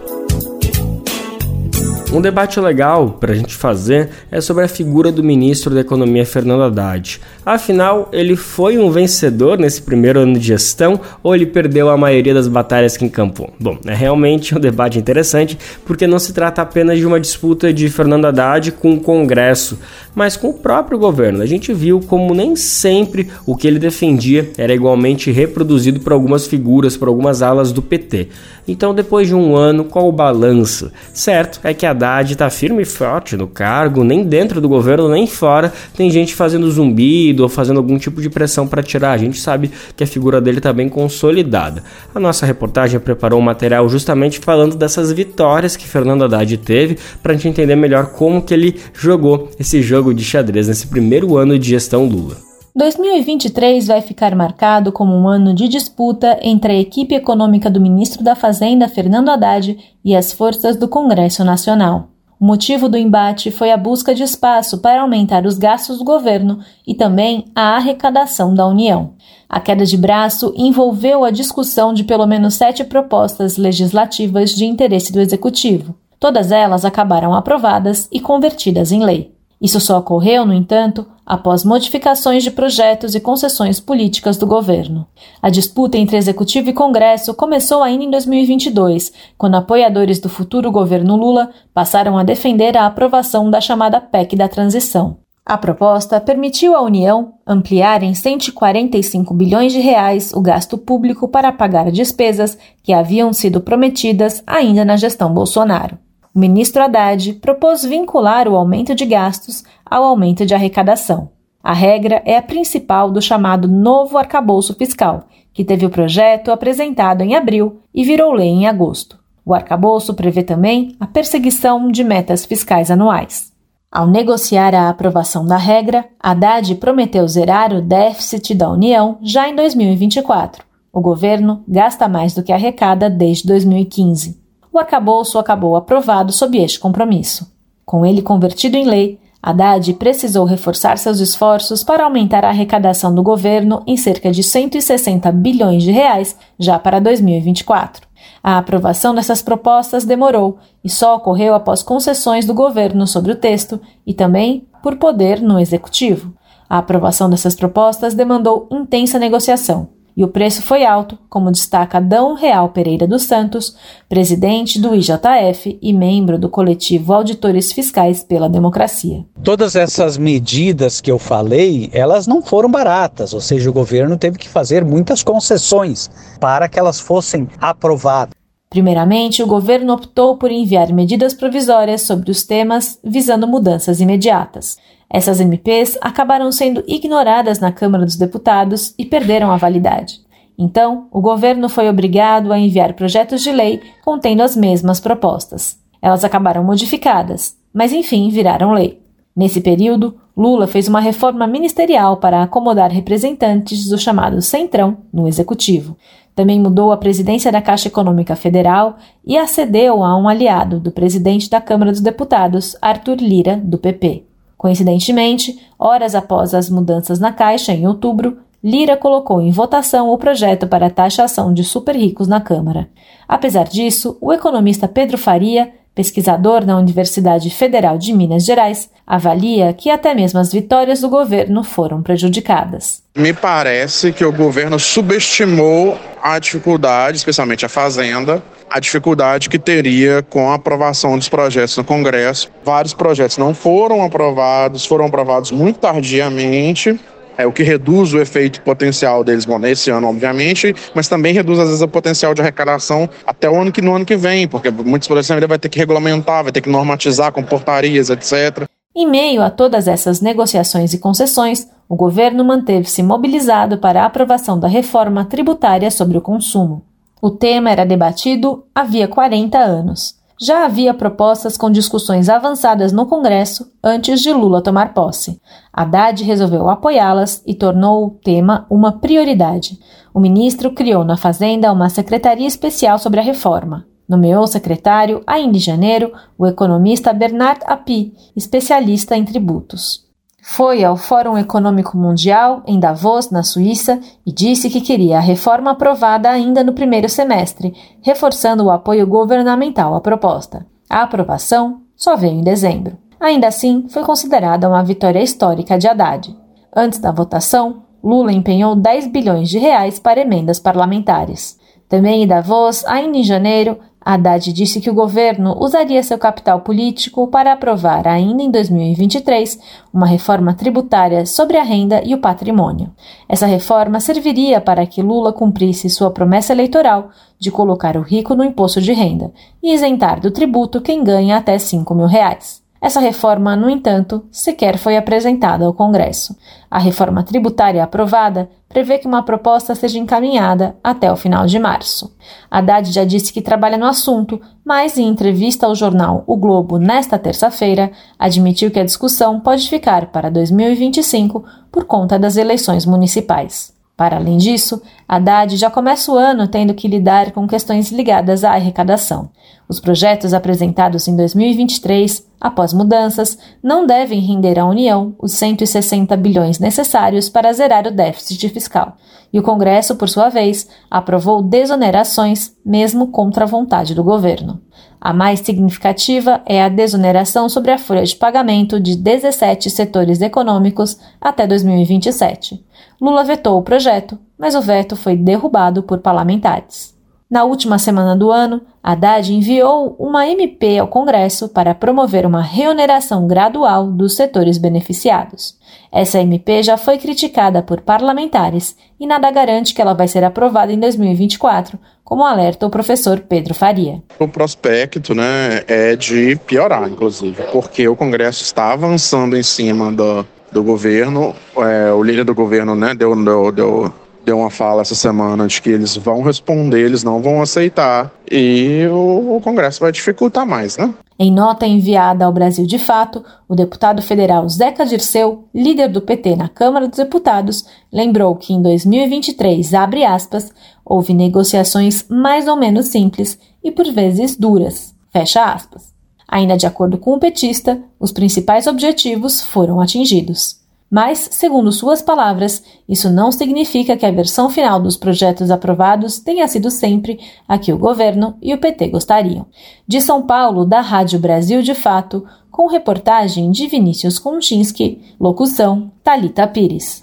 Um 2.13 2.21
debate 2.21 2.61
legal 2.61 3.17
para 3.19 3.33
a 3.33 3.35
gente 3.35 3.55
fazer 3.55 4.11
é 4.31 4.39
sobre 4.39 4.63
a 4.63 4.69
figura 4.69 5.11
do 5.11 5.25
ministro 5.25 5.75
da 5.75 5.81
Economia 5.81 6.27
Fernando 6.27 6.63
Haddad. 6.63 7.19
Afinal, 7.45 8.11
ele 8.13 8.37
foi 8.37 8.77
um 8.77 8.91
vencedor 8.91 9.59
nesse 9.59 9.81
primeiro 9.81 10.21
ano 10.21 10.39
de 10.39 10.49
gestão 10.49 11.01
ou 11.23 11.35
ele 11.35 11.47
perdeu 11.47 11.89
a 11.89 11.97
maioria 11.97 12.35
das 12.35 12.49
batalhas 12.49 12.99
que 12.99 13.07
encampou? 13.07 13.51
Bom, 13.59 13.79
é 13.87 13.95
realmente 13.95 14.55
um 14.55 14.61
debate 14.61 14.99
interessante 14.99 15.57
porque 15.87 16.07
não 16.07 16.19
se 16.19 16.35
trata 16.35 16.61
apenas 16.61 16.99
de 16.99 17.07
uma 17.07 17.19
disputa 17.19 17.73
de 17.73 17.89
Fernando 17.89 18.27
Haddad 18.27 18.73
com 18.73 18.93
o 18.93 19.01
Congresso, 19.01 19.79
mas 20.15 20.37
com 20.37 20.51
o 20.51 20.55
próprio 20.55 20.99
governo. 20.99 21.43
A 21.43 21.47
gente 21.47 21.73
viu 21.73 21.99
como 21.99 22.35
nem 22.35 22.55
sempre 22.57 23.29
o 23.47 23.57
que 23.57 23.67
ele 23.67 23.79
defendia 23.79 24.51
era 24.59 24.75
igualmente 24.75 25.31
reproduzido 25.31 25.99
por 26.01 26.13
algumas 26.13 26.47
figuras, 26.47 26.95
por 26.95 27.09
algumas 27.09 27.41
alas 27.41 27.73
do 27.73 27.81
PT. 27.81 28.29
Então, 28.69 28.95
depois 28.95 29.27
de 29.27 29.35
um 29.35 29.57
ano, 29.57 29.85
qual 29.85 30.09
o 30.09 30.13
balanço? 30.13 30.93
Certo 31.13 31.59
é 31.65 31.75
que 31.75 31.85
Haddad 32.03 32.33
está 32.33 32.51
firme 32.51 32.83
e 32.83 32.85
forte 32.85 33.37
no 33.37 33.47
cargo, 33.47 34.03
nem 34.03 34.25
dentro 34.25 34.61
do 34.61 34.69
governo, 34.69 35.09
nem 35.09 35.27
fora. 35.27 35.73
Tem 35.97 36.11
gente 36.11 36.35
fazendo 36.35 36.71
zumbido 36.71 37.45
ou 37.45 37.49
fazendo 37.49 37.77
algum 37.77 37.97
tipo 37.97 38.21
de 38.21 38.29
pressão 38.29 38.67
para 38.67 38.83
tirar. 38.83 39.13
A 39.13 39.17
gente 39.17 39.39
sabe 39.39 39.71
que 39.97 40.03
a 40.03 40.07
figura 40.07 40.41
dele 40.41 40.59
está 40.59 40.73
bem 40.73 40.89
consolidada. 40.89 41.85
A 42.13 42.19
nossa 42.19 42.45
reportagem 42.45 42.99
preparou 42.99 43.39
um 43.39 43.43
material 43.43 43.89
justamente 43.89 44.41
falando 44.41 44.77
dessas 44.77 45.13
vitórias 45.13 45.77
que 45.77 45.87
Fernando 45.87 46.25
Haddad 46.25 46.57
teve 46.59 46.99
para 47.23 47.33
a 47.33 47.37
gente 47.37 47.49
entender 47.49 47.77
melhor 47.77 48.07
como 48.07 48.43
que 48.43 48.53
ele 48.53 48.77
jogou 48.93 49.51
esse 49.59 49.81
jogo 49.81 50.13
de 50.13 50.25
xadrez 50.25 50.69
nesse 50.69 50.89
primeiro 50.89 51.37
ano 51.37 51.59
de 51.59 51.71
gestão 51.71 52.05
Lula. 52.05 52.52
2023 52.75 53.87
vai 53.87 54.01
ficar 54.01 54.35
marcado 54.35 54.91
como 54.91 55.15
um 55.15 55.29
ano 55.29 55.53
de 55.53 55.69
disputa 55.69 56.39
entre 56.41 56.73
a 56.73 56.81
equipe 56.81 57.15
econômica 57.15 57.69
do 57.69 57.79
ministro 57.79 58.25
da 58.25 58.35
Fazenda, 58.35 58.89
Fernando 58.89 59.29
Haddad, 59.29 59.77
e 60.03 60.17
as 60.17 60.33
forças 60.33 60.77
do 60.79 60.89
Congresso 60.89 61.45
Nacional. 61.45 62.09
O 62.41 62.45
motivo 62.47 62.89
do 62.89 62.97
embate 62.97 63.51
foi 63.51 63.71
a 63.71 63.77
busca 63.77 64.15
de 64.15 64.23
espaço 64.23 64.79
para 64.79 65.03
aumentar 65.03 65.45
os 65.45 65.59
gastos 65.59 65.99
do 65.99 66.05
governo 66.05 66.61
e 66.87 66.95
também 66.95 67.45
a 67.55 67.77
arrecadação 67.77 68.55
da 68.55 68.67
União. 68.67 69.13
A 69.47 69.61
queda 69.61 69.85
de 69.85 69.97
braço 69.99 70.53
envolveu 70.57 71.25
a 71.25 71.31
discussão 71.31 71.93
de 71.93 72.03
pelo 72.03 72.27
menos 72.27 72.55
sete 72.55 72.83
propostas 72.85 73.59
legislativas 73.59 74.51
de 74.51 74.65
interesse 74.65 75.13
do 75.13 75.21
Executivo. 75.21 75.95
Todas 76.19 76.51
elas 76.51 76.87
acabaram 76.87 77.35
aprovadas 77.35 78.09
e 78.11 78.19
convertidas 78.19 78.93
em 78.93 79.05
lei. 79.05 79.31
Isso 79.63 79.79
só 79.79 79.99
ocorreu, 79.99 80.45
no 80.45 80.53
entanto, 80.53 81.07
após 81.25 81.65
modificações 81.65 82.43
de 82.43 82.51
projetos 82.51 83.15
e 83.15 83.21
concessões 83.21 83.79
políticas 83.79 84.37
do 84.37 84.45
governo. 84.45 85.07
A 85.41 85.49
disputa 85.49 85.97
entre 85.97 86.17
Executivo 86.17 86.71
e 86.71 86.73
Congresso 86.73 87.33
começou 87.33 87.81
ainda 87.81 88.03
em 88.03 88.11
2022, 88.11 89.13
quando 89.39 89.55
apoiadores 89.55 90.19
do 90.19 90.29
futuro 90.29 90.73
governo 90.73 91.15
Lula 91.15 91.51
passaram 91.73 92.19
a 92.19 92.25
defender 92.25 92.77
a 92.77 92.87
aprovação 92.87 93.49
da 93.49 93.61
chamada 93.61 94.01
PEC 94.01 94.35
da 94.35 94.49
transição. 94.49 95.19
A 95.47 95.57
proposta 95.57 96.21
permitiu 96.21 96.75
à 96.75 96.83
União 96.83 97.35
ampliar 97.47 98.03
em 98.03 98.15
145 98.15 99.33
bilhões 99.33 99.73
de 99.73 99.79
reais 99.79 100.33
o 100.33 100.41
gasto 100.41 100.77
público 100.77 101.29
para 101.29 101.53
pagar 101.53 101.91
despesas 101.93 102.59
que 102.83 102.93
haviam 102.93 103.33
sido 103.33 103.61
prometidas 103.61 104.43
ainda 104.45 104.85
na 104.85 104.97
gestão 104.97 105.33
Bolsonaro 105.33 105.99
o 106.35 106.39
ministro 106.39 106.83
Haddad 106.83 107.35
propôs 107.35 107.85
vincular 107.85 108.49
o 108.49 108.57
aumento 108.57 108.95
de 108.95 109.05
gastos 109.05 109.65
ao 109.85 110.03
aumento 110.03 110.47
de 110.47 110.55
arrecadação. 110.55 111.31
A 111.63 111.75
regra 111.75 112.23
é 112.25 112.37
a 112.37 112.43
principal 112.43 113.11
do 113.11 113.21
chamado 113.21 113.69
novo 113.69 114.17
arcabouço 114.17 114.75
fiscal, 114.75 115.25
que 115.53 115.65
teve 115.65 115.85
o 115.85 115.91
projeto 115.91 116.51
apresentado 116.51 117.21
em 117.21 117.35
abril 117.35 117.81
e 117.95 118.03
virou 118.03 118.33
lei 118.33 118.49
em 118.49 118.67
agosto. 118.67 119.19
O 119.45 119.53
arcabouço 119.53 120.15
prevê 120.15 120.43
também 120.43 120.97
a 120.99 121.07
perseguição 121.07 121.89
de 121.91 122.03
metas 122.03 122.47
fiscais 122.47 122.91
anuais. 122.91 123.53
Ao 123.91 124.07
negociar 124.07 124.75
a 124.75 124.89
aprovação 124.89 125.45
da 125.45 125.59
regra, 125.59 126.07
Haddad 126.19 126.75
prometeu 126.77 127.29
zerar 127.29 127.75
o 127.75 127.83
déficit 127.83 128.55
da 128.55 128.71
União 128.71 129.19
já 129.21 129.49
em 129.49 129.55
2024. 129.55 130.65
O 130.91 131.01
governo 131.01 131.63
gasta 131.69 132.09
mais 132.09 132.33
do 132.33 132.43
que 132.43 132.53
arrecada 132.53 133.11
desde 133.11 133.47
2015 133.47 134.42
o 134.73 134.79
arcabouço 134.79 135.39
acabou 135.39 135.77
aprovado 135.77 136.33
sob 136.33 136.59
este 136.59 136.81
compromisso. 136.81 137.53
Com 137.85 138.07
ele 138.07 138.23
convertido 138.23 138.77
em 138.77 138.87
lei, 138.87 139.21
Haddad 139.43 139.93
precisou 139.95 140.45
reforçar 140.45 140.97
seus 140.97 141.19
esforços 141.19 141.83
para 141.83 142.05
aumentar 142.05 142.45
a 142.45 142.49
arrecadação 142.49 143.13
do 143.13 143.23
governo 143.23 143.83
em 143.87 143.97
cerca 143.97 144.31
de 144.31 144.43
160 144.43 145.31
bilhões 145.33 145.83
de 145.83 145.91
reais 145.91 146.37
já 146.59 146.79
para 146.79 147.01
2024. 147.01 148.07
A 148.43 148.59
aprovação 148.59 149.15
dessas 149.15 149.43
propostas 149.43 150.05
demorou 150.05 150.59
e 150.83 150.89
só 150.89 151.17
ocorreu 151.17 151.55
após 151.55 151.83
concessões 151.83 152.47
do 152.47 152.55
governo 152.55 153.07
sobre 153.07 153.33
o 153.33 153.37
texto 153.37 153.81
e 154.07 154.15
também 154.15 154.67
por 154.81 154.97
poder 154.97 155.41
no 155.43 155.59
executivo. 155.59 156.33
A 156.69 156.79
aprovação 156.79 157.29
dessas 157.29 157.55
propostas 157.55 158.15
demandou 158.15 158.69
intensa 158.71 159.19
negociação. 159.19 159.89
E 160.17 160.23
o 160.23 160.29
preço 160.29 160.63
foi 160.63 160.85
alto, 160.85 161.19
como 161.29 161.51
destaca 161.51 162.01
Dão 162.01 162.35
Real 162.35 162.69
Pereira 162.69 163.07
dos 163.07 163.23
Santos, 163.23 163.75
presidente 164.09 164.79
do 164.81 164.95
IJF 164.95 165.79
e 165.81 165.93
membro 165.93 166.39
do 166.39 166.51
coletivo 166.51 167.15
Auditores 167.15 167.73
Fiscais 167.73 168.23
pela 168.23 168.49
Democracia. 168.49 169.25
Todas 169.43 169.75
essas 169.75 170.19
medidas 170.19 171.01
que 171.01 171.11
eu 171.11 171.19
falei, 171.19 171.89
elas 171.93 172.27
não 172.27 172.43
foram 172.43 172.71
baratas, 172.71 173.33
ou 173.33 173.41
seja, 173.41 173.71
o 173.71 173.73
governo 173.73 174.19
teve 174.19 174.39
que 174.39 174.49
fazer 174.49 174.85
muitas 174.85 175.23
concessões 175.23 176.11
para 176.39 176.69
que 176.69 176.79
elas 176.79 177.01
fossem 177.01 177.49
aprovadas. 177.59 178.35
Primeiramente, 178.73 179.43
o 179.43 179.47
governo 179.47 179.93
optou 179.93 180.39
por 180.39 180.51
enviar 180.51 180.91
medidas 180.95 181.35
provisórias 181.35 182.03
sobre 182.03 182.31
os 182.31 182.43
temas 182.43 182.99
visando 183.05 183.47
mudanças 183.47 184.01
imediatas. 184.01 184.79
Essas 185.13 185.41
MPs 185.41 185.99
acabaram 186.01 186.51
sendo 186.51 186.83
ignoradas 186.89 187.61
na 187.61 187.71
Câmara 187.71 188.07
dos 188.07 188.17
Deputados 188.17 188.95
e 188.99 189.05
perderam 189.05 189.53
a 189.53 189.59
validade. 189.59 190.21
Então, 190.59 191.07
o 191.13 191.21
governo 191.21 191.69
foi 191.69 191.87
obrigado 191.87 192.51
a 192.51 192.59
enviar 192.59 192.95
projetos 192.95 193.43
de 193.43 193.53
lei 193.53 193.83
contendo 194.03 194.43
as 194.43 194.57
mesmas 194.57 195.01
propostas. 195.01 195.79
Elas 196.01 196.25
acabaram 196.25 196.65
modificadas, 196.65 197.57
mas 197.75 197.93
enfim 197.93 198.31
viraram 198.31 198.73
lei. 198.73 199.03
Nesse 199.37 199.61
período, 199.61 200.15
Lula 200.35 200.67
fez 200.67 200.89
uma 200.89 201.01
reforma 201.01 201.47
ministerial 201.47 202.17
para 202.17 202.43
acomodar 202.43 202.91
representantes 202.91 203.89
do 203.89 203.99
chamado 203.99 204.41
Centrão 204.41 204.99
no 205.13 205.29
executivo. 205.29 205.95
Também 206.35 206.59
mudou 206.59 206.91
a 206.91 206.97
presidência 206.97 207.53
da 207.53 207.61
Caixa 207.61 207.89
Econômica 207.89 208.35
Federal 208.35 208.97
e 209.27 209.37
acedeu 209.37 210.03
a 210.03 210.17
um 210.17 210.27
aliado 210.27 210.81
do 210.81 210.91
presidente 210.91 211.51
da 211.51 211.61
Câmara 211.61 211.93
dos 211.93 212.01
Deputados, 212.01 212.77
Arthur 212.81 213.17
Lira, 213.17 213.61
do 213.63 213.77
PP. 213.77 214.32
Coincidentemente, 214.63 215.61
horas 215.77 216.15
após 216.15 216.55
as 216.55 216.71
mudanças 216.71 217.19
na 217.19 217.33
Caixa, 217.33 217.73
em 217.73 217.85
outubro, 217.85 218.39
Lira 218.63 218.97
colocou 218.97 219.41
em 219.41 219.51
votação 219.51 220.09
o 220.09 220.17
projeto 220.17 220.69
para 220.69 220.89
taxação 220.89 221.53
de 221.53 221.65
super 221.65 221.97
ricos 221.97 222.29
na 222.29 222.41
Câmara. 222.41 222.89
Apesar 223.27 223.65
disso, 223.65 224.17
o 224.21 224.33
economista 224.33 224.87
Pedro 224.87 225.19
Faria, 225.19 225.73
pesquisador 225.95 226.65
na 226.65 226.79
Universidade 226.79 227.51
Federal 227.51 227.99
de 227.99 228.13
Minas 228.13 228.45
Gerais, 228.45 228.89
avalia 229.07 229.73
que 229.73 229.91
até 229.91 230.15
mesmo 230.15 230.41
as 230.41 230.53
vitórias 230.53 231.01
do 231.01 231.09
governo 231.09 231.63
foram 231.63 232.03
prejudicadas. 232.03 233.03
Me 233.15 233.33
parece 233.33 234.13
que 234.13 234.25
o 234.25 234.33
governo 234.33 234.79
subestimou 234.79 235.99
a 236.23 236.39
dificuldade, 236.39 237.19
especialmente 237.19 237.67
a 237.67 237.69
Fazenda, 237.69 238.43
a 238.71 238.81
dificuldade 238.81 239.51
que 239.51 239.59
teria 239.59 240.23
com 240.23 240.51
a 240.51 240.55
aprovação 240.55 241.19
dos 241.19 241.29
projetos 241.29 241.77
no 241.77 241.85
Congresso. 241.85 242.49
Vários 242.65 242.95
projetos 242.95 243.37
não 243.37 243.53
foram 243.53 244.03
aprovados, 244.03 244.87
foram 244.87 245.05
aprovados 245.05 245.51
muito 245.51 245.79
tardiamente. 245.79 246.99
É 247.37 247.47
o 247.47 247.53
que 247.53 247.63
reduz 247.63 248.13
o 248.13 248.21
efeito 248.21 248.61
potencial 248.63 249.25
deles, 249.25 249.45
bom, 249.45 249.59
nesse 249.59 249.91
ano, 249.91 250.09
obviamente, 250.09 250.75
mas 250.95 251.09
também 251.09 251.33
reduz, 251.33 251.59
às 251.59 251.67
vezes, 251.67 251.83
o 251.83 251.89
potencial 251.89 252.35
de 252.35 252.41
arrecadação 252.41 253.09
até 253.27 253.49
o 253.49 253.61
ano 253.61 253.73
que 253.73 253.81
no 253.81 253.95
ano 253.95 254.05
que 254.05 254.17
vem, 254.17 254.47
porque 254.47 254.71
muitos 254.71 255.09
projetos 255.09 255.31
ainda 255.31 255.47
vai 255.47 255.59
ter 255.59 255.69
que 255.69 255.79
regulamentar, 255.79 256.43
vai 256.43 256.53
ter 256.53 256.61
que 256.61 256.71
normatizar 256.71 257.33
com 257.33 257.43
portarias, 257.43 258.11
etc. 258.11 258.67
Em 258.95 259.09
meio 259.09 259.43
a 259.43 259.49
todas 259.49 259.89
essas 259.89 260.21
negociações 260.21 260.93
e 260.93 260.99
concessões, 260.99 261.67
o 261.89 261.97
governo 261.97 262.45
manteve-se 262.45 263.03
mobilizado 263.03 263.79
para 263.79 264.03
a 264.03 264.07
aprovação 264.07 264.61
da 264.61 264.69
reforma 264.69 265.25
tributária 265.25 265.91
sobre 265.91 266.19
o 266.19 266.21
consumo. 266.21 266.83
O 267.21 267.31
tema 267.31 267.71
era 267.71 267.87
debatido 267.87 268.65
havia 268.75 269.09
40 269.09 269.59
anos. 269.59 270.15
Já 270.45 270.65
havia 270.65 270.93
propostas 270.93 271.57
com 271.57 271.71
discussões 271.71 272.29
avançadas 272.29 272.91
no 272.91 273.07
Congresso 273.07 273.71
antes 273.81 274.21
de 274.21 274.33
Lula 274.33 274.61
tomar 274.61 274.93
posse. 274.93 275.41
Haddad 275.73 276.25
resolveu 276.25 276.69
apoiá-las 276.69 277.41
e 277.47 277.55
tornou 277.55 278.05
o 278.05 278.11
tema 278.11 278.67
uma 278.69 278.91
prioridade. 278.91 279.79
O 280.13 280.19
ministro 280.19 280.73
criou 280.73 281.05
na 281.05 281.17
Fazenda 281.17 281.73
uma 281.73 281.89
secretaria 281.89 282.49
especial 282.49 282.99
sobre 282.99 283.21
a 283.21 283.23
reforma. 283.23 283.87
Nomeou 284.09 284.45
secretário, 284.49 285.23
ainda 285.29 285.59
em 285.59 285.61
janeiro, 285.61 286.13
o 286.37 286.45
economista 286.45 287.13
Bernard 287.13 287.61
Api, 287.65 288.13
especialista 288.35 289.17
em 289.17 289.25
tributos. 289.25 290.12
Foi 290.45 290.83
ao 290.83 290.97
Fórum 290.97 291.39
Econômico 291.39 291.97
Mundial, 291.97 292.65
em 292.67 292.81
Davos, 292.81 293.31
na 293.31 293.45
Suíça, 293.45 294.01
e 294.27 294.33
disse 294.33 294.69
que 294.69 294.81
queria 294.81 295.19
a 295.19 295.21
reforma 295.21 295.71
aprovada 295.71 296.29
ainda 296.29 296.65
no 296.65 296.73
primeiro 296.73 297.09
semestre, 297.09 297.73
reforçando 298.03 298.65
o 298.65 298.71
apoio 298.71 299.07
governamental 299.07 299.95
à 299.95 300.01
proposta. 300.01 300.67
A 300.91 301.03
aprovação 301.03 301.83
só 301.95 302.17
veio 302.17 302.35
em 302.35 302.43
dezembro. 302.43 302.99
Ainda 303.21 303.47
assim, 303.47 303.87
foi 303.89 304.03
considerada 304.03 304.69
uma 304.69 304.83
vitória 304.83 305.23
histórica 305.23 305.79
de 305.79 305.87
Haddad. 305.87 306.37
Antes 306.75 306.99
da 306.99 307.13
votação, 307.13 307.85
Lula 308.03 308.33
empenhou 308.33 308.75
10 308.75 309.07
bilhões 309.13 309.49
de 309.49 309.61
reais 309.61 310.01
para 310.01 310.23
emendas 310.23 310.59
parlamentares. 310.59 311.57
Também 311.89 312.25
em 312.25 312.27
Davos, 312.27 312.85
ainda 312.87 313.17
em 313.17 313.23
janeiro, 313.23 313.79
Haddad 314.05 314.53
disse 314.53 314.81
que 314.81 314.91
o 314.91 314.95
governo 314.95 315.57
usaria 315.59 316.03
seu 316.03 316.19
capital 316.19 316.61
político 316.61 317.27
para 317.29 317.53
aprovar, 317.53 318.07
ainda 318.07 318.43
em 318.43 318.51
2023, 318.51 319.59
uma 319.93 320.07
reforma 320.07 320.55
tributária 320.55 321.27
sobre 321.27 321.57
a 321.57 321.63
renda 321.63 322.03
e 322.05 322.15
o 322.15 322.19
patrimônio. 322.19 322.91
Essa 323.29 323.47
reforma 323.47 324.01
serviria 324.01 324.61
para 324.61 324.87
que 324.87 325.03
Lula 325.03 325.33
cumprisse 325.33 325.91
sua 325.91 326.11
promessa 326.11 326.53
eleitoral 326.53 327.11
de 327.39 327.51
colocar 327.51 327.97
o 327.97 328.03
rico 328.03 328.35
no 328.35 328.45
imposto 328.45 328.81
de 328.81 328.93
renda 328.93 329.33
e 329.63 329.75
isentar 329.75 330.21
do 330.21 330.31
tributo 330.31 330.81
quem 330.81 331.03
ganha 331.03 331.37
até 331.37 331.59
5 331.59 331.95
mil 331.95 332.07
reais. 332.07 332.62
Essa 332.83 332.99
reforma, 332.99 333.55
no 333.55 333.71
entanto, 333.71 334.25
sequer 334.33 334.77
foi 334.77 334.97
apresentada 334.97 335.65
ao 335.65 335.73
Congresso. 335.73 336.37
A 336.69 336.81
reforma 336.81 337.23
tributária 337.23 337.85
aprovada 337.85 338.51
prevê 338.69 338.99
que 338.99 339.07
uma 339.07 339.23
proposta 339.23 339.73
seja 339.77 340.01
encaminhada 340.01 340.75
até 340.83 341.13
o 341.13 341.17
final 341.17 341.47
de 341.47 341.61
março. 341.61 342.13
Haddad 342.51 342.91
já 342.91 343.05
disse 343.05 343.33
que 343.33 343.41
trabalha 343.41 343.79
no 343.79 343.87
assunto, 343.87 344.41
mas 344.65 344.99
em 344.99 345.07
entrevista 345.07 345.67
ao 345.67 345.77
jornal 345.77 346.25
O 346.27 346.37
Globo 346.37 346.77
nesta 346.77 347.17
terça-feira, 347.21 347.93
admitiu 348.19 348.69
que 348.69 348.81
a 348.81 348.85
discussão 348.85 349.39
pode 349.39 349.69
ficar 349.69 350.07
para 350.07 350.29
2025 350.29 351.45
por 351.71 351.85
conta 351.85 352.19
das 352.19 352.37
eleições 352.37 352.85
municipais. 352.85 353.73
Para 353.97 354.17
além 354.17 354.39
disso, 354.39 354.83
Haddad 355.07 355.57
já 355.57 355.71
começa 355.71 356.11
o 356.11 356.17
ano 356.17 356.49
tendo 356.49 356.75
que 356.75 356.89
lidar 356.89 357.31
com 357.31 357.47
questões 357.47 357.93
ligadas 357.93 358.43
à 358.43 358.55
arrecadação. 358.55 359.31
Os 359.69 359.79
projetos 359.79 360.35
apresentados 360.35 361.07
em 361.07 361.15
2023, 361.15 362.27
após 362.43 362.73
mudanças, 362.73 363.39
não 363.63 363.87
devem 363.87 364.19
render 364.19 364.59
à 364.59 364.67
União 364.67 365.15
os 365.17 365.31
160 365.35 366.17
bilhões 366.17 366.59
necessários 366.59 367.29
para 367.29 367.53
zerar 367.53 367.87
o 367.87 367.93
déficit 367.93 368.49
fiscal. 368.49 368.97
E 369.33 369.39
o 369.39 369.45
Congresso, 369.45 369.95
por 369.95 370.09
sua 370.09 370.29
vez, 370.29 370.69
aprovou 370.91 371.41
desonerações, 371.41 372.53
mesmo 372.67 373.07
contra 373.13 373.45
a 373.45 373.47
vontade 373.47 373.95
do 373.95 374.03
governo. 374.03 374.61
A 375.01 375.13
mais 375.13 375.39
significativa 375.39 376.43
é 376.45 376.61
a 376.61 376.69
desoneração 376.69 377.49
sobre 377.49 377.71
a 377.71 377.79
folha 377.79 378.05
de 378.05 378.17
pagamento 378.17 378.81
de 378.81 378.97
17 378.97 379.71
setores 379.71 380.21
econômicos 380.21 380.99
até 381.21 381.47
2027. 381.47 382.65
Lula 383.01 383.23
vetou 383.23 383.57
o 383.57 383.63
projeto, 383.63 384.19
mas 384.37 384.57
o 384.57 384.61
veto 384.61 384.97
foi 384.97 385.17
derrubado 385.17 385.85
por 385.85 385.99
parlamentares. 385.99 386.92
Na 387.33 387.45
última 387.45 387.79
semana 387.79 388.15
do 388.15 388.31
ano, 388.31 388.61
Haddad 388.83 389.33
enviou 389.33 389.97
uma 389.99 390.29
MP 390.29 390.79
ao 390.79 390.87
Congresso 390.87 391.49
para 391.49 391.75
promover 391.75 392.27
uma 392.27 392.43
reoneração 392.43 393.27
gradual 393.27 393.87
dos 393.87 394.15
setores 394.17 394.59
beneficiados. 394.59 395.57
Essa 395.91 396.21
MP 396.21 396.63
já 396.63 396.77
foi 396.77 396.99
criticada 396.99 397.63
por 397.63 397.81
parlamentares 397.81 398.77
e 399.01 399.07
nada 399.07 399.31
garante 399.31 399.73
que 399.73 399.81
ela 399.81 399.95
vai 399.95 400.09
ser 400.09 400.23
aprovada 400.25 400.75
em 400.75 400.79
2024, 400.79 401.79
como 402.05 402.23
alerta 402.23 402.67
o 402.67 402.71
professor 402.71 403.21
Pedro 403.21 403.55
Faria. 403.55 404.03
O 404.19 404.29
prospecto 404.29 405.15
né, 405.15 405.65
é 405.67 405.97
de 405.97 406.37
piorar, 406.47 406.87
inclusive, 406.87 407.45
porque 407.51 407.89
o 407.89 407.97
Congresso 407.97 408.43
está 408.43 408.75
avançando 408.75 409.39
em 409.39 409.43
cima 409.43 409.91
do, 409.91 410.27
do 410.53 410.63
governo. 410.63 411.35
É, 411.57 411.91
o 411.93 412.03
líder 412.03 412.25
do 412.25 412.35
governo 412.35 412.75
né, 412.75 412.95
deu, 412.95 413.17
deu, 413.17 413.51
deu, 413.51 413.95
deu 414.25 414.39
uma 414.39 414.51
fala 414.51 414.83
essa 414.83 414.95
semana 414.95 415.47
de 415.47 415.61
que 415.61 415.71
eles 415.71 415.97
vão 415.97 416.23
responder, 416.23 416.81
eles 416.81 417.03
não 417.03 417.21
vão 417.21 417.43
aceitar. 417.43 418.11
E 418.31 418.87
o, 418.91 419.41
Congresso 419.43 419.81
vai 419.81 419.93
dificultar 419.93 420.47
mais, 420.47 420.77
né? 420.77 420.95
Em 421.19 421.31
nota 421.31 421.67
enviada 421.67 422.25
ao 422.25 422.33
Brasil 422.33 422.67
de 422.67 422.79
Fato, 422.79 423.25
o 423.49 423.55
deputado 423.55 424.01
federal 424.03 424.49
Zeca 424.49 424.85
Dirceu, 424.87 425.45
líder 425.55 425.89
do 425.89 426.01
PT 426.01 426.37
na 426.37 426.49
Câmara 426.49 426.89
dos 426.89 426.99
Deputados, 426.99 427.65
lembrou 427.93 428.35
que 428.35 428.53
em 428.53 428.63
2023, 428.63 429.75
abre 429.75 430.05
aspas, 430.05 430.51
houve 430.85 431.13
negociações 431.13 432.07
mais 432.09 432.49
ou 432.49 432.57
menos 432.57 432.87
simples 432.87 433.39
e 433.63 433.71
por 433.71 433.91
vezes 433.93 434.37
duras, 434.37 434.95
fecha 435.13 435.45
aspas. 435.45 435.93
Ainda 436.27 436.57
de 436.57 436.67
acordo 436.67 436.97
com 436.97 437.13
o 437.13 437.21
petista, 437.21 437.79
os 438.01 438.11
principais 438.11 438.67
objetivos 438.67 439.43
foram 439.43 439.81
atingidos. 439.81 440.62
Mas, 440.93 441.27
segundo 441.33 441.73
suas 441.73 442.03
palavras, 442.03 442.63
isso 442.87 443.09
não 443.09 443.33
significa 443.33 443.97
que 443.97 444.05
a 444.05 444.11
versão 444.11 444.51
final 444.51 444.79
dos 444.79 444.95
projetos 444.95 445.51
aprovados 445.51 446.19
tenha 446.19 446.47
sido 446.47 446.71
sempre 446.71 447.19
a 447.49 447.57
que 447.57 447.73
o 447.73 447.79
governo 447.79 448.37
e 448.43 448.53
o 448.53 448.59
PT 448.59 448.89
gostariam. 448.89 449.47
De 449.89 450.03
São 450.03 450.27
Paulo, 450.27 450.67
da 450.67 450.83
Rádio 450.83 451.19
Brasil 451.19 451.63
de 451.63 451.75
Fato, 451.75 452.27
com 452.51 452.67
reportagem 452.67 453.51
de 453.51 453.67
Vinícius 453.69 454.19
Kontinski, 454.19 455.01
locução 455.19 455.91
Talita 456.05 456.47
Pires. 456.47 457.03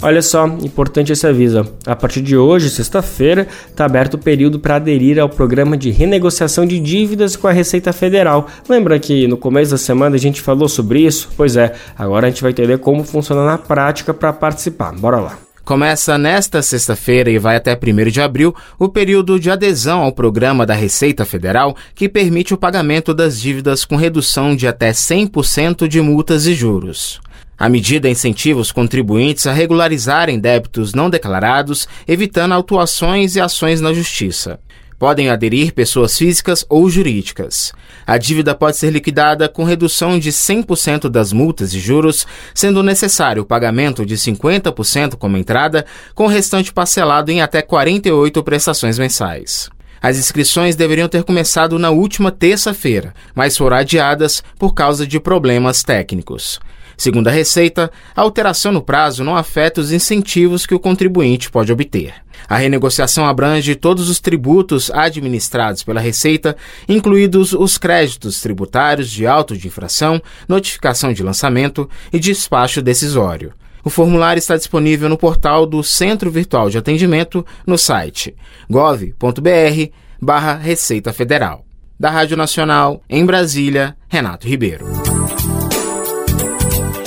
Olha 0.00 0.22
só, 0.22 0.46
importante 0.46 1.12
esse 1.12 1.26
aviso. 1.26 1.66
A 1.84 1.96
partir 1.96 2.20
de 2.20 2.36
hoje, 2.36 2.70
sexta-feira, 2.70 3.48
está 3.68 3.84
aberto 3.84 4.14
o 4.14 4.18
período 4.18 4.60
para 4.60 4.76
aderir 4.76 5.18
ao 5.18 5.28
programa 5.28 5.76
de 5.76 5.90
renegociação 5.90 6.64
de 6.64 6.78
dívidas 6.78 7.34
com 7.34 7.48
a 7.48 7.52
Receita 7.52 7.92
Federal. 7.92 8.46
Lembra 8.68 8.98
que 9.00 9.26
no 9.26 9.36
começo 9.36 9.72
da 9.72 9.78
semana 9.78 10.14
a 10.14 10.18
gente 10.18 10.40
falou 10.40 10.68
sobre 10.68 11.00
isso? 11.00 11.28
Pois 11.36 11.56
é, 11.56 11.74
agora 11.96 12.26
a 12.26 12.30
gente 12.30 12.42
vai 12.42 12.52
entender 12.52 12.78
como 12.78 13.02
funciona 13.02 13.44
na 13.44 13.58
prática 13.58 14.14
para 14.14 14.32
participar. 14.32 14.92
Bora 14.92 15.18
lá. 15.18 15.38
Começa 15.64 16.16
nesta 16.16 16.62
sexta-feira 16.62 17.28
e 17.28 17.38
vai 17.38 17.56
até 17.56 17.74
1 17.76 18.10
de 18.10 18.22
abril 18.22 18.54
o 18.78 18.88
período 18.88 19.38
de 19.38 19.50
adesão 19.50 20.00
ao 20.00 20.12
programa 20.12 20.64
da 20.64 20.72
Receita 20.72 21.26
Federal 21.26 21.76
que 21.94 22.08
permite 22.08 22.54
o 22.54 22.56
pagamento 22.56 23.12
das 23.12 23.38
dívidas 23.38 23.84
com 23.84 23.94
redução 23.94 24.56
de 24.56 24.66
até 24.66 24.92
100% 24.92 25.86
de 25.86 26.00
multas 26.00 26.46
e 26.46 26.54
juros. 26.54 27.20
A 27.58 27.68
medida 27.68 28.08
incentiva 28.08 28.60
os 28.60 28.70
contribuintes 28.70 29.46
a 29.46 29.52
regularizarem 29.52 30.38
débitos 30.38 30.94
não 30.94 31.10
declarados, 31.10 31.88
evitando 32.06 32.52
autuações 32.52 33.34
e 33.34 33.40
ações 33.40 33.80
na 33.80 33.92
justiça. 33.92 34.60
Podem 34.96 35.28
aderir 35.28 35.72
pessoas 35.72 36.16
físicas 36.16 36.64
ou 36.68 36.88
jurídicas. 36.88 37.72
A 38.06 38.16
dívida 38.16 38.54
pode 38.54 38.76
ser 38.76 38.90
liquidada 38.90 39.48
com 39.48 39.64
redução 39.64 40.18
de 40.18 40.30
100% 40.30 41.08
das 41.08 41.32
multas 41.32 41.72
e 41.72 41.80
juros, 41.80 42.26
sendo 42.54 42.82
necessário 42.82 43.42
o 43.42 43.46
pagamento 43.46 44.06
de 44.06 44.16
50% 44.16 45.16
como 45.16 45.36
entrada, 45.36 45.84
com 46.14 46.24
o 46.24 46.28
restante 46.28 46.72
parcelado 46.72 47.30
em 47.30 47.40
até 47.40 47.60
48 47.60 48.42
prestações 48.42 48.98
mensais. 48.98 49.68
As 50.00 50.16
inscrições 50.16 50.76
deveriam 50.76 51.08
ter 51.08 51.24
começado 51.24 51.76
na 51.78 51.90
última 51.90 52.30
terça-feira, 52.30 53.12
mas 53.34 53.56
foram 53.56 53.76
adiadas 53.76 54.44
por 54.58 54.74
causa 54.74 55.04
de 55.06 55.18
problemas 55.18 55.82
técnicos. 55.82 56.60
Segundo 56.98 57.28
a 57.28 57.30
Receita, 57.30 57.92
a 58.14 58.20
alteração 58.20 58.72
no 58.72 58.82
prazo 58.82 59.22
não 59.22 59.36
afeta 59.36 59.80
os 59.80 59.92
incentivos 59.92 60.66
que 60.66 60.74
o 60.74 60.80
contribuinte 60.80 61.48
pode 61.48 61.72
obter. 61.72 62.12
A 62.48 62.56
renegociação 62.56 63.24
abrange 63.24 63.76
todos 63.76 64.10
os 64.10 64.18
tributos 64.18 64.90
administrados 64.90 65.84
pela 65.84 66.00
Receita, 66.00 66.56
incluídos 66.88 67.52
os 67.52 67.78
créditos 67.78 68.40
tributários 68.40 69.08
de 69.08 69.28
auto 69.28 69.56
de 69.56 69.68
infração, 69.68 70.20
notificação 70.48 71.12
de 71.12 71.22
lançamento 71.22 71.88
e 72.12 72.18
despacho 72.18 72.82
decisório. 72.82 73.52
O 73.84 73.90
formulário 73.90 74.40
está 74.40 74.56
disponível 74.56 75.08
no 75.08 75.16
portal 75.16 75.66
do 75.66 75.84
Centro 75.84 76.32
Virtual 76.32 76.68
de 76.68 76.78
Atendimento 76.78 77.46
no 77.64 77.78
site 77.78 78.34
gov.br 78.68 79.92
barra 80.20 80.54
Receita 80.56 81.12
Federal. 81.12 81.64
Da 81.98 82.10
Rádio 82.10 82.36
Nacional, 82.36 83.02
em 83.08 83.24
Brasília, 83.24 83.96
Renato 84.08 84.48
Ribeiro. 84.48 85.17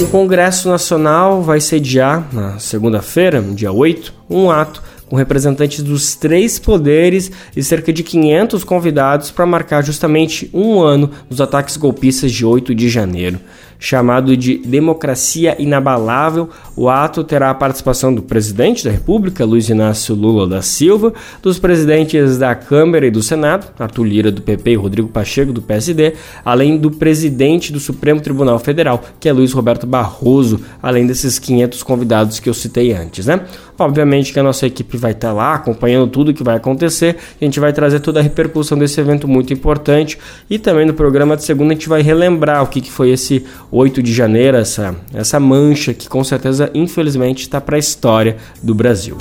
O 0.02 0.08
Congresso 0.08 0.68
Nacional 0.68 1.44
vai 1.44 1.62
sediar, 1.62 2.28
na 2.34 2.58
segunda-feira, 2.58 3.40
dia 3.40 3.72
8, 3.72 4.12
um 4.28 4.50
ato 4.50 4.82
com 5.08 5.16
representantes 5.16 5.84
dos 5.84 6.16
três 6.16 6.58
poderes 6.58 7.32
e 7.56 7.62
cerca 7.62 7.94
de 7.94 8.02
500 8.02 8.64
convidados 8.64 9.30
para 9.30 9.46
marcar 9.46 9.84
justamente 9.84 10.50
um 10.52 10.82
ano 10.82 11.12
dos 11.30 11.40
ataques 11.40 11.78
golpistas 11.78 12.32
de 12.32 12.44
8 12.44 12.74
de 12.74 12.90
janeiro. 12.90 13.40
Chamado 13.82 14.38
de 14.38 14.60
Democracia 14.60 15.56
Inabalável. 15.58 16.48
O 16.76 16.88
ato 16.88 17.24
terá 17.24 17.50
a 17.50 17.56
participação 17.56 18.14
do 18.14 18.22
presidente 18.22 18.86
da 18.86 18.92
República, 18.92 19.44
Luiz 19.44 19.68
Inácio 19.70 20.14
Lula 20.14 20.48
da 20.48 20.62
Silva, 20.62 21.12
dos 21.42 21.58
presidentes 21.58 22.38
da 22.38 22.54
Câmara 22.54 23.08
e 23.08 23.12
do 23.12 23.24
Senado, 23.24 23.68
Arthur 23.80 24.04
Lira 24.04 24.32
do 24.32 24.44
PP 24.44 24.72
e 24.72 24.76
Rodrigo 24.76 25.10
Pacheco 25.10 25.52
do 25.52 25.64
PSD, 25.64 26.14
além 26.46 26.78
do 26.78 26.92
presidente 26.92 27.74
do 27.74 27.80
Supremo 27.80 28.22
Tribunal 28.22 28.60
Federal, 28.60 29.04
que 29.20 29.28
é 29.28 29.34
Luiz 29.34 29.52
Roberto 29.52 29.88
Barroso, 29.88 30.62
além 30.82 31.08
desses 31.08 31.40
500 31.40 31.82
convidados 31.82 32.40
que 32.40 32.48
eu 32.48 32.54
citei 32.54 32.94
antes, 32.94 33.26
né? 33.26 33.42
Obviamente 33.80 34.32
que 34.32 34.40
a 34.40 34.44
nossa 34.44 34.68
equipe 34.68 34.96
vai 34.96 35.12
estar 35.12 35.34
lá 35.34 35.56
acompanhando 35.56 36.08
tudo 36.08 36.36
que 36.36 36.44
vai 36.44 36.56
acontecer, 36.56 37.18
a 37.42 37.44
gente 37.44 37.60
vai 37.60 37.74
trazer 37.74 38.00
toda 38.00 38.20
a 38.20 38.24
repercussão 38.24 38.78
desse 38.78 39.02
evento 39.02 39.28
muito 39.28 39.52
importante 39.52 40.20
e 40.48 40.60
também 40.60 40.86
no 40.86 40.94
programa 40.94 41.36
de 41.36 41.44
segunda 41.44 41.72
a 41.72 41.76
gente 41.76 41.90
vai 41.90 42.04
relembrar 42.04 42.62
o 42.62 42.68
que, 42.68 42.80
que 42.80 42.92
foi 42.92 43.10
esse 43.10 43.44
8 43.72 44.04
de 44.04 44.14
janeiro, 44.14 44.58
essa, 44.58 44.96
essa 45.14 45.40
mancha 45.40 45.94
que 45.94 46.10
com 46.10 46.24
certeza, 46.24 46.70
infelizmente, 46.74 47.44
está 47.44 47.62
para 47.62 47.78
a 47.78 47.80
história 47.80 48.38
do 48.62 48.76
Brasil. 48.76 49.18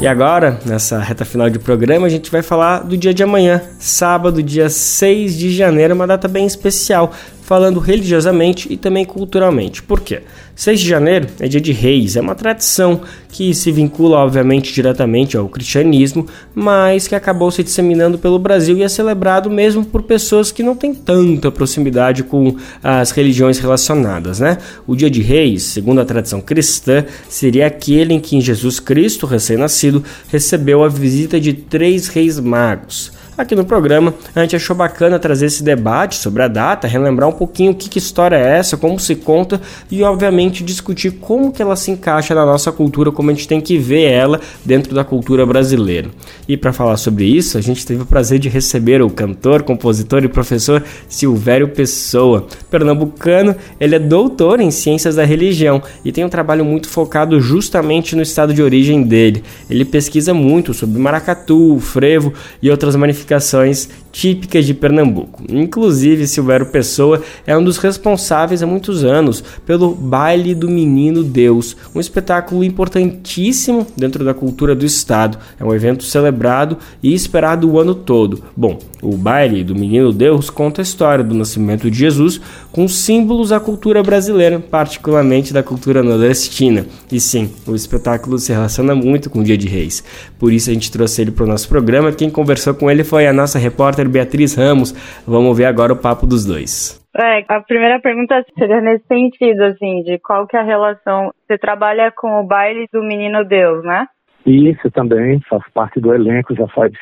E 0.00 0.06
agora, 0.06 0.60
nessa 0.64 0.98
reta 1.00 1.24
final 1.24 1.50
de 1.50 1.58
programa, 1.58 2.06
a 2.06 2.10
gente 2.10 2.30
vai 2.30 2.40
falar 2.40 2.84
do 2.84 2.96
dia 2.96 3.12
de 3.12 3.22
amanhã, 3.22 3.60
sábado, 3.80 4.40
dia 4.42 4.70
6 4.70 5.36
de 5.36 5.50
janeiro, 5.50 5.92
uma 5.92 6.06
data 6.06 6.28
bem 6.28 6.46
especial, 6.46 7.12
falando 7.48 7.80
religiosamente 7.80 8.70
e 8.70 8.76
também 8.76 9.06
culturalmente. 9.06 9.82
Por 9.82 10.00
quê? 10.00 10.20
6 10.54 10.80
de 10.80 10.86
janeiro 10.86 11.28
é 11.40 11.48
dia 11.48 11.62
de 11.62 11.72
reis, 11.72 12.14
é 12.14 12.20
uma 12.20 12.34
tradição 12.34 13.00
que 13.30 13.54
se 13.54 13.72
vincula, 13.72 14.18
obviamente, 14.18 14.70
diretamente 14.70 15.34
ao 15.34 15.48
cristianismo, 15.48 16.26
mas 16.54 17.08
que 17.08 17.14
acabou 17.14 17.50
se 17.50 17.62
disseminando 17.62 18.18
pelo 18.18 18.38
Brasil 18.38 18.76
e 18.76 18.82
é 18.82 18.88
celebrado 18.88 19.48
mesmo 19.48 19.82
por 19.82 20.02
pessoas 20.02 20.52
que 20.52 20.62
não 20.62 20.76
têm 20.76 20.92
tanta 20.92 21.50
proximidade 21.50 22.22
com 22.22 22.54
as 22.84 23.12
religiões 23.12 23.58
relacionadas, 23.58 24.40
né? 24.40 24.58
O 24.86 24.94
dia 24.94 25.08
de 25.08 25.22
reis, 25.22 25.62
segundo 25.62 26.02
a 26.02 26.04
tradição 26.04 26.42
cristã, 26.42 27.06
seria 27.30 27.66
aquele 27.66 28.12
em 28.12 28.20
que 28.20 28.38
Jesus 28.42 28.78
Cristo, 28.78 29.24
recém-nascido, 29.24 30.04
recebeu 30.30 30.84
a 30.84 30.88
visita 30.88 31.40
de 31.40 31.54
três 31.54 32.08
reis 32.08 32.38
magos. 32.38 33.16
Aqui 33.38 33.54
no 33.54 33.64
programa, 33.64 34.12
a 34.34 34.40
gente 34.40 34.56
achou 34.56 34.74
bacana 34.74 35.16
trazer 35.16 35.46
esse 35.46 35.62
debate 35.62 36.16
sobre 36.16 36.42
a 36.42 36.48
data, 36.48 36.88
relembrar 36.88 37.28
um 37.28 37.32
pouquinho 37.32 37.70
o 37.70 37.74
que, 37.76 37.88
que 37.88 38.00
história 38.00 38.34
é 38.34 38.58
essa, 38.58 38.76
como 38.76 38.98
se 38.98 39.14
conta 39.14 39.60
e, 39.88 40.02
obviamente, 40.02 40.64
discutir 40.64 41.12
como 41.20 41.52
que 41.52 41.62
ela 41.62 41.76
se 41.76 41.92
encaixa 41.92 42.34
na 42.34 42.44
nossa 42.44 42.72
cultura, 42.72 43.12
como 43.12 43.30
a 43.30 43.32
gente 43.32 43.46
tem 43.46 43.60
que 43.60 43.78
ver 43.78 44.10
ela 44.10 44.40
dentro 44.64 44.92
da 44.92 45.04
cultura 45.04 45.46
brasileira. 45.46 46.10
E 46.48 46.56
para 46.56 46.72
falar 46.72 46.96
sobre 46.96 47.26
isso, 47.26 47.58
a 47.58 47.60
gente 47.60 47.84
teve 47.84 48.02
o 48.02 48.06
prazer 48.06 48.38
de 48.38 48.48
receber 48.48 49.02
o 49.02 49.10
cantor, 49.10 49.62
compositor 49.62 50.24
e 50.24 50.28
professor 50.28 50.82
Silvério 51.06 51.68
Pessoa. 51.68 52.46
Pernambucano, 52.70 53.54
ele 53.78 53.94
é 53.94 53.98
doutor 53.98 54.58
em 54.58 54.70
ciências 54.70 55.16
da 55.16 55.24
religião 55.26 55.82
e 56.02 56.10
tem 56.10 56.24
um 56.24 56.28
trabalho 56.30 56.64
muito 56.64 56.88
focado 56.88 57.38
justamente 57.38 58.16
no 58.16 58.22
estado 58.22 58.54
de 58.54 58.62
origem 58.62 59.02
dele. 59.02 59.44
Ele 59.68 59.84
pesquisa 59.84 60.32
muito 60.32 60.72
sobre 60.72 60.98
maracatu, 60.98 61.78
frevo 61.80 62.32
e 62.62 62.70
outras 62.70 62.96
manifestações 62.96 63.90
típicas 64.18 64.66
de 64.66 64.74
Pernambuco. 64.74 65.44
Inclusive, 65.48 66.26
Silvério 66.26 66.66
Pessoa 66.66 67.22
é 67.46 67.56
um 67.56 67.62
dos 67.62 67.78
responsáveis 67.78 68.60
há 68.64 68.66
muitos 68.66 69.04
anos 69.04 69.44
pelo 69.64 69.94
Baile 69.94 70.56
do 70.56 70.68
Menino 70.68 71.22
Deus, 71.22 71.76
um 71.94 72.00
espetáculo 72.00 72.64
importantíssimo 72.64 73.86
dentro 73.96 74.24
da 74.24 74.34
cultura 74.34 74.74
do 74.74 74.84
estado. 74.84 75.38
É 75.56 75.64
um 75.64 75.72
evento 75.72 76.02
celebrado 76.02 76.78
e 77.00 77.14
esperado 77.14 77.70
o 77.70 77.78
ano 77.78 77.94
todo. 77.94 78.42
Bom, 78.56 78.80
o 79.02 79.16
Baile 79.16 79.62
do 79.62 79.74
Menino 79.74 80.12
Deus 80.12 80.50
conta 80.50 80.80
a 80.80 80.82
história 80.82 81.22
do 81.22 81.34
nascimento 81.34 81.90
de 81.90 81.96
Jesus 81.96 82.38
com 82.72 82.88
símbolos 82.88 83.50
da 83.50 83.60
cultura 83.60 84.02
brasileira, 84.02 84.58
particularmente 84.58 85.54
da 85.54 85.62
cultura 85.62 86.02
nordestina. 86.02 86.84
E 87.10 87.20
sim, 87.20 87.50
o 87.66 87.74
espetáculo 87.74 88.38
se 88.38 88.52
relaciona 88.52 88.94
muito 88.94 89.30
com 89.30 89.40
o 89.40 89.44
Dia 89.44 89.56
de 89.56 89.68
Reis. 89.68 90.02
Por 90.38 90.52
isso 90.52 90.70
a 90.70 90.72
gente 90.72 90.90
trouxe 90.90 91.22
ele 91.22 91.30
para 91.30 91.44
o 91.44 91.48
nosso 91.48 91.68
programa. 91.68 92.12
Quem 92.12 92.30
conversou 92.30 92.74
com 92.74 92.90
ele 92.90 93.04
foi 93.04 93.26
a 93.26 93.32
nossa 93.32 93.58
repórter 93.58 94.08
Beatriz 94.08 94.54
Ramos. 94.54 94.92
Vamos 95.26 95.56
ver 95.56 95.66
agora 95.66 95.92
o 95.92 95.96
papo 95.96 96.26
dos 96.26 96.44
dois. 96.44 96.98
É, 97.16 97.44
a 97.48 97.60
primeira 97.60 98.00
pergunta 98.00 98.44
seria 98.56 98.80
nesse 98.80 99.04
sentido, 99.06 99.62
assim, 99.64 100.02
de 100.02 100.18
qual 100.18 100.46
que 100.46 100.56
é 100.56 100.60
a 100.60 100.64
relação. 100.64 101.32
Você 101.46 101.58
trabalha 101.58 102.12
com 102.14 102.40
o 102.40 102.46
baile 102.46 102.86
do 102.92 103.02
Menino 103.02 103.44
Deus, 103.44 103.84
né? 103.84 104.06
Isso 104.46 104.90
também, 104.90 105.40
faço 105.48 105.64
parte 105.74 106.00
do 106.00 106.14
elenco, 106.14 106.54
já 106.54 106.66
faz 106.68 106.92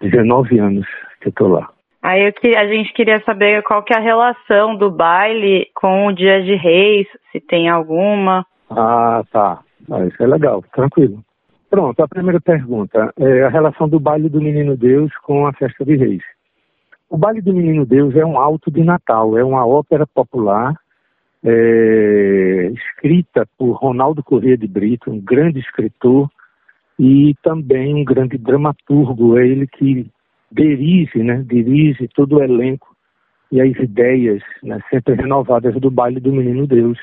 19 0.00 0.58
anos 0.58 0.86
lá. 1.40 1.68
Aí 2.02 2.26
eu 2.26 2.32
que, 2.32 2.56
a 2.56 2.66
gente 2.66 2.92
queria 2.94 3.22
saber 3.24 3.62
qual 3.62 3.82
que 3.82 3.92
é 3.92 3.96
a 3.96 4.00
relação 4.00 4.74
do 4.74 4.90
baile 4.90 5.68
com 5.74 6.06
o 6.06 6.12
Dia 6.12 6.42
de 6.42 6.54
Reis, 6.54 7.06
se 7.30 7.40
tem 7.40 7.68
alguma. 7.68 8.46
Ah, 8.70 9.22
tá. 9.30 9.60
Ah, 9.90 10.06
isso 10.06 10.22
é 10.22 10.26
legal, 10.26 10.64
tranquilo. 10.72 11.22
Pronto, 11.68 12.02
a 12.02 12.08
primeira 12.08 12.40
pergunta 12.40 13.12
é 13.18 13.42
a 13.42 13.48
relação 13.48 13.88
do 13.88 14.00
baile 14.00 14.28
do 14.28 14.40
Menino 14.40 14.76
Deus 14.76 15.14
com 15.18 15.46
a 15.46 15.52
festa 15.52 15.84
de 15.84 15.96
Reis. 15.96 16.22
O 17.08 17.18
baile 17.18 17.40
do 17.40 17.52
Menino 17.52 17.84
Deus 17.84 18.16
é 18.16 18.24
um 18.24 18.38
alto 18.38 18.70
de 18.70 18.82
Natal, 18.82 19.36
é 19.36 19.44
uma 19.44 19.66
ópera 19.66 20.06
popular 20.06 20.74
é, 21.44 22.70
escrita 22.74 23.46
por 23.58 23.72
Ronaldo 23.72 24.22
Corrêa 24.22 24.56
de 24.56 24.66
Brito, 24.66 25.10
um 25.10 25.20
grande 25.20 25.58
escritor 25.58 26.28
e 26.98 27.34
também 27.42 27.94
um 27.94 28.04
grande 28.04 28.36
dramaturgo. 28.36 29.38
É 29.38 29.46
ele 29.46 29.66
que 29.66 30.06
dirige, 30.50 31.22
né, 31.22 31.44
dirige 31.46 32.08
todo 32.08 32.36
o 32.36 32.42
elenco 32.42 32.96
e 33.52 33.60
as 33.60 33.76
ideias 33.76 34.42
né, 34.62 34.78
sempre 34.90 35.14
renovadas 35.14 35.74
do 35.74 35.90
baile 35.90 36.20
do 36.20 36.32
Menino 36.32 36.66
Deus. 36.66 36.98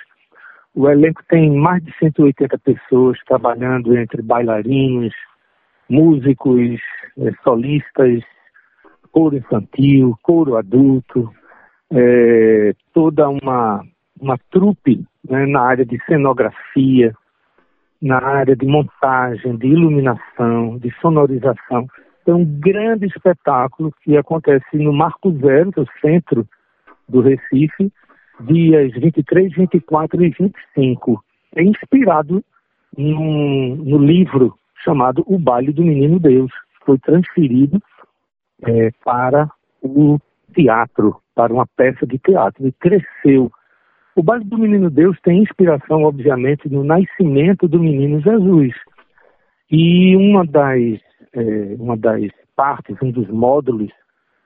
O 0.76 0.90
elenco 0.90 1.22
tem 1.28 1.52
mais 1.52 1.84
de 1.84 1.92
180 1.98 2.58
pessoas 2.60 3.18
trabalhando 3.26 3.98
entre 3.98 4.22
bailarinos, 4.22 5.14
músicos, 5.90 6.80
eh, 7.18 7.32
solistas, 7.44 8.24
coro 9.12 9.36
infantil, 9.36 10.16
coro 10.22 10.56
adulto, 10.56 11.34
é, 11.92 12.74
toda 12.94 13.30
uma, 13.30 13.84
uma 14.20 14.38
trupe 14.52 15.04
né, 15.28 15.46
na 15.46 15.62
área 15.62 15.86
de 15.86 15.98
cenografia, 16.06 17.16
na 18.02 18.24
área 18.24 18.56
de 18.56 18.66
montagem, 18.66 19.58
de 19.58 19.68
iluminação, 19.68 20.78
de 20.78 20.94
sonorização. 21.02 21.88
É 22.28 22.34
um 22.34 22.44
grande 22.44 23.06
espetáculo 23.06 23.94
que 24.04 24.18
acontece 24.18 24.76
no 24.78 24.92
Marco 24.92 25.32
Zero, 25.40 25.72
que 25.72 25.80
é 25.80 25.84
o 25.84 25.88
centro 26.02 26.46
do 27.08 27.22
Recife, 27.22 27.90
dias 28.42 28.92
23, 28.92 29.54
24 29.56 30.26
e 30.26 30.30
25. 30.30 31.24
É 31.56 31.64
inspirado 31.64 32.44
num, 32.98 33.78
no 33.78 33.98
livro 33.98 34.54
chamado 34.84 35.24
O 35.26 35.40
Baile 35.40 35.72
do 35.72 35.84
Menino 35.84 36.20
Deus. 36.20 36.52
Foi 36.86 37.00
transferido 37.00 37.82
é, 38.64 38.92
para 39.06 39.50
o 39.82 40.20
teatro, 40.54 41.16
para 41.34 41.54
uma 41.54 41.66
peça 41.66 42.06
de 42.06 42.18
teatro, 42.18 42.68
e 42.68 42.74
cresceu. 42.74 43.50
O 44.16 44.22
Baile 44.22 44.44
do 44.44 44.58
Menino 44.58 44.90
Deus 44.90 45.18
tem 45.22 45.44
inspiração, 45.44 46.04
obviamente, 46.04 46.68
no 46.68 46.84
nascimento 46.84 47.68
do 47.70 47.80
menino 47.80 48.20
Jesus. 48.20 48.74
E 49.72 50.16
uma 50.16 50.46
das, 50.46 51.00
é, 51.38 51.76
uma 51.80 51.96
das 51.96 52.32
partes, 52.56 52.98
um 53.02 53.12
dos 53.12 53.28
módulos 53.30 53.92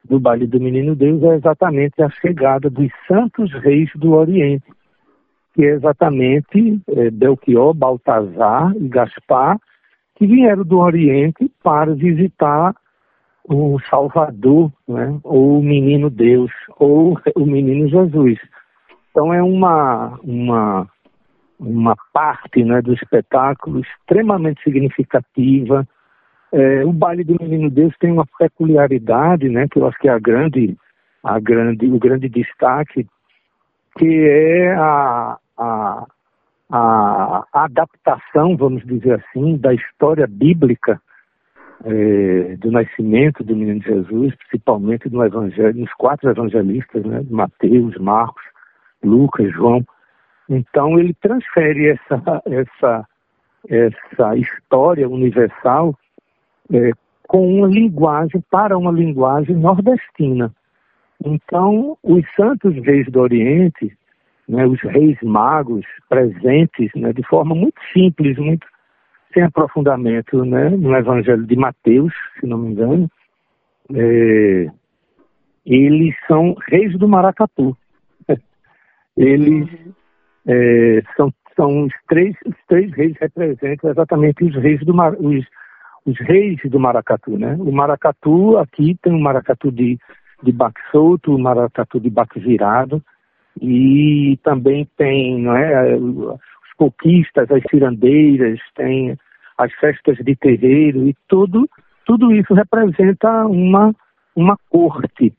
do 0.04 0.20
baile 0.20 0.46
do 0.46 0.60
Menino 0.60 0.96
Deus 0.96 1.24
é 1.24 1.36
exatamente 1.36 2.02
a 2.02 2.10
chegada 2.10 2.70
dos 2.70 2.92
santos 3.08 3.52
reis 3.54 3.89
do 3.96 4.14
Oriente, 4.14 4.66
que 5.54 5.64
é 5.64 5.72
exatamente 5.72 6.82
é, 6.89 7.10
Belchior, 7.10 7.74
Baltazar 7.74 8.74
e 8.76 8.88
Gaspar, 8.89 9.58
que 10.16 10.28
vieram 10.28 10.64
do 10.64 10.80
Oriente 10.80 11.50
para 11.64 11.94
visitar 11.94 12.76
o 13.46 13.80
Salvador, 13.89 14.72
né, 14.88 15.20
ou 15.24 15.60
o 15.60 15.64
Menino 15.64 16.10
Deus, 16.10 16.52
ou 16.78 17.18
o 17.36 17.46
Menino 17.46 17.88
Jesus. 17.88 18.39
Então 19.10 19.34
é 19.34 19.42
uma, 19.42 20.20
uma, 20.24 20.88
uma 21.60 21.96
parte 22.14 22.64
né, 22.64 22.82
do 22.82 22.94
espetáculo 22.94 23.82
extremamente 23.82 24.62
significativa, 24.64 25.88
é, 26.52 26.84
o 26.84 26.91
baile 26.91 27.24
do 27.24 27.38
Menino 27.41 27.70
Deus 27.70 27.95
tem 27.97 28.12
uma 28.12 28.26
peculiaridade, 28.38 29.47
né, 29.47 29.68
que 29.70 29.80
eu 29.80 29.88
acho 29.88 29.97
que 29.99 30.10
é 30.10 30.12
a 30.12 30.20
grande, 30.20 30.78
a 31.24 31.39
grande, 31.39 31.86
o 31.88 31.97
grande 31.97 32.28
destaque, 32.28 33.08
que 33.97 34.28
é 34.28 34.74
a, 34.74 35.38
a, 35.58 36.06
a, 36.70 37.45
adaptação, 37.54 38.58
vamos 38.58 38.86
dizer 38.86 39.24
assim, 39.24 39.56
da 39.58 39.74
história 39.74 40.28
bíblica 40.28 41.02
é, 41.86 42.58
do 42.58 42.70
nascimento 42.70 43.43
do 43.43 43.56
Menino 43.56 43.82
Jesus, 43.82 44.36
principalmente 44.36 45.10
no 45.10 45.24
evangelho, 45.24 45.80
nos 45.80 45.93
quatro 45.93 46.30
evangelistas, 46.30 47.04
né, 47.06 47.24
Mateus, 47.30 47.97
Marcos, 47.97 48.43
Lucas, 49.02 49.52
João. 49.54 49.86
Então 50.49 50.99
ele 50.99 51.14
transfere 51.14 51.91
essa, 51.91 52.41
essa, 52.45 53.08
essa 53.70 54.36
história 54.36 55.08
universal 55.08 55.95
é, 56.74 56.91
com 57.28 57.59
uma 57.59 57.67
linguagem, 57.67 58.43
para 58.49 58.78
uma 58.78 58.91
linguagem 58.91 59.55
nordestina. 59.55 60.53
Então, 61.24 61.97
os 62.03 62.24
santos 62.36 62.76
reis 62.84 63.07
do 63.07 63.19
Oriente, 63.22 63.95
né, 64.47 64.65
os 64.65 64.82
reis 64.82 65.17
magos 65.22 65.86
presentes 66.09 66.91
né, 66.95 67.13
de 67.13 67.24
forma 67.28 67.55
muito 67.55 67.80
simples, 67.93 68.38
muito 68.38 68.67
sem 69.34 69.43
aprofundamento, 69.43 70.43
né, 70.43 70.69
no 70.69 70.95
Evangelho 70.95 71.45
de 71.45 71.55
Mateus, 71.55 72.13
se 72.39 72.45
não 72.45 72.57
me 72.57 72.72
engano, 72.72 73.09
é, 73.93 74.69
eles 75.65 76.15
são 76.28 76.55
reis 76.67 76.97
do 76.97 77.07
maracatu. 77.07 77.78
Eles 79.15 79.67
é, 80.47 81.03
são, 81.15 81.32
são 81.55 81.86
os 81.86 81.93
três, 82.07 82.36
os 82.45 82.55
três 82.67 82.91
reis 82.93 83.15
representam 83.19 83.91
exatamente 83.91 84.43
os 84.43 84.55
reis 84.55 84.84
do 84.86 84.93
os, 85.19 85.45
os 86.06 86.18
reis 86.20 86.60
do 86.66 86.80
maracatu, 86.80 87.38
né? 87.38 87.56
O 87.60 87.72
maracatu 87.72 88.58
aqui 88.58 88.97
tem 89.02 89.14
o 89.14 89.20
maracatu 89.20 89.72
de 89.72 89.97
de 90.43 90.52
baque 90.52 90.82
solto, 90.91 91.36
o 91.36 91.39
maracatu 91.39 91.99
de 91.99 92.10
baque 92.10 92.39
virado 92.39 93.02
e 93.62 94.39
também 94.43 94.88
tem, 94.97 95.39
não 95.39 95.56
é, 95.56 95.95
os 95.95 96.39
coquistas, 96.78 97.52
as 97.52 97.62
cirandeiras, 97.70 98.60
tem 98.76 99.16
as 99.58 99.72
festas 99.74 100.18
de 100.18 100.36
terreiro 100.36 101.08
e 101.08 101.16
tudo 101.28 101.70
tudo 102.06 102.32
isso 102.34 102.54
representa 102.54 103.45
uma 103.45 103.93
uma 104.36 104.58
corte. 104.70 105.34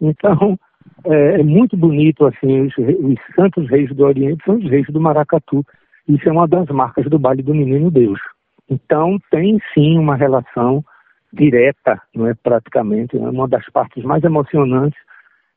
Então, 0.00 0.58
é, 1.04 1.40
é 1.40 1.42
muito 1.42 1.76
bonito, 1.76 2.24
assim, 2.26 2.62
os, 2.62 2.74
os, 2.78 3.18
santos 3.34 3.68
reis 3.68 3.94
do 3.94 4.04
Oriente 4.04 4.42
são 4.44 4.56
os 4.56 4.70
reis 4.70 4.86
do 4.88 5.00
Maracatu. 5.00 5.64
Isso 6.08 6.28
é 6.28 6.32
uma 6.32 6.46
das 6.46 6.68
marcas 6.68 7.06
do 7.06 7.18
baile 7.18 7.42
do 7.42 7.54
Menino 7.54 7.90
Deus. 7.90 8.20
Então, 8.68 9.18
tem 9.30 9.58
sim 9.72 9.98
uma 9.98 10.16
relação 10.16 10.84
direta, 11.32 12.00
não 12.14 12.26
é 12.26 12.34
praticamente, 12.34 13.16
né? 13.16 13.28
uma 13.28 13.46
das 13.46 13.68
partes 13.70 14.02
mais 14.04 14.24
emocionantes 14.24 14.98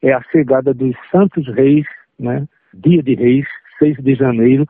é 0.01 0.13
a 0.13 0.21
chegada 0.31 0.73
dos 0.73 0.95
santos 1.11 1.47
reis, 1.53 1.85
né? 2.19 2.45
dia 2.73 3.01
de 3.01 3.15
reis, 3.15 3.45
6 3.79 3.97
de 3.97 4.15
janeiro, 4.15 4.65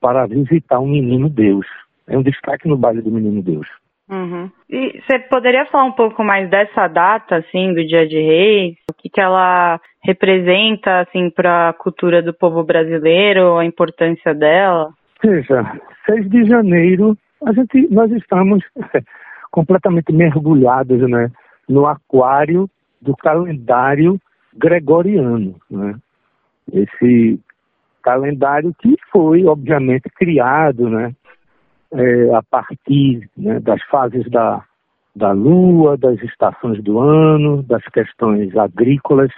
para 0.00 0.26
visitar 0.26 0.78
o 0.78 0.86
Menino 0.86 1.28
Deus. 1.28 1.66
É 2.06 2.16
um 2.16 2.22
destaque 2.22 2.68
no 2.68 2.76
baile 2.76 3.02
do 3.02 3.10
Menino 3.10 3.42
Deus. 3.42 3.66
Uhum. 4.08 4.50
E 4.70 5.02
você 5.02 5.18
poderia 5.18 5.66
falar 5.66 5.84
um 5.84 5.92
pouco 5.92 6.24
mais 6.24 6.48
dessa 6.48 6.88
data, 6.88 7.36
assim, 7.36 7.74
do 7.74 7.84
Dia 7.84 8.06
de 8.06 8.18
Reis? 8.18 8.76
O 8.90 8.94
que, 8.94 9.10
que 9.10 9.20
ela 9.20 9.78
representa, 10.02 11.00
assim, 11.00 11.28
para 11.28 11.68
a 11.68 11.72
cultura 11.74 12.22
do 12.22 12.32
povo 12.32 12.62
brasileiro, 12.64 13.58
a 13.58 13.64
importância 13.64 14.34
dela? 14.34 14.90
Veja, 15.22 15.78
6 16.06 16.30
de 16.30 16.44
janeiro, 16.44 17.16
a 17.44 17.52
gente, 17.52 17.88
nós 17.90 18.10
estamos 18.12 18.64
completamente 19.50 20.12
mergulhados, 20.12 21.00
né, 21.08 21.30
no 21.68 21.86
aquário 21.86 22.68
do 23.00 23.16
calendário 23.16 24.20
gregoriano, 24.56 25.54
né? 25.70 25.94
Esse 26.72 27.40
calendário 28.02 28.74
que 28.78 28.96
foi, 29.10 29.44
obviamente, 29.46 30.10
criado, 30.10 30.88
né, 30.88 31.14
é, 31.92 32.34
a 32.34 32.42
partir 32.42 33.28
né, 33.36 33.60
das 33.60 33.82
fases 33.84 34.28
da, 34.30 34.64
da 35.14 35.32
lua, 35.32 35.96
das 35.96 36.20
estações 36.22 36.82
do 36.82 36.98
ano, 36.98 37.62
das 37.62 37.84
questões 37.86 38.54
agrícolas, 38.56 39.30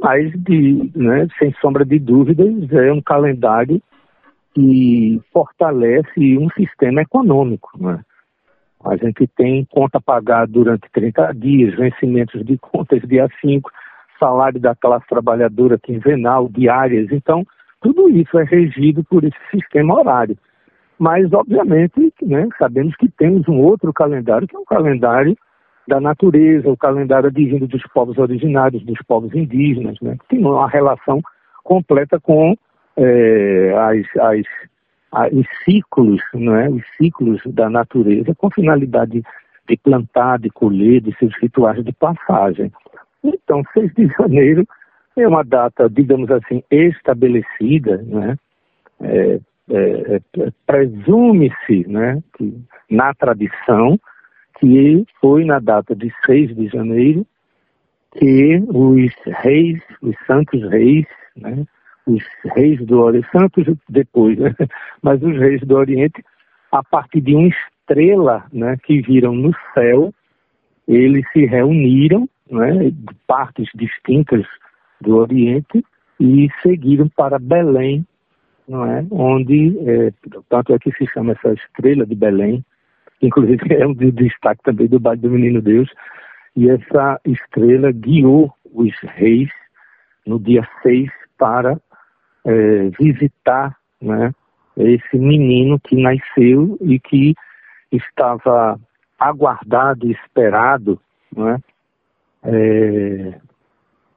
mas 0.00 0.32
de, 0.32 0.90
né, 0.94 1.28
sem 1.38 1.52
sombra 1.60 1.84
de 1.84 1.98
dúvidas 1.98 2.70
é 2.72 2.92
um 2.92 3.00
calendário 3.00 3.80
que 4.54 5.20
fortalece 5.32 6.38
um 6.38 6.48
sistema 6.50 7.02
econômico. 7.02 7.70
Né? 7.78 8.00
A 8.84 8.96
gente 8.96 9.26
tem 9.36 9.66
conta 9.70 10.00
pagada 10.00 10.50
durante 10.50 10.90
30 10.92 11.32
dias, 11.34 11.74
vencimentos 11.76 12.44
de 12.44 12.58
contas 12.58 13.00
dia 13.02 13.28
5, 13.40 13.70
salário 14.18 14.60
da 14.60 14.74
classe 14.74 15.06
trabalhadora 15.06 15.78
quinzenal, 15.78 16.48
diárias. 16.48 17.10
Então, 17.10 17.44
tudo 17.80 18.08
isso 18.08 18.38
é 18.38 18.44
regido 18.44 19.02
por 19.04 19.24
esse 19.24 19.38
sistema 19.50 19.98
horário. 19.98 20.36
Mas, 20.98 21.32
obviamente, 21.32 22.12
né, 22.22 22.48
sabemos 22.58 22.94
que 22.96 23.08
temos 23.08 23.48
um 23.48 23.58
outro 23.58 23.92
calendário, 23.92 24.46
que 24.46 24.54
é 24.54 24.58
um 24.58 24.64
calendário 24.64 25.36
da 25.88 26.00
natureza, 26.00 26.70
o 26.70 26.76
calendário 26.76 27.28
advindo 27.28 27.66
dos 27.66 27.82
povos 27.92 28.16
originários, 28.18 28.84
dos 28.84 28.98
povos 29.02 29.34
indígenas, 29.34 29.96
né, 30.00 30.16
que 30.20 30.36
tem 30.36 30.38
uma 30.44 30.68
relação 30.68 31.20
completa 31.64 32.20
com 32.20 32.56
é, 32.96 33.74
as, 33.76 34.06
as, 34.20 35.32
os 35.32 35.46
ciclos, 35.64 36.20
é, 36.34 36.68
os 36.68 36.82
ciclos 36.96 37.40
da 37.46 37.68
natureza, 37.68 38.34
com 38.34 38.50
finalidade 38.50 39.22
de 39.68 39.76
plantar, 39.76 40.38
de 40.38 40.50
colher, 40.50 41.00
de 41.00 41.16
seus 41.16 41.34
rituais 41.40 41.82
de 41.84 41.92
passagem. 41.92 42.72
Então, 43.22 43.62
6 43.72 43.94
de 43.94 44.06
janeiro 44.18 44.66
é 45.16 45.28
uma 45.28 45.44
data, 45.44 45.88
digamos 45.88 46.30
assim, 46.30 46.62
estabelecida, 46.70 47.98
né, 47.98 48.36
é, 49.00 49.40
é, 49.70 50.16
é, 50.16 50.52
presume-se, 50.66 51.86
né, 51.86 52.22
que, 52.36 52.54
na 52.90 53.14
tradição, 53.14 53.98
que 54.58 55.04
foi 55.20 55.44
na 55.44 55.58
data 55.58 55.94
de 55.94 56.12
6 56.26 56.54
de 56.56 56.68
janeiro 56.68 57.26
que 58.18 58.62
os 58.68 59.12
reis, 59.42 59.80
os 60.02 60.14
santos 60.26 60.62
reis, 60.70 61.06
né, 61.36 61.64
os 62.06 62.22
reis 62.54 62.84
do 62.84 63.00
Oriente, 63.00 63.28
santos 63.30 63.66
depois, 63.88 64.38
né, 64.38 64.54
mas 65.02 65.22
os 65.22 65.36
reis 65.38 65.60
do 65.62 65.76
Oriente, 65.76 66.22
a 66.70 66.82
partir 66.82 67.20
de 67.20 67.34
uma 67.34 67.48
estrela 67.48 68.44
né, 68.52 68.76
que 68.82 69.00
viram 69.00 69.34
no 69.34 69.52
céu, 69.74 70.12
eles 70.86 71.24
se 71.32 71.44
reuniram, 71.44 72.28
né, 72.50 72.90
de 72.90 73.14
partes 73.26 73.68
distintas 73.74 74.44
do 75.00 75.16
Oriente, 75.16 75.84
e 76.20 76.48
seguiram 76.62 77.08
para 77.08 77.38
Belém, 77.38 78.06
não 78.68 78.84
é? 78.84 79.04
onde, 79.10 79.76
é, 79.80 80.12
tanto 80.48 80.72
é 80.72 80.78
que 80.78 80.92
se 80.92 81.06
chama 81.08 81.32
essa 81.32 81.52
estrela 81.52 82.06
de 82.06 82.14
Belém, 82.14 82.64
inclusive 83.20 83.74
é 83.74 83.86
um 83.86 83.94
destaque 83.94 84.62
também 84.62 84.86
do 84.86 85.00
Baile 85.00 85.20
do 85.20 85.30
Menino 85.30 85.60
Deus, 85.60 85.88
e 86.56 86.68
essa 86.68 87.20
estrela 87.24 87.90
guiou 87.90 88.52
os 88.72 88.94
reis 89.16 89.50
no 90.26 90.38
dia 90.38 90.66
6 90.82 91.10
para 91.38 91.80
é, 92.44 92.90
visitar 92.98 93.76
né, 94.00 94.32
esse 94.76 95.16
menino 95.16 95.78
que 95.80 95.96
nasceu 95.96 96.78
e 96.80 96.98
que 96.98 97.34
estava 97.90 98.78
aguardado 99.18 100.10
esperado 100.10 101.00
né, 101.34 101.58
é, 102.42 103.34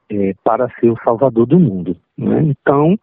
é, 0.10 0.36
para 0.44 0.70
ser 0.80 0.90
o 0.90 1.00
salvador 1.04 1.46
do 1.46 1.60
mundo. 1.60 1.96
Né? 2.18 2.42
Então, 2.44 2.98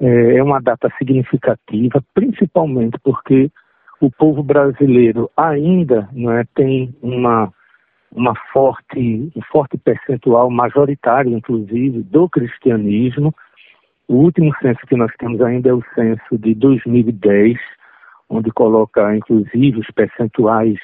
é, 0.00 0.36
é 0.36 0.42
uma 0.42 0.60
data 0.60 0.92
significativa, 0.98 2.02
principalmente 2.14 2.98
porque 3.02 3.50
o 4.00 4.10
povo 4.10 4.42
brasileiro 4.42 5.30
ainda 5.36 6.08
não 6.12 6.32
é, 6.32 6.44
tem 6.54 6.94
uma, 7.02 7.52
uma 8.12 8.34
forte, 8.52 9.30
um 9.34 9.42
forte 9.50 9.78
percentual 9.78 10.50
majoritário, 10.50 11.32
inclusive, 11.32 12.02
do 12.02 12.28
cristianismo. 12.28 13.34
O 14.08 14.14
último 14.14 14.54
censo 14.62 14.80
que 14.86 14.96
nós 14.96 15.12
temos 15.18 15.40
ainda 15.40 15.68
é 15.68 15.72
o 15.72 15.82
censo 15.94 16.38
de 16.38 16.54
2010, 16.54 17.58
onde 18.28 18.50
coloca, 18.52 19.16
inclusive, 19.16 19.80
os 19.80 19.90
percentuais 19.90 20.78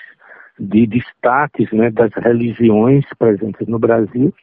de 0.59 0.87
destaques 0.87 1.71
né, 1.73 1.91
das 1.91 2.13
religiões 2.15 3.05
presentes 3.19 3.67
no 3.67 3.79
Brasil, 3.79 4.35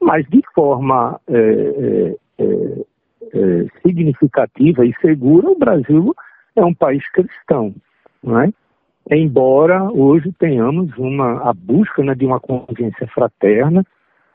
mas 0.00 0.26
de 0.28 0.42
forma 0.54 1.20
é, 1.28 2.14
é, 2.38 2.44
é 2.44 2.84
é, 3.32 3.66
significativa 3.82 4.84
e 4.84 4.94
segura, 5.00 5.50
o 5.50 5.58
Brasil 5.58 6.14
é 6.56 6.64
um 6.64 6.74
país 6.74 7.06
cristão, 7.10 7.74
é? 8.24 8.52
Embora 9.10 9.84
hoje 9.84 10.32
tenhamos 10.38 10.96
uma, 10.98 11.48
a 11.48 11.52
busca 11.52 12.02
né, 12.02 12.14
de 12.14 12.26
uma 12.26 12.38
convivência 12.38 13.06
fraterna, 13.08 13.84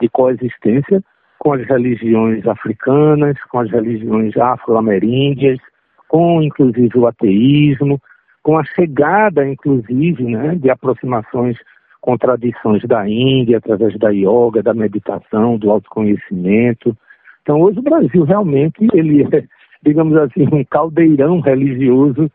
de 0.02 0.10
coexistência 0.10 1.04
com 1.44 1.54
as 1.54 1.68
religiões 1.68 2.48
africanas, 2.48 3.38
com 3.50 3.60
as 3.60 3.70
religiões 3.70 4.36
afro-ameríndias, 4.38 5.60
com 6.08 6.42
inclusive 6.42 6.98
o 6.98 7.06
ateísmo, 7.06 8.00
com 8.42 8.58
a 8.58 8.64
chegada, 8.64 9.46
inclusive, 9.46 10.24
né, 10.24 10.56
de 10.56 10.70
aproximações 10.70 11.58
com 12.00 12.18
tradições 12.18 12.84
da 12.86 13.08
Índia, 13.08 13.58
através 13.58 13.98
da 13.98 14.10
yoga, 14.10 14.64
da 14.64 14.74
meditação, 14.74 15.58
do 15.58 15.70
autoconhecimento, 15.70 16.98
então, 17.44 17.60
hoje 17.62 17.80
o 17.80 17.84
Brasil 17.84 18.24
realmente 18.24 18.88
ele 18.94 19.24
é, 19.24 19.44
digamos 19.84 20.16
assim, 20.16 20.48
um 20.52 20.64
caldeirão 20.64 21.42
religioso 21.42 22.32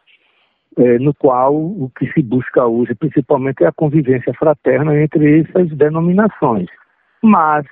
é, 0.77 0.99
no 0.99 1.15
qual 1.15 1.57
o 1.57 1.91
que 1.99 2.07
se 2.13 2.23
busca 2.23 2.67
hoje, 2.67 2.95
principalmente, 2.95 3.65
é 3.65 3.67
a 3.67 3.73
convivência 3.73 4.33
fraterna 4.35 5.01
entre 5.03 5.41
essas 5.41 5.69
denominações. 5.71 6.69
Mas 7.23 7.67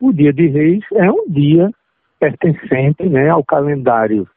o 0.00 0.12
Dia 0.12 0.32
de 0.32 0.46
Reis 0.48 0.84
é 0.92 1.10
um 1.10 1.24
dia 1.28 1.70
pertencente 2.18 3.08
né, 3.08 3.28
ao 3.28 3.44
calendário 3.44 4.28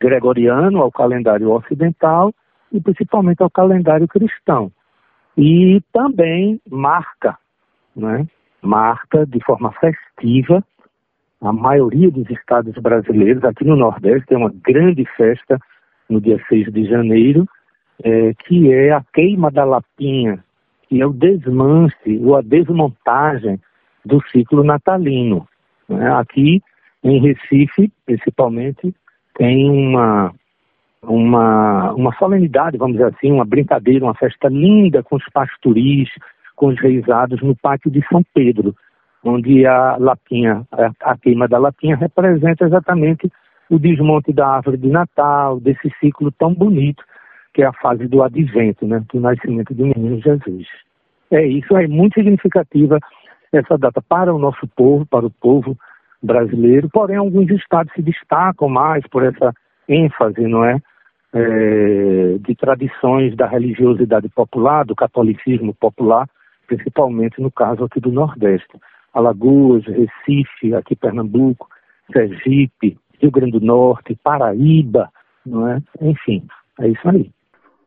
gregoriano, 0.00 0.82
ao 0.82 0.92
calendário 0.92 1.50
ocidental 1.50 2.32
e 2.72 2.80
principalmente 2.80 3.42
ao 3.42 3.50
calendário 3.50 4.08
cristão. 4.08 4.70
E 5.36 5.80
também 5.92 6.60
marca, 6.70 7.36
né, 7.96 8.26
marca 8.62 9.26
de 9.26 9.42
forma 9.44 9.72
festiva 9.72 10.62
a 11.44 11.52
maioria 11.52 12.10
dos 12.10 12.28
estados 12.30 12.74
brasileiros, 12.78 13.44
aqui 13.44 13.64
no 13.64 13.76
Nordeste, 13.76 14.26
tem 14.28 14.38
uma 14.38 14.52
grande 14.66 15.04
festa 15.14 15.58
no 16.08 16.18
dia 16.18 16.42
6 16.48 16.72
de 16.72 16.86
janeiro, 16.86 17.46
é, 18.02 18.32
que 18.32 18.72
é 18.72 18.92
a 18.92 19.04
queima 19.12 19.50
da 19.50 19.62
lapinha, 19.62 20.42
que 20.88 21.02
é 21.02 21.06
o 21.06 21.12
desmanche 21.12 22.18
ou 22.22 22.36
a 22.36 22.40
desmontagem 22.40 23.60
do 24.04 24.20
ciclo 24.28 24.62
natalino. 24.62 25.46
Né? 25.88 26.12
Aqui 26.12 26.62
em 27.02 27.20
Recife, 27.20 27.92
principalmente, 28.06 28.94
tem 29.36 29.70
uma, 29.70 30.32
uma, 31.02 31.92
uma 31.92 32.14
solenidade, 32.14 32.78
vamos 32.78 32.96
dizer 32.96 33.12
assim, 33.14 33.32
uma 33.32 33.44
brincadeira, 33.44 34.04
uma 34.04 34.14
festa 34.14 34.48
linda 34.48 35.02
com 35.02 35.16
os 35.16 35.24
pastoris, 35.32 36.08
com 36.56 36.68
os 36.68 36.80
reisados 36.80 37.42
no 37.42 37.54
pátio 37.56 37.90
de 37.90 38.02
São 38.08 38.22
Pedro, 38.32 38.74
onde 39.22 39.66
a 39.66 39.96
lapinha, 39.98 40.66
a, 40.72 41.12
a 41.12 41.18
queima 41.18 41.48
da 41.48 41.58
lapinha 41.58 41.96
representa 41.96 42.64
exatamente 42.64 43.30
o 43.70 43.78
desmonte 43.78 44.32
da 44.32 44.46
árvore 44.46 44.76
de 44.76 44.88
Natal, 44.88 45.58
desse 45.58 45.90
ciclo 46.00 46.30
tão 46.32 46.54
bonito 46.54 47.02
que 47.54 47.62
é 47.62 47.66
a 47.66 47.72
fase 47.72 48.08
do 48.08 48.22
advento, 48.22 48.86
né, 48.86 49.02
do 49.12 49.20
nascimento 49.20 49.72
do 49.72 49.86
menino 49.86 50.20
Jesus. 50.20 50.66
É 51.30 51.46
isso, 51.46 51.76
é 51.76 51.86
muito 51.86 52.14
significativa 52.14 52.98
essa 53.56 53.78
data 53.78 54.02
para 54.02 54.34
o 54.34 54.38
nosso 54.38 54.66
povo, 54.76 55.06
para 55.06 55.26
o 55.26 55.30
povo 55.30 55.76
brasileiro, 56.22 56.88
porém 56.90 57.16
alguns 57.16 57.50
estados 57.50 57.92
se 57.94 58.02
destacam 58.02 58.68
mais 58.68 59.06
por 59.08 59.22
essa 59.22 59.52
ênfase, 59.88 60.40
não 60.42 60.64
é? 60.64 60.78
é 61.34 62.38
de 62.40 62.54
tradições 62.54 63.36
da 63.36 63.46
religiosidade 63.46 64.28
popular, 64.28 64.84
do 64.84 64.94
catolicismo 64.94 65.74
popular, 65.74 66.28
principalmente 66.66 67.40
no 67.40 67.50
caso 67.50 67.84
aqui 67.84 68.00
do 68.00 68.10
Nordeste. 68.10 68.78
Alagoas, 69.12 69.84
Recife, 69.84 70.74
aqui 70.74 70.96
Pernambuco, 70.96 71.68
Sergipe, 72.12 72.98
Rio 73.20 73.30
Grande 73.30 73.58
do 73.58 73.64
Norte, 73.64 74.18
Paraíba, 74.22 75.08
não 75.46 75.68
é? 75.68 75.80
Enfim, 76.00 76.46
é 76.80 76.88
isso 76.88 77.08
aí. 77.08 77.30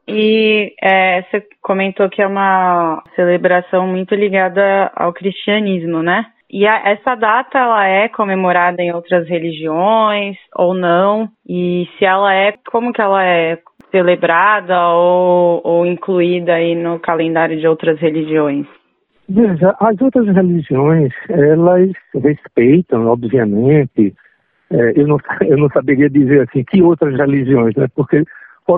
E 0.08 0.74
é, 0.82 1.22
você 1.24 1.44
comentou 1.62 2.10
que 2.10 2.22
é 2.22 2.28
uma 2.28 3.04
celebração 3.16 3.86
muito 3.88 4.16
ligada 4.16 4.92
ao 4.96 5.12
cristianismo, 5.12 6.02
né? 6.02 6.26
E 6.50 6.66
a, 6.66 6.90
essa 6.90 7.16
data 7.16 7.60
ela 7.60 7.86
é 7.86 8.08
comemorada 8.08 8.82
em 8.82 8.94
outras 8.94 9.28
religiões 9.28 10.38
ou 10.56 10.74
não? 10.74 11.30
E 11.48 11.88
se 11.98 12.06
ela 12.06 12.34
é, 12.34 12.54
como 12.72 12.94
que 12.94 13.02
ela 13.02 13.24
é 13.24 13.60
celebrada 13.92 14.88
ou, 14.90 15.62
ou 15.64 15.86
incluída 15.86 16.54
aí 16.54 16.74
no 16.74 17.00
calendário 17.00 17.60
de 17.60 17.68
outras 17.68 18.00
religiões? 18.00 18.66
Veja, 19.30 19.76
as 19.80 20.00
outras 20.02 20.26
religiões, 20.34 21.12
elas 21.30 21.92
respeitam, 22.14 23.08
obviamente, 23.08 24.16
é, 24.72 24.94
eu, 24.96 25.06
não, 25.06 25.18
eu 25.46 25.58
não 25.58 25.70
saberia 25.70 26.10
dizer 26.10 26.48
assim, 26.48 26.64
que 26.64 26.82
outras 26.82 27.14
religiões, 27.18 27.76
né? 27.76 27.88
Porque 27.94 28.24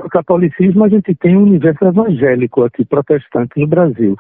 catolicismo, 0.09 0.83
a 0.83 0.89
gente 0.89 1.15
tem 1.15 1.35
um 1.35 1.43
universo 1.43 1.85
evangélico 1.85 2.63
aqui, 2.63 2.85
protestante 2.85 3.59
no 3.59 3.67
Brasil. 3.67 4.15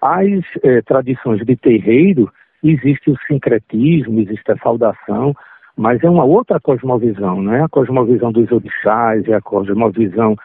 As 0.00 0.40
eh, 0.62 0.82
tradições 0.82 1.44
de 1.44 1.56
terreiro, 1.56 2.32
existe 2.62 3.10
o 3.10 3.16
sincretismo, 3.26 4.20
existe 4.20 4.50
a 4.50 4.56
saudação, 4.58 5.34
mas 5.76 6.02
é 6.02 6.08
uma 6.08 6.24
outra 6.24 6.60
cosmovisão, 6.60 7.42
não 7.42 7.54
é 7.54 7.62
a 7.62 7.68
cosmovisão 7.68 8.32
dos 8.32 8.50
orixás, 8.50 9.26
é 9.28 9.34
a 9.34 9.40
cosmovisão 9.40 10.36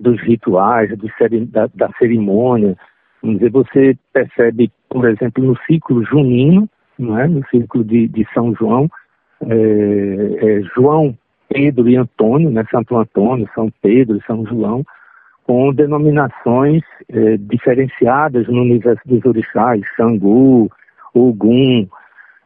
dos 0.00 0.20
rituais, 0.20 0.90
do 0.96 1.08
da, 1.46 1.68
da, 1.74 1.90
cerimônia. 1.98 2.76
Vamos 3.22 3.38
dizer, 3.38 3.50
você 3.50 3.98
percebe, 4.12 4.70
por 4.88 5.08
exemplo, 5.08 5.42
no 5.42 5.56
ciclo 5.66 6.04
junino, 6.04 6.68
não 6.98 7.18
é? 7.18 7.26
no 7.26 7.44
ciclo 7.48 7.82
de, 7.84 8.08
de 8.08 8.26
São 8.34 8.54
João, 8.54 8.88
é, 9.42 10.58
é, 10.58 10.62
João 10.74 11.16
Pedro 11.48 11.88
e 11.88 11.96
Antônio, 11.96 12.50
né, 12.50 12.64
Santo 12.70 12.96
Antônio, 12.96 13.48
São 13.54 13.70
Pedro 13.82 14.16
e 14.16 14.26
São 14.26 14.44
João, 14.46 14.84
com 15.44 15.72
denominações 15.72 16.82
eh, 17.08 17.36
diferenciadas 17.38 18.48
no 18.48 18.62
universo 18.62 19.02
dos 19.06 19.24
orixás, 19.24 19.82
Xangu, 19.94 20.70
Ogum. 21.14 21.86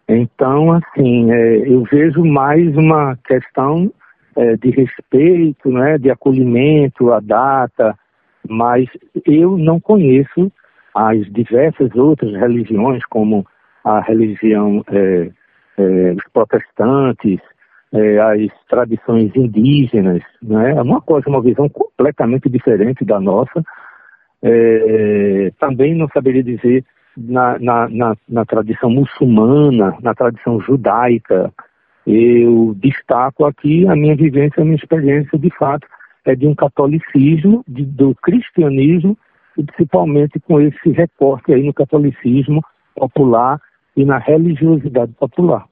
Então, 0.09 0.73
assim, 0.73 1.31
eh, 1.31 1.63
eu 1.67 1.85
vejo 1.85 2.25
mais 2.25 2.77
uma 2.77 3.17
questão 3.25 3.93
eh, 4.37 4.57
de 4.57 4.71
respeito, 4.71 5.71
né, 5.71 5.97
de 5.97 6.11
acolhimento 6.11 7.13
à 7.13 7.21
data, 7.21 7.97
mas 8.49 8.89
eu 9.25 9.57
não 9.57 9.79
conheço 9.79 10.51
as 10.95 11.21
diversas 11.33 11.95
outras 11.95 12.33
religiões, 12.33 13.05
como 13.07 13.47
a 13.85 14.01
religião, 14.01 14.85
os 16.17 16.33
protestantes, 16.33 17.41
é, 17.93 18.19
as 18.19 18.51
tradições 18.69 19.35
indígenas, 19.35 20.23
né? 20.43 20.73
é 20.73 20.83
uma 20.83 21.01
coisa, 21.01 21.29
uma 21.29 21.43
visão 21.43 21.69
completamente 21.69 22.49
diferente 22.49 23.05
da 23.05 23.19
nossa. 23.19 23.63
É, 24.43 25.51
também 25.59 25.95
não 25.95 26.09
saberia 26.09 26.43
dizer 26.43 26.85
na, 27.17 27.59
na, 27.59 27.89
na, 27.89 28.17
na, 28.29 28.45
tradição 28.45 28.91
muçulmana, 28.91 29.97
na 30.01 30.15
tradição 30.15 30.61
judaica. 30.61 31.53
Eu 32.07 32.75
destaco 32.79 33.45
aqui 33.45 33.87
a 33.89 33.97
minha 33.97 34.15
vivência, 34.15 34.63
a 34.63 34.65
minha 34.65 34.77
experiência, 34.77 35.39
de 35.39 35.51
fato, 35.51 35.87
é 36.25 36.35
de 36.35 36.47
um 36.47 36.55
catolicismo, 36.55 37.65
de, 37.67 37.85
do 37.85 38.15
cristianismo, 38.15 39.17
e 39.57 39.65
principalmente 39.65 40.39
com 40.39 40.61
esse 40.61 40.91
recorte 40.91 41.53
aí 41.53 41.65
no 41.65 41.75
catolicismo 41.75 42.63
popular 42.95 43.61
e 43.97 44.05
na 44.05 44.19
religiosidade 44.19 45.13
popular. 45.15 45.67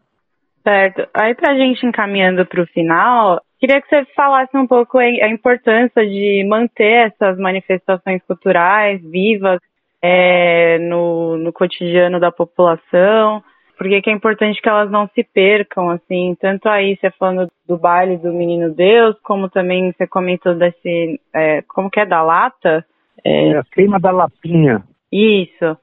Certo. 0.67 1.07
Aí, 1.15 1.33
para 1.37 1.53
a 1.53 1.57
gente 1.57 1.87
encaminhando 1.87 2.45
para 2.45 2.61
o 2.61 2.67
final, 2.67 3.41
queria 3.61 3.81
que 3.81 3.89
você 3.89 4.05
falasse 4.17 4.57
um 4.57 4.67
pouco 4.67 4.99
a 4.99 5.29
importância 5.29 6.05
de 6.05 6.45
manter 6.49 7.13
essas 7.13 7.39
manifestações 7.39 8.21
culturais 8.27 9.01
vivas 9.01 9.61
é, 10.03 10.77
no, 10.81 11.37
no 11.37 11.53
cotidiano 11.53 12.19
da 12.19 12.33
população, 12.33 13.45
porque 13.79 14.03
que 14.03 14.11
é 14.11 14.13
importante 14.13 14.61
que 14.61 14.69
elas 14.69 14.91
não 14.91 15.09
se 15.15 15.23
percam, 15.23 15.89
assim, 15.91 16.37
tanto 16.41 16.69
aí 16.69 16.97
você 16.97 17.13
falando 17.13 17.49
do 17.69 17.79
baile 17.79 18.17
do 18.17 18.33
Menino 18.33 18.75
Deus, 18.75 19.17
como 19.23 19.49
também 19.49 19.93
você 19.93 20.05
comentou 20.05 20.57
desse, 20.57 21.21
é, 21.33 21.63
como 21.69 21.89
que 21.89 22.01
é, 22.01 22.07
da 22.07 22.25
lata? 22.25 22.85
É, 23.25 23.51
é 23.51 23.59
a 23.59 23.63
queima 23.63 24.01
da 24.01 24.11
lapinha. 24.11 24.83
Isso. 25.13 25.79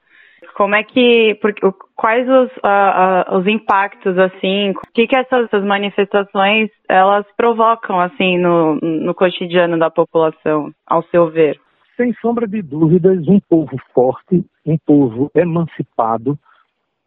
Como 0.54 0.74
é 0.74 0.84
que, 0.84 1.38
porque, 1.40 1.62
quais 1.96 2.28
os, 2.28 2.50
uh, 2.58 3.34
uh, 3.34 3.38
os 3.38 3.46
impactos, 3.46 4.18
assim, 4.18 4.70
o 4.70 4.92
que 4.92 5.06
que 5.06 5.16
essas, 5.16 5.46
essas, 5.46 5.64
manifestações, 5.64 6.70
elas 6.88 7.26
provocam, 7.36 8.00
assim, 8.00 8.38
no, 8.38 8.76
no 8.76 9.14
cotidiano 9.14 9.78
da 9.78 9.90
população, 9.90 10.72
ao 10.86 11.02
seu 11.04 11.30
ver? 11.30 11.58
Sem 11.96 12.12
sombra 12.14 12.46
de 12.48 12.60
dúvidas, 12.62 13.26
um 13.28 13.38
povo 13.48 13.76
forte, 13.94 14.44
um 14.66 14.76
povo 14.84 15.30
emancipado, 15.34 16.38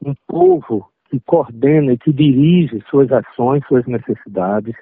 um 0.04 0.14
povo 0.28 0.88
que 1.10 1.20
coordena 1.26 1.94
e 1.94 1.98
que 1.98 2.14
dirige 2.14 2.82
suas 2.90 3.12
ações, 3.12 3.66
suas 3.68 3.86
necessidades, 3.86 4.76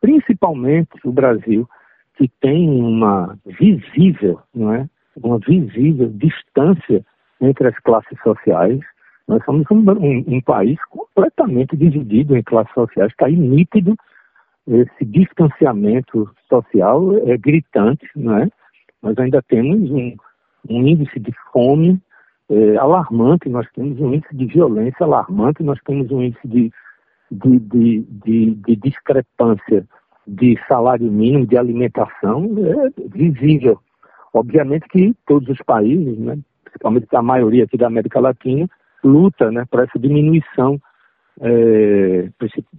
principalmente 0.00 0.90
o 1.04 1.12
Brasil, 1.12 1.68
que 2.16 2.28
tem 2.40 2.68
uma 2.68 3.38
visível, 3.44 4.40
não 4.54 4.72
é? 4.72 4.88
Uma 5.16 5.38
visível 5.38 6.08
distância 6.10 7.04
entre 7.40 7.68
as 7.68 7.78
classes 7.80 8.18
sociais. 8.22 8.80
Nós 9.30 9.44
somos 9.44 9.64
um, 9.70 9.78
um, 9.78 10.24
um 10.26 10.40
país 10.40 10.76
completamente 10.86 11.76
dividido 11.76 12.36
em 12.36 12.42
classes 12.42 12.74
sociais. 12.74 13.12
Está 13.12 13.26
aí 13.26 13.36
nítido 13.36 13.94
esse 14.66 15.04
distanciamento 15.04 16.28
social 16.48 17.16
é 17.28 17.36
gritante, 17.36 18.08
não 18.16 18.38
é? 18.38 18.48
Nós 19.00 19.16
ainda 19.18 19.40
temos 19.42 19.88
um, 19.88 20.16
um 20.68 20.86
índice 20.86 21.20
de 21.20 21.32
fome 21.52 22.00
é, 22.48 22.76
alarmante, 22.76 23.48
nós 23.48 23.68
temos 23.72 24.00
um 24.00 24.12
índice 24.12 24.34
de 24.34 24.46
violência 24.46 25.04
alarmante, 25.06 25.62
nós 25.62 25.78
temos 25.86 26.10
um 26.10 26.22
índice 26.22 26.48
de, 26.48 26.72
de, 27.30 27.58
de, 27.60 28.00
de, 28.24 28.50
de 28.54 28.76
discrepância 28.76 29.86
de 30.26 30.58
salário 30.66 31.10
mínimo, 31.10 31.46
de 31.46 31.56
alimentação, 31.56 32.50
é 32.58 33.08
visível. 33.08 33.78
Obviamente 34.34 34.88
que 34.88 35.14
todos 35.24 35.48
os 35.48 35.58
países, 35.58 36.18
né, 36.18 36.36
principalmente 36.64 37.06
a 37.14 37.22
maioria 37.22 37.62
aqui 37.62 37.76
da 37.76 37.86
América 37.86 38.18
Latina, 38.18 38.68
luta 39.02 39.50
né, 39.50 39.64
por 39.70 39.80
essa 39.80 39.98
diminuição 39.98 40.80
é, 41.40 42.28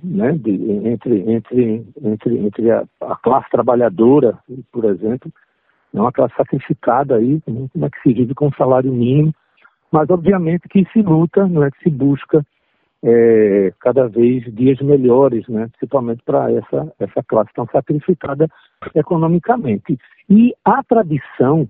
né, 0.03 0.31
de, 0.33 0.51
entre, 0.87 1.31
entre, 1.31 1.85
entre, 2.03 2.37
entre 2.37 2.71
a, 2.71 2.83
a, 3.01 3.15
classe 3.15 3.49
trabalhadora, 3.49 4.37
por 4.71 4.85
exemplo, 4.85 5.31
é 5.93 5.99
uma 5.99 6.11
classe 6.11 6.35
sacrificada 6.35 7.15
aí, 7.15 7.41
né, 7.47 7.67
é 7.81 7.89
que 7.89 8.01
se 8.01 8.13
vive 8.13 8.33
com 8.35 8.47
um 8.47 8.53
salário 8.53 8.91
mínimo, 8.91 9.33
mas 9.91 10.09
obviamente 10.09 10.67
que 10.69 10.85
se 10.93 11.01
luta, 11.01 11.47
não 11.47 11.63
é 11.63 11.71
que 11.71 11.83
se 11.83 11.89
busca 11.89 12.45
é, 13.03 13.73
cada 13.79 14.07
vez 14.07 14.43
dias 14.53 14.79
melhores, 14.79 15.47
né, 15.47 15.67
principalmente 15.71 16.21
para 16.23 16.51
essa, 16.51 16.93
essa 16.99 17.23
classe 17.23 17.51
tão 17.55 17.65
sacrificada 17.71 18.47
economicamente. 18.95 19.97
E 20.29 20.53
a 20.63 20.83
tradição 20.83 21.67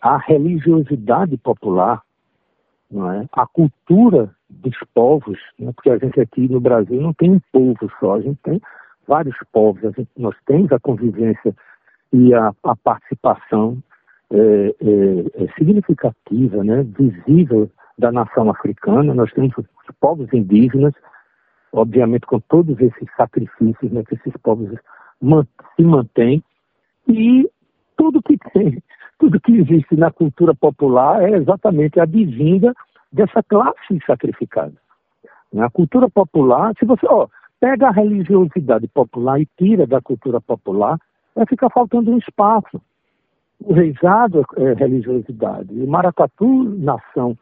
a 0.00 0.16
religiosidade 0.18 1.36
popular, 1.36 2.02
não 2.90 3.10
é? 3.10 3.26
a 3.32 3.46
cultura 3.46 4.30
dos 4.48 4.76
povos, 4.94 5.38
né? 5.58 5.72
porque 5.74 5.90
a 5.90 5.98
gente 5.98 6.20
aqui 6.20 6.48
no 6.48 6.60
Brasil 6.60 7.00
não 7.00 7.12
tem 7.12 7.32
um 7.32 7.40
povo 7.52 7.90
só, 7.98 8.14
a 8.14 8.20
gente 8.20 8.38
tem 8.42 8.60
vários 9.06 9.36
povos, 9.52 9.80
gente, 9.82 10.08
nós 10.16 10.36
temos 10.46 10.70
a 10.72 10.80
convivência 10.80 11.54
e 12.12 12.34
a, 12.34 12.52
a 12.62 12.76
participação 12.76 13.78
é, 14.30 14.36
é, 14.36 15.44
é 15.44 15.52
significativa, 15.58 16.64
né? 16.64 16.82
visível 16.82 17.70
da 17.98 18.12
nação 18.12 18.50
africana, 18.50 19.14
nós 19.14 19.32
temos 19.32 19.56
os 19.56 19.66
povos 20.00 20.32
indígenas, 20.32 20.94
obviamente 21.72 22.26
com 22.26 22.40
todos 22.40 22.78
esses 22.80 23.08
sacrifícios 23.16 23.90
né, 23.90 24.02
que 24.06 24.14
esses 24.14 24.32
povos 24.42 24.70
se 25.76 25.82
mantêm, 25.82 26.42
e 27.08 27.48
tudo 27.96 28.22
que 28.22 28.36
tem, 28.52 28.82
tudo 29.18 29.40
que 29.40 29.52
existe 29.52 29.96
na 29.96 30.10
cultura 30.10 30.54
popular 30.54 31.22
é 31.22 31.36
exatamente 31.36 31.98
a 31.98 32.04
divinda 32.04 32.74
dessa 33.12 33.42
classe 33.42 33.98
sacrificada. 34.06 34.74
A 35.58 35.70
cultura 35.70 36.08
popular, 36.10 36.72
se 36.78 36.84
você 36.84 37.06
ó, 37.08 37.26
pega 37.60 37.88
a 37.88 37.92
religiosidade 37.92 38.86
popular 38.88 39.40
e 39.40 39.48
tira 39.56 39.86
da 39.86 40.00
cultura 40.00 40.40
popular, 40.40 40.98
vai 41.34 41.46
ficar 41.46 41.70
faltando 41.70 42.10
um 42.10 42.18
espaço. 42.18 42.80
O 43.60 43.72
reisado 43.72 44.44
é 44.56 44.74
religiosidade, 44.74 45.72
o 45.72 45.86
maracatu, 45.88 46.64
nação 46.78 47.36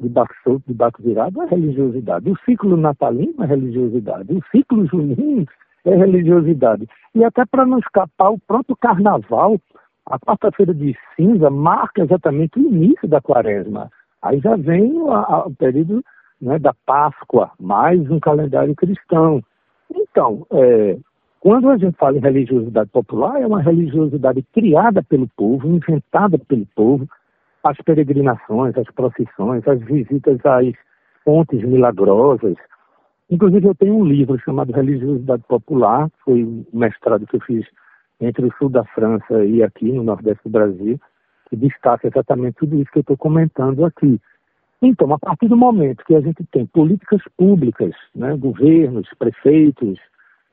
de 0.00 0.08
baixo, 0.08 0.62
de 0.66 0.74
baixo 0.74 0.96
virado, 1.00 1.42
é 1.42 1.46
religiosidade. 1.46 2.30
O 2.30 2.36
ciclo 2.44 2.76
natalino 2.76 3.44
é 3.44 3.46
religiosidade. 3.46 4.32
O 4.32 4.42
ciclo 4.50 4.86
junino 4.86 5.46
é 5.84 5.94
religiosidade. 5.94 6.88
E 7.14 7.22
até 7.22 7.44
para 7.44 7.66
não 7.66 7.78
escapar, 7.78 8.30
o 8.30 8.38
próprio 8.38 8.76
carnaval, 8.76 9.60
a 10.06 10.18
quarta-feira 10.18 10.74
de 10.74 10.96
cinza, 11.14 11.50
marca 11.50 12.02
exatamente 12.02 12.58
o 12.58 12.62
início 12.62 13.08
da 13.08 13.20
quaresma. 13.20 13.90
Aí 14.22 14.40
já 14.40 14.56
vem 14.56 14.92
o, 14.92 15.10
a, 15.12 15.46
o 15.46 15.54
período 15.54 16.04
né, 16.40 16.58
da 16.58 16.74
Páscoa, 16.86 17.50
mais 17.58 18.10
um 18.10 18.18
calendário 18.18 18.74
cristão. 18.74 19.42
Então, 19.94 20.46
é, 20.50 20.96
quando 21.40 21.70
a 21.70 21.76
gente 21.78 21.96
fala 21.96 22.18
em 22.18 22.20
religiosidade 22.20 22.90
popular, 22.90 23.40
é 23.40 23.46
uma 23.46 23.62
religiosidade 23.62 24.42
criada 24.52 25.02
pelo 25.02 25.28
povo, 25.36 25.66
inventada 25.68 26.38
pelo 26.38 26.66
povo, 26.74 27.08
as 27.62 27.76
peregrinações, 27.78 28.76
as 28.76 28.90
procissões, 28.90 29.66
as 29.66 29.80
visitas 29.80 30.38
às 30.44 30.74
fontes 31.24 31.62
milagrosas. 31.62 32.56
Inclusive, 33.30 33.68
eu 33.68 33.74
tenho 33.74 33.96
um 33.96 34.04
livro 34.04 34.38
chamado 34.40 34.72
Religiosidade 34.72 35.42
Popular, 35.46 36.10
foi 36.24 36.42
um 36.42 36.64
mestrado 36.72 37.26
que 37.26 37.36
eu 37.36 37.40
fiz 37.40 37.66
entre 38.20 38.46
o 38.46 38.52
sul 38.58 38.68
da 38.68 38.84
França 38.84 39.44
e 39.44 39.62
aqui 39.62 39.90
no 39.90 40.02
nordeste 40.02 40.42
do 40.44 40.50
Brasil, 40.50 41.00
que 41.48 41.56
destaca 41.56 42.06
exatamente 42.06 42.56
tudo 42.56 42.76
isso 42.76 42.90
que 42.92 42.98
eu 42.98 43.02
estou 43.02 43.16
comentando 43.16 43.84
aqui. 43.84 44.20
Então, 44.82 45.12
a 45.12 45.18
partir 45.18 45.48
do 45.48 45.56
momento 45.56 46.04
que 46.04 46.14
a 46.14 46.20
gente 46.20 46.44
tem 46.52 46.64
políticas 46.66 47.20
públicas, 47.36 47.94
né, 48.14 48.36
governos, 48.36 49.08
prefeitos, 49.18 49.98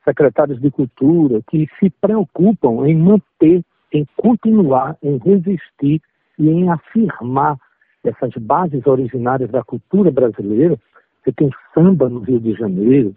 secretários 0.04 0.60
de 0.60 0.70
cultura, 0.70 1.40
que 1.48 1.68
se 1.78 1.90
preocupam 2.00 2.86
em 2.86 2.96
manter, 2.96 3.62
em 3.92 4.06
continuar, 4.16 4.96
em 5.02 5.18
resistir 5.18 6.00
e 6.38 6.48
em 6.48 6.70
afirmar 6.70 7.56
essas 8.04 8.32
bases 8.36 8.86
originárias 8.86 9.50
da 9.50 9.62
cultura 9.62 10.10
brasileira. 10.10 10.78
Você 11.22 11.32
tem 11.32 11.50
samba 11.74 12.08
no 12.08 12.20
Rio 12.20 12.40
de 12.40 12.54
Janeiro, 12.54 13.14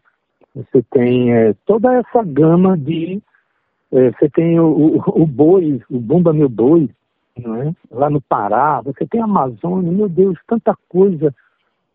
você 0.53 0.83
tem 0.91 1.33
é, 1.33 1.53
toda 1.65 1.93
essa 1.95 2.23
gama 2.23 2.77
de. 2.77 3.21
É, 3.91 4.11
você 4.11 4.29
tem 4.29 4.59
o, 4.59 4.65
o, 4.65 5.23
o, 5.23 5.27
boi, 5.27 5.81
o 5.89 5.99
Bumba 5.99 6.31
Meu 6.31 6.47
Boi, 6.47 6.89
não 7.37 7.55
é? 7.55 7.73
lá 7.91 8.09
no 8.09 8.21
Pará, 8.21 8.81
você 8.81 9.05
tem 9.05 9.21
a 9.21 9.25
Amazônia, 9.25 9.91
meu 9.91 10.07
Deus, 10.07 10.37
tanta 10.47 10.75
coisa, 10.87 11.33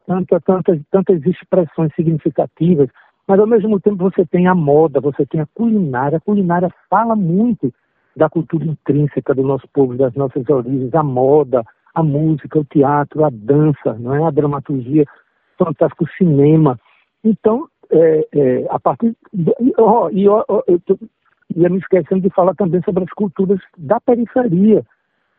tanta, 0.07 0.40
tantas, 0.40 0.80
tantas 0.90 1.24
expressões 1.24 1.94
significativas, 1.94 2.88
mas 3.26 3.40
ao 3.40 3.47
mesmo 3.47 3.80
tempo 3.80 4.11
você 4.11 4.24
tem 4.26 4.47
a 4.47 4.55
moda, 4.55 5.01
você 5.01 5.24
tem 5.26 5.40
a 5.40 5.49
culinária, 5.55 6.18
a 6.18 6.20
culinária 6.20 6.70
fala 6.88 7.16
muito 7.16 7.72
da 8.14 8.28
cultura 8.28 8.64
intrínseca 8.64 9.34
do 9.34 9.42
nosso 9.42 9.66
povo, 9.72 9.97
das 9.97 10.14
nossas 10.14 10.49
origens, 10.49 10.94
a 10.94 11.03
moda, 11.03 11.62
a 11.94 12.03
música, 12.03 12.59
o 12.59 12.64
teatro, 12.64 13.24
a 13.24 13.30
dança, 13.30 13.94
não 13.99 14.14
é? 14.14 14.22
a 14.24 14.30
dramaturgia, 14.30 15.05
fantástico, 15.59 16.05
o 16.05 16.16
cinema. 16.16 16.78
Então, 17.24 17.68
é, 17.90 18.28
é, 18.32 18.66
a 18.70 18.78
partir. 18.78 19.14
Oh, 19.78 20.09
e 20.11 20.28
oh, 20.28 20.44
oh, 20.49 20.62
eu 20.66 20.80
tô, 21.55 21.61
ia 21.61 21.68
me 21.68 21.78
esquecendo 21.78 22.20
de 22.20 22.30
falar 22.30 22.55
também 22.55 22.80
sobre 22.82 23.05
as 23.05 23.11
culturas 23.11 23.61
da 23.76 24.01
periferia. 24.01 24.84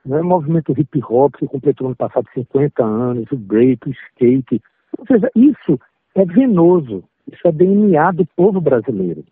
Né? 0.05 0.21
O 0.21 0.25
movimento 0.25 0.73
hip 0.77 1.01
hop, 1.03 1.35
que 1.35 1.47
completou 1.47 1.89
no 1.89 1.95
passado 1.95 2.27
50 2.33 2.83
anos, 2.83 3.31
o 3.31 3.37
break, 3.37 3.89
o 3.89 3.91
skate. 3.91 4.61
Ou 4.97 5.05
seja, 5.05 5.29
isso 5.35 5.79
é 6.15 6.25
venoso, 6.25 7.03
isso 7.31 7.47
é 7.47 7.51
DNA 7.51 8.11
do 8.11 8.25
povo 8.35 8.61
brasileiro. 8.61 9.23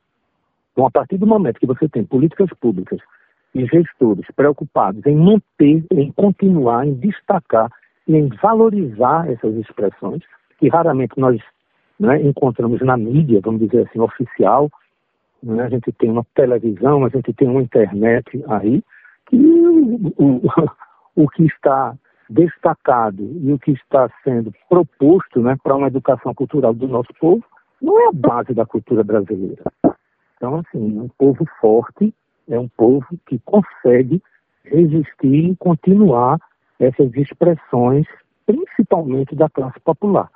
Então, 0.71 0.85
a 0.85 0.91
partir 0.91 1.17
do 1.17 1.25
momento 1.25 1.59
que 1.59 1.65
você 1.65 1.87
tem 1.87 2.03
políticas 2.03 2.49
públicas 2.59 2.99
e 3.53 3.65
gestores 3.65 4.25
preocupados 4.35 5.05
em 5.05 5.15
manter, 5.15 5.85
em 5.91 6.11
continuar, 6.11 6.85
em 6.85 6.93
destacar 6.95 7.71
e 8.05 8.15
em 8.15 8.27
valorizar 8.41 9.31
essas 9.31 9.55
expressões, 9.55 10.21
que 10.59 10.67
raramente 10.67 11.17
nós 11.17 11.41
né, 11.99 12.21
encontramos 12.21 12.81
na 12.81 12.97
mídia, 12.97 13.39
vamos 13.41 13.61
dizer 13.61 13.87
assim, 13.87 13.99
oficial. 13.99 14.69
Né? 15.45 15.63
A 15.63 15.69
gente 15.69 15.91
tem 15.93 16.09
uma 16.09 16.25
televisão, 16.33 17.05
a 17.05 17.09
gente 17.09 17.31
tem 17.33 17.47
uma 17.47 17.61
internet 17.61 18.43
aí, 18.47 18.83
que 19.27 19.37
o, 19.37 20.11
o, 20.17 20.41
o 21.23 21.29
que 21.29 21.45
está 21.45 21.95
destacado 22.27 23.21
e 23.21 23.53
o 23.53 23.59
que 23.59 23.71
está 23.71 24.09
sendo 24.23 24.51
proposto 24.67 25.39
né, 25.39 25.55
para 25.63 25.75
uma 25.75 25.87
educação 25.87 26.33
cultural 26.33 26.73
do 26.73 26.87
nosso 26.87 27.13
povo 27.19 27.43
não 27.79 27.99
é 27.99 28.07
a 28.07 28.11
base 28.11 28.53
da 28.53 28.65
cultura 28.65 29.03
brasileira. 29.03 29.63
Então, 30.35 30.55
assim, 30.55 30.99
um 30.99 31.07
povo 31.17 31.45
forte 31.61 32.11
é 32.49 32.59
um 32.59 32.67
povo 32.67 33.05
que 33.27 33.39
consegue 33.45 34.21
resistir 34.63 35.51
e 35.51 35.55
continuar 35.57 36.39
essas 36.79 37.13
expressões, 37.13 38.07
principalmente 38.45 39.35
da 39.35 39.47
classe 39.49 39.79
popular. 39.81 40.29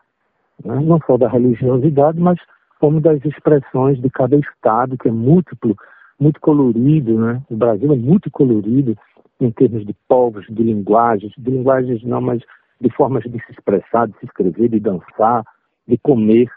Né? 0.63 0.79
Não 0.81 0.99
só 1.07 1.17
da 1.17 1.27
religiosidade, 1.27 2.19
mas 2.19 2.39
como 2.79 3.01
das 3.01 3.23
expressões 3.25 4.01
de 4.01 4.09
cada 4.09 4.35
estado, 4.37 4.97
que 4.97 5.09
é 5.09 5.11
múltiplo, 5.11 5.75
muito 6.19 6.39
colorido. 6.39 7.19
Né? 7.19 7.41
O 7.49 7.55
Brasil 7.55 7.91
é 7.91 7.95
muito 7.95 8.31
colorido 8.31 8.97
em 9.39 9.51
termos 9.51 9.85
de 9.85 9.95
povos, 10.07 10.45
de 10.49 10.63
linguagens, 10.63 11.33
de 11.37 11.51
linguagens 11.51 12.03
não, 12.03 12.21
mas 12.21 12.41
de 12.81 12.89
formas 12.95 13.23
de 13.23 13.37
se 13.45 13.51
expressar, 13.51 14.07
de 14.07 14.17
se 14.19 14.25
escrever, 14.25 14.69
de 14.69 14.79
dançar, 14.79 15.43
de 15.87 15.97
comer. 15.97 16.49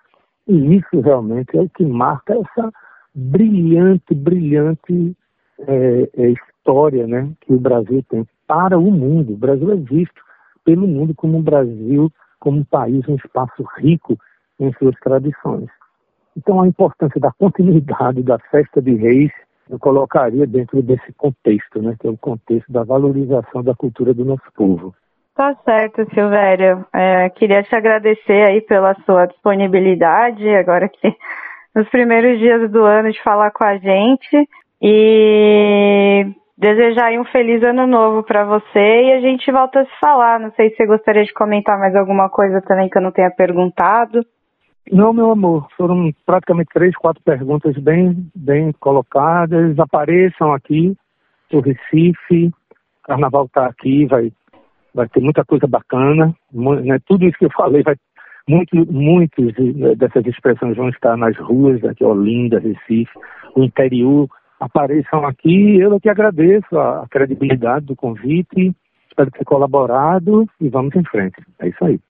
E 0.47 0.77
isso 0.77 1.01
realmente 1.01 1.57
é 1.57 1.61
o 1.61 1.69
que 1.69 1.85
marca 1.85 2.35
essa 2.35 2.73
brilhante, 3.15 4.15
brilhante 4.15 5.17
é, 5.67 6.11
é, 6.17 6.31
história 6.31 7.07
né, 7.07 7.31
que 7.41 7.53
o 7.53 7.61
Brasil 7.61 8.05
tem 8.09 8.27
para 8.47 8.79
o 8.79 8.91
mundo. 8.91 9.33
O 9.33 9.37
Brasil 9.37 9.71
é 9.71 9.77
visto 9.77 10.23
pelo 10.65 10.87
mundo 10.87 11.15
como 11.15 11.39
um 11.39 11.43
Brasil, 11.43 12.11
como 12.39 12.61
um 12.61 12.65
país, 12.65 13.07
um 13.09 13.17
espaço 13.17 13.65
rico 13.77 14.19
em 14.59 14.73
suas 14.75 14.95
tradições. 15.01 15.69
Então, 16.37 16.61
a 16.61 16.67
importância 16.67 17.21
da 17.21 17.31
continuidade 17.33 18.23
da 18.23 18.39
festa 18.39 18.81
de 18.81 18.95
reis 18.95 19.31
eu 19.71 19.79
colocaria 19.79 20.47
dentro 20.47 20.83
desse 20.83 21.13
contexto, 21.15 21.81
né, 21.81 21.97
que 21.99 22.07
é 22.07 22.11
o 22.11 22.17
contexto 22.17 22.71
da 22.71 22.85
valorização 22.85 23.63
da 23.63 23.75
cultura 23.75 24.13
do 24.13 24.25
nosso 24.25 24.45
povo. 24.55 24.95
Tá 25.35 25.55
certo, 25.65 26.05
Silvério. 26.13 26.85
É, 26.93 27.31
queria 27.31 27.63
te 27.63 27.75
agradecer 27.75 28.51
aí 28.51 28.61
pela 28.61 28.95
sua 29.07 29.25
disponibilidade, 29.27 30.47
agora 30.51 30.89
que 30.89 31.17
nos 31.75 31.89
primeiros 31.89 32.39
dias 32.39 32.71
do 32.71 32.85
ano 32.85 33.11
de 33.11 33.23
falar 33.23 33.51
com 33.51 33.65
a 33.65 33.79
gente. 33.79 34.49
E 34.85 36.27
desejar 36.59 37.07
aí 37.07 37.19
um 37.19 37.25
feliz 37.25 37.63
ano 37.63 37.87
novo 37.87 38.25
para 38.25 38.45
você 38.45 39.05
e 39.05 39.13
a 39.13 39.21
gente 39.21 39.51
volta 39.51 39.81
a 39.81 39.85
se 39.85 40.01
falar. 40.01 40.39
Não 40.39 40.51
sei 40.53 40.71
se 40.71 40.77
você 40.77 40.87
gostaria 40.87 41.25
de 41.25 41.33
comentar 41.33 41.79
mais 41.79 41.95
alguma 41.97 42.29
coisa 42.29 42.61
também 42.61 42.89
que 42.91 42.99
eu 42.99 43.03
não 43.03 43.13
tenha 43.13 43.31
perguntado. 43.31 44.21
Não, 44.91 45.13
meu 45.13 45.31
amor, 45.31 45.69
foram 45.77 46.13
praticamente 46.27 46.71
três, 46.73 46.95
quatro 46.97 47.23
perguntas 47.23 47.77
bem, 47.79 48.27
bem 48.35 48.73
colocadas. 48.81 49.79
Apareçam 49.79 50.53
aqui, 50.53 50.97
o 51.53 51.61
Recife, 51.61 52.53
Carnaval 53.05 53.47
está 53.47 53.67
aqui, 53.67 54.07
vai, 54.07 54.33
vai 54.95 55.09
ter 55.09 55.21
muita 55.21 55.45
coisa 55.45 55.67
bacana. 55.67 56.35
Né? 56.53 56.99
Tudo 57.07 57.25
isso 57.25 57.39
que 57.39 57.47
eu 57.47 57.53
falei, 57.57 57.83
vai, 57.83 57.95
muito, 58.49 58.75
muitas 58.93 59.53
dessas 59.97 60.27
expressões 60.27 60.77
vão 60.77 60.89
estar 60.89 61.17
nas 61.17 61.37
ruas 61.39 61.83
aqui, 61.85 62.05
Olinda, 62.05 62.59
Recife, 62.59 63.13
o 63.55 63.63
interior 63.63 64.29
apareçam 64.59 65.25
aqui. 65.27 65.79
Eu 65.79 66.01
que 66.01 66.09
agradeço 66.09 66.79
a 66.79 67.07
credibilidade 67.11 67.87
do 67.87 67.97
convite, 67.97 68.75
espero 69.09 69.31
ter 69.31 69.45
colaborado 69.45 70.47
e 70.61 70.69
vamos 70.69 70.95
em 70.97 71.05
frente. 71.05 71.41
É 71.61 71.69
isso 71.69 71.85
aí. 71.85 72.01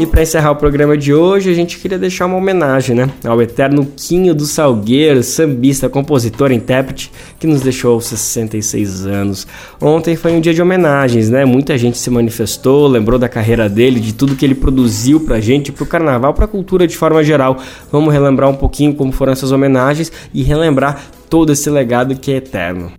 E 0.00 0.06
para 0.06 0.22
encerrar 0.22 0.50
o 0.50 0.56
programa 0.56 0.96
de 0.96 1.14
hoje, 1.14 1.50
a 1.50 1.54
gente 1.54 1.78
queria 1.78 1.98
deixar 1.98 2.26
uma 2.26 2.36
homenagem, 2.36 2.96
né, 2.96 3.08
ao 3.24 3.40
eterno 3.40 3.86
Quinho 3.96 4.34
do 4.34 4.44
Salgueiro, 4.46 5.22
sambista, 5.22 5.88
compositor, 5.88 6.50
intérprete, 6.50 7.12
que 7.38 7.46
nos 7.46 7.60
deixou 7.60 7.94
aos 7.94 8.06
66 8.06 9.06
anos. 9.06 9.46
Ontem 9.80 10.16
foi 10.16 10.32
um 10.32 10.40
dia 10.40 10.52
de 10.52 10.60
homenagens, 10.60 11.28
né? 11.28 11.44
Muita 11.44 11.76
gente 11.78 11.98
se 11.98 12.10
manifestou, 12.10 12.88
lembrou 12.88 13.18
da 13.18 13.28
carreira 13.28 13.68
dele, 13.68 14.00
de 14.00 14.12
tudo 14.12 14.34
que 14.34 14.44
ele 14.44 14.54
produziu 14.54 15.20
pra 15.20 15.40
gente, 15.40 15.70
pro 15.70 15.86
carnaval, 15.86 16.34
pra 16.34 16.46
cultura 16.46 16.86
de 16.86 16.96
forma 16.96 17.22
geral. 17.22 17.58
Vamos 17.90 18.12
relembrar 18.12 18.48
um 18.48 18.56
pouquinho 18.56 18.94
como 18.94 19.12
foram 19.12 19.32
essas 19.32 19.52
homenagens 19.52 20.10
e 20.34 20.42
relembrar 20.42 21.00
todo 21.28 21.52
esse 21.52 21.70
legado 21.70 22.16
que 22.16 22.32
é 22.32 22.36
eterno. 22.36 22.92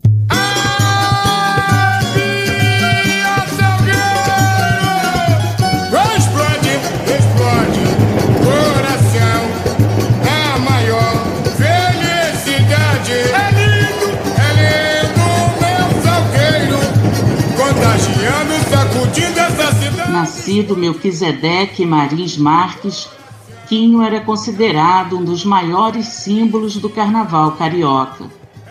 Nascido 20.44 20.76
Melquisedeque 20.76 21.86
Marins 21.86 22.36
Marques, 22.36 23.08
Quinho 23.66 24.02
era 24.02 24.20
considerado 24.20 25.18
um 25.18 25.24
dos 25.24 25.46
maiores 25.46 26.06
símbolos 26.08 26.76
do 26.76 26.90
carnaval 26.90 27.54
carioca. 27.54 28.26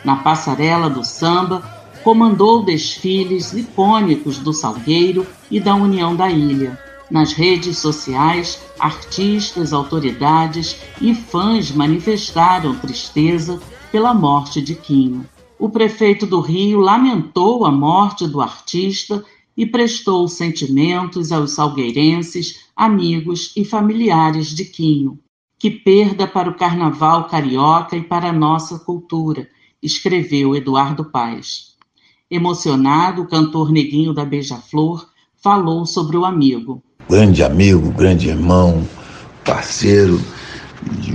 Na 0.05 0.17
passarela 0.17 0.91
do 0.91 1.03
samba, 1.03 1.63
comandou 2.05 2.63
desfiles 2.63 3.55
icônicos 3.55 4.37
do 4.37 4.53
Salgueiro 4.53 5.27
e 5.51 5.59
da 5.59 5.75
União 5.75 6.15
da 6.15 6.31
Ilha. 6.31 6.79
Nas 7.11 7.33
redes 7.33 7.79
sociais, 7.79 8.61
artistas, 8.79 9.73
autoridades 9.73 10.77
e 11.01 11.15
fãs 11.15 11.71
manifestaram 11.71 12.75
tristeza 12.75 13.59
pela 13.91 14.13
morte 14.13 14.61
de 14.61 14.75
Quinho. 14.75 15.25
O 15.59 15.71
prefeito 15.71 16.27
do 16.27 16.41
Rio 16.41 16.81
lamentou 16.81 17.65
a 17.65 17.73
morte 17.73 18.27
do 18.27 18.43
artista 18.43 19.25
e 19.57 19.67
prestou 19.67 20.27
sentimentos 20.29 21.31
aos 21.31 21.53
salgueirenses, 21.53 22.67
amigos 22.75 23.53
e 23.57 23.65
familiares 23.65 24.49
de 24.49 24.65
Quinho. 24.65 25.19
Que 25.59 25.71
perda 25.71 26.27
para 26.27 26.51
o 26.51 26.55
carnaval 26.55 27.29
carioca 27.29 27.97
e 27.97 28.03
para 28.03 28.31
a 28.31 28.33
nossa 28.33 28.79
cultura, 28.79 29.49
escreveu 29.83 30.57
Eduardo 30.57 31.05
Paes. 31.05 31.77
Emocionado, 32.31 33.23
o 33.23 33.29
cantor 33.29 33.71
Neguinho 33.71 34.15
da 34.15 34.25
Beija-Flor 34.25 35.07
falou 35.43 35.85
sobre 35.85 36.17
o 36.17 36.25
amigo. 36.25 36.83
Grande 37.09 37.45
amigo, 37.45 37.91
grande 37.91 38.29
irmão, 38.29 38.87
parceiro 39.45 40.21
de 41.01 41.15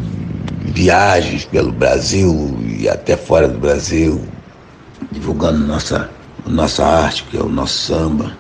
viagens 0.72 1.46
pelo 1.46 1.72
Brasil 1.72 2.58
e 2.80 2.88
até 2.88 3.18
fora 3.18 3.48
do 3.48 3.58
Brasil, 3.58 4.22
divulgando 5.12 5.66
nossa 5.66 6.17
nossa 6.48 6.86
arte, 6.86 7.24
que 7.24 7.38
é 7.38 7.42
o 7.42 7.50
nosso 7.50 7.94
samba. 7.94 8.38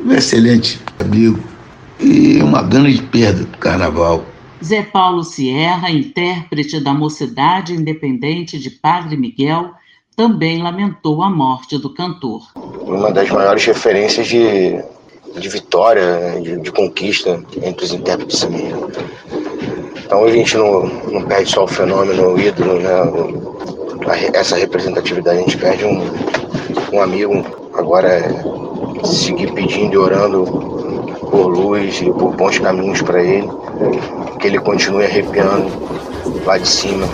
Um 0.00 0.12
excelente 0.12 0.80
amigo 0.98 1.38
e 2.00 2.42
uma 2.42 2.62
grande 2.62 3.02
perda 3.02 3.44
do 3.44 3.58
carnaval. 3.58 4.24
Zé 4.64 4.82
Paulo 4.82 5.24
Sierra, 5.24 5.90
intérprete 5.90 6.80
da 6.80 6.94
Mocidade 6.94 7.74
Independente 7.74 8.58
de 8.58 8.70
Padre 8.70 9.16
Miguel, 9.16 9.70
também 10.16 10.62
lamentou 10.62 11.22
a 11.22 11.30
morte 11.30 11.78
do 11.78 11.92
cantor. 11.92 12.42
Uma 12.54 13.10
das 13.12 13.28
maiores 13.30 13.64
referências 13.64 14.28
de, 14.28 14.80
de 15.36 15.48
vitória, 15.48 16.40
de, 16.40 16.60
de 16.60 16.70
conquista 16.70 17.42
entre 17.62 17.84
os 17.84 17.92
intérpretes 17.92 18.40
também. 18.40 18.72
Então 20.04 20.24
a 20.24 20.30
gente 20.30 20.56
não, 20.56 20.86
não 21.10 21.22
perde 21.22 21.50
só 21.50 21.64
o 21.64 21.68
fenômeno, 21.68 22.34
o 22.34 22.40
ídolo, 22.40 22.78
né? 22.78 23.81
Essa 24.34 24.56
representatividade, 24.56 25.38
a 25.38 25.40
gente 25.40 25.56
perde 25.56 25.84
um, 25.84 26.02
um 26.92 27.00
amigo 27.00 27.44
agora 27.74 28.08
é 28.08 29.06
seguir 29.06 29.52
pedindo 29.52 29.94
e 29.94 29.98
orando 29.98 30.44
por 31.30 31.46
luz 31.46 32.00
e 32.00 32.10
por 32.12 32.34
bons 32.36 32.58
caminhos 32.58 33.00
para 33.02 33.22
ele, 33.22 33.48
que 34.38 34.46
ele 34.46 34.58
continue 34.58 35.04
arrepiando 35.04 35.70
lá 36.44 36.58
de 36.58 36.68
cima. 36.68 37.06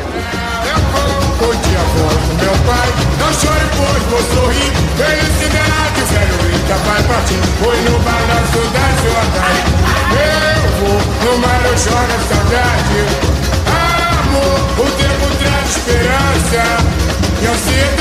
Eu 10.11 10.68
vou 10.78 10.99
no 11.24 11.39
mar, 11.39 11.61
eu 11.64 11.78
choro 11.78 12.18
saudade. 12.28 13.67
Esperança 16.39 16.62
e 17.43 17.47
ansiedade. 17.47 17.99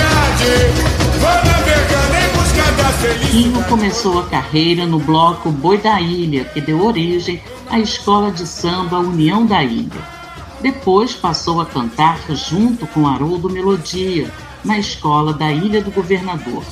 Quinho 3.31 3.63
começou 3.65 4.19
a 4.19 4.27
carreira 4.27 4.85
no 4.85 4.99
bloco 4.99 5.51
Boi 5.51 5.77
da 5.77 5.99
Ilha, 6.01 6.45
que 6.45 6.61
deu 6.61 6.85
origem 6.85 7.41
à 7.69 7.79
escola 7.79 8.31
de 8.31 8.45
samba 8.45 8.99
União 8.99 9.45
da 9.45 9.61
Ilha. 9.63 10.17
Depois 10.61 11.13
passou 11.13 11.59
a 11.61 11.65
cantar 11.65 12.19
junto 12.29 12.85
com 12.87 13.07
Haroldo 13.07 13.49
Melodia, 13.49 14.29
na 14.63 14.79
escola 14.79 15.33
da 15.33 15.51
Ilha 15.51 15.81
do 15.81 15.91
Governador. 15.91 16.63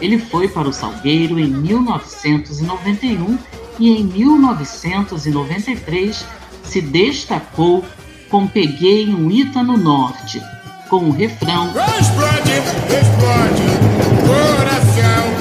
Ele 0.00 0.18
foi 0.18 0.48
para 0.48 0.68
o 0.68 0.72
Salgueiro 0.72 1.38
em 1.38 1.48
1991 1.48 3.38
e 3.78 3.90
em 3.90 4.02
1993 4.04 6.24
se 6.62 6.80
destacou 6.80 7.84
com 8.30 8.46
Peguei 8.46 9.08
um 9.08 9.30
Ita 9.30 9.62
no 9.62 9.76
Norte, 9.76 10.40
com 10.90 11.08
o 11.08 11.10
refrão 11.12 11.68
Explode, 11.68 12.50
explode, 13.00 13.62
coração 14.26 15.40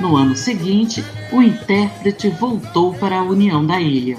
No 0.00 0.14
ano 0.14 0.36
seguinte, 0.36 1.04
o 1.32 1.42
intérprete 1.42 2.28
voltou 2.28 2.94
para 2.94 3.16
a 3.18 3.22
União 3.24 3.66
da 3.66 3.80
Ilha. 3.80 4.16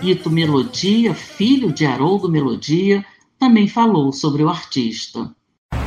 Ito 0.00 0.30
Melodia, 0.30 1.12
filho 1.12 1.72
de 1.72 1.84
Haroldo 1.84 2.28
Melodia, 2.28 3.04
também 3.36 3.66
falou 3.66 4.12
sobre 4.12 4.44
o 4.44 4.48
artista. 4.48 5.28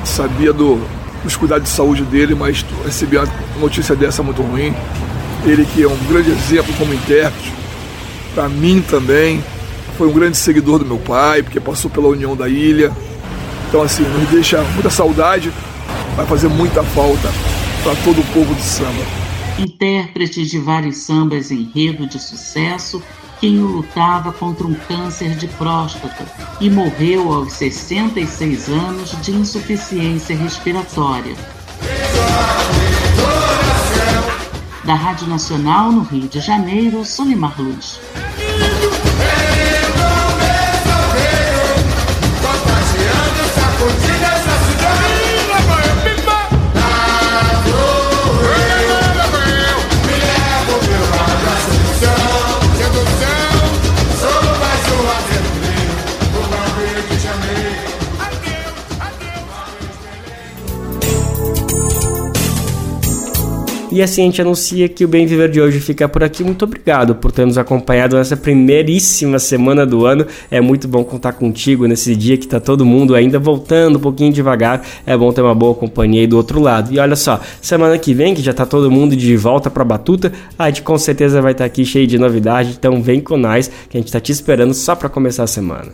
Sabia 0.04 0.52
do, 0.52 0.78
dos 1.24 1.38
cuidados 1.38 1.70
de 1.70 1.74
saúde 1.74 2.04
dele, 2.04 2.36
mas 2.36 2.66
recebi 2.84 3.16
uma 3.16 3.28
notícia 3.62 3.96
dessa 3.96 4.22
muito 4.22 4.42
ruim. 4.42 4.74
Ele 5.46 5.66
que 5.66 5.84
é 5.84 5.88
um 5.88 5.98
grande 6.10 6.32
exemplo 6.32 6.74
como 6.78 6.94
intérprete, 6.94 7.54
para 8.36 8.50
mim 8.50 8.82
também, 8.82 9.42
foi 9.98 10.08
um 10.08 10.14
grande 10.14 10.38
seguidor 10.38 10.80
do 10.80 10.86
meu 10.86 10.98
pai, 10.98 11.44
porque 11.44 11.60
passou 11.60 11.89
pela 11.89 12.08
União 12.08 12.36
da 12.36 12.48
Ilha. 12.48 12.92
Então 13.70 13.82
assim, 13.82 14.04
nos 14.04 14.30
deixa 14.30 14.62
muita 14.74 14.89
saudade, 14.89 15.52
vai 16.16 16.26
fazer 16.26 16.48
muita 16.48 16.84
falta 16.84 17.30
para 17.84 17.96
todo 18.04 18.22
o 18.22 18.26
povo 18.26 18.54
do 18.54 18.62
samba 18.62 19.22
intérprete 19.62 20.46
de 20.46 20.60
vários 20.60 20.98
sambas 20.98 21.52
enredo 21.52 22.08
de 22.08 22.20
sucesso, 22.20 23.02
quem 23.39 23.58
lutava 23.58 24.32
contra 24.32 24.68
um 24.68 24.74
câncer 24.74 25.36
de 25.36 25.48
próstata 25.48 26.26
e 26.60 26.70
morreu 26.70 27.34
aos 27.34 27.54
66 27.54 28.70
anos 28.70 29.20
de 29.22 29.32
insuficiência 29.32 30.36
respiratória. 30.36 31.36
Da 34.84 34.94
Rádio 34.96 35.28
Nacional 35.28 35.92
no 35.92 36.02
Rio 36.02 36.28
de 36.28 36.39
Janeiro, 36.39 37.04
Solimar 37.06 37.60
Luz. 37.60 38.00
E 64.02 64.04
assim 64.04 64.24
a 64.24 64.26
gente 64.26 64.41
anuncia 64.41 64.89
que 64.89 65.06
o 65.06 65.08
Bem 65.08 65.28
Viver 65.28 65.47
de 65.47 65.62
hoje 65.62 65.80
fica 65.80 66.10
por 66.10 66.24
aqui. 66.24 66.43
Muito 66.43 66.66
obrigado 66.66 67.14
por 67.14 67.32
ter 67.32 67.45
nos 67.45 67.56
acompanhado 67.56 68.16
nessa 68.16 68.36
primeiríssima 68.36 69.38
semana 69.38 69.86
do 69.86 70.08
ano. 70.08 70.26
É 70.49 70.60
muito 70.60 70.88
bom 70.88 71.04
contar 71.04 71.34
contigo 71.34 71.86
nesse 71.86 72.16
dia 72.16 72.36
que 72.36 72.47
tá 72.47 72.60
todo 72.60 72.84
mundo 72.84 73.14
ainda 73.14 73.38
voltando 73.38 73.97
um 73.97 74.02
pouquinho 74.02 74.34
devagar. 74.34 74.84
É 75.06 75.16
bom 75.16 75.32
ter 75.32 75.43
uma 75.43 75.54
boa 75.54 75.76
companhia 75.76 76.22
aí 76.22 76.26
do 76.26 76.36
outro 76.36 76.60
lado. 76.60 76.91
E 76.91 76.97
olha 76.97 77.16
só, 77.16 77.39
semana 77.62 77.95
que 77.99 78.12
vem, 78.12 78.34
que 78.34 78.41
já 78.41 78.54
tá 78.56 78.66
todo 78.66 78.89
mundo 78.89 79.16
de 79.16 79.38
volta 79.38 79.70
pra 79.70 79.84
batuta, 79.84 80.34
a 80.58 80.68
gente 80.68 80.82
com 80.82 80.97
certeza 80.97 81.39
vai 81.39 81.52
estar 81.52 81.66
tá 81.66 81.68
aqui 81.68 81.86
cheio 81.86 82.08
de 82.08 82.18
novidade. 82.18 82.76
Então 82.80 83.04
vem 83.04 83.22
com 83.22 83.38
nós, 83.38 83.70
que 83.88 83.97
a 83.97 84.02
gente 84.02 84.12
tá 84.12 84.20
te 84.20 84.32
esperando 84.32 84.74
só 84.74 84.95
para 84.95 85.10
começar 85.10 85.43
a 85.43 85.47
semana. 85.47 85.91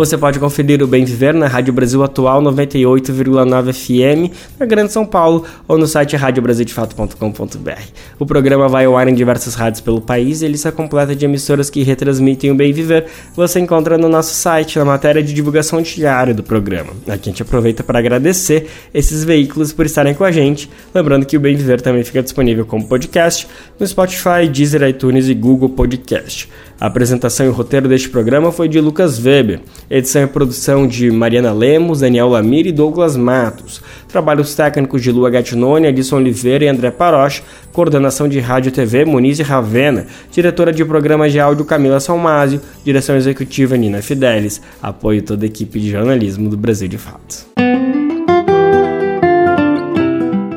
Você 0.00 0.16
pode 0.16 0.38
conferir 0.38 0.82
o 0.82 0.86
Bem 0.86 1.04
Viver 1.04 1.34
na 1.34 1.46
Rádio 1.46 1.74
Brasil 1.74 2.02
Atual 2.02 2.40
98,9 2.40 3.70
FM, 3.70 4.34
na 4.58 4.64
Grande 4.64 4.90
São 4.90 5.04
Paulo, 5.04 5.44
ou 5.68 5.76
no 5.76 5.86
site 5.86 6.16
radiobrasildefato.com.br. 6.16 7.82
O 8.18 8.24
programa 8.24 8.66
vai 8.66 8.86
ao 8.86 8.96
ar 8.96 9.08
em 9.08 9.14
diversas 9.14 9.54
rádios 9.54 9.82
pelo 9.82 10.00
país 10.00 10.40
e 10.40 10.48
lista 10.48 10.72
completa 10.72 11.14
de 11.14 11.26
emissoras 11.26 11.68
que 11.68 11.82
retransmitem 11.82 12.50
o 12.50 12.54
Bem 12.54 12.72
Viver 12.72 13.08
você 13.36 13.60
encontra 13.60 13.98
no 13.98 14.08
nosso 14.08 14.32
site, 14.32 14.78
na 14.78 14.86
matéria 14.86 15.22
de 15.22 15.34
divulgação 15.34 15.82
diária 15.82 16.32
do 16.32 16.42
programa. 16.42 16.94
Aqui 17.06 17.28
a 17.28 17.32
gente 17.32 17.42
aproveita 17.42 17.84
para 17.84 17.98
agradecer 17.98 18.68
esses 18.94 19.22
veículos 19.22 19.70
por 19.70 19.84
estarem 19.84 20.14
com 20.14 20.24
a 20.24 20.32
gente. 20.32 20.70
Lembrando 20.94 21.26
que 21.26 21.36
o 21.36 21.40
Bem 21.40 21.54
Viver 21.54 21.82
também 21.82 22.04
fica 22.04 22.22
disponível 22.22 22.64
como 22.64 22.86
podcast 22.86 23.46
no 23.78 23.86
Spotify, 23.86 24.48
Deezer, 24.50 24.82
iTunes 24.88 25.28
e 25.28 25.34
Google 25.34 25.68
Podcast. 25.68 26.48
A 26.80 26.86
apresentação 26.86 27.44
e 27.44 27.50
roteiro 27.50 27.86
deste 27.86 28.08
programa 28.08 28.50
foi 28.50 28.66
de 28.66 28.80
Lucas 28.80 29.22
Weber. 29.22 29.60
Edição 29.90 30.22
e 30.22 30.26
produção 30.26 30.86
de 30.86 31.10
Mariana 31.10 31.52
Lemos, 31.52 32.00
Daniel 32.00 32.30
Lamir 32.30 32.66
e 32.66 32.72
Douglas 32.72 33.18
Matos. 33.18 33.82
Trabalhos 34.08 34.54
técnicos 34.54 35.02
de 35.02 35.12
Lua 35.12 35.28
Gattinone, 35.28 35.86
Alisson 35.86 36.16
Oliveira 36.16 36.64
e 36.64 36.68
André 36.68 36.90
Paroche. 36.90 37.42
Coordenação 37.70 38.26
de 38.26 38.40
Rádio 38.40 38.70
e 38.70 38.72
TV 38.72 39.04
Muniz 39.04 39.38
Ravena. 39.40 40.06
Diretora 40.32 40.72
de 40.72 40.82
programas 40.82 41.32
de 41.32 41.38
áudio 41.38 41.66
Camila 41.66 42.00
Salmásio. 42.00 42.62
Direção 42.82 43.14
executiva 43.14 43.76
Nina 43.76 44.00
Fidelis. 44.00 44.62
Apoio 44.82 45.20
toda 45.20 45.44
a 45.44 45.48
equipe 45.48 45.78
de 45.78 45.90
jornalismo 45.90 46.48
do 46.48 46.56
Brasil 46.56 46.88
de 46.88 46.96
Fato. 46.96 47.44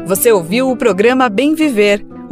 Você 0.07 0.31
ouviu 0.31 0.69
o 0.69 0.77
programa 0.77 1.27
Bem 1.27 1.53
Viver 1.53 2.12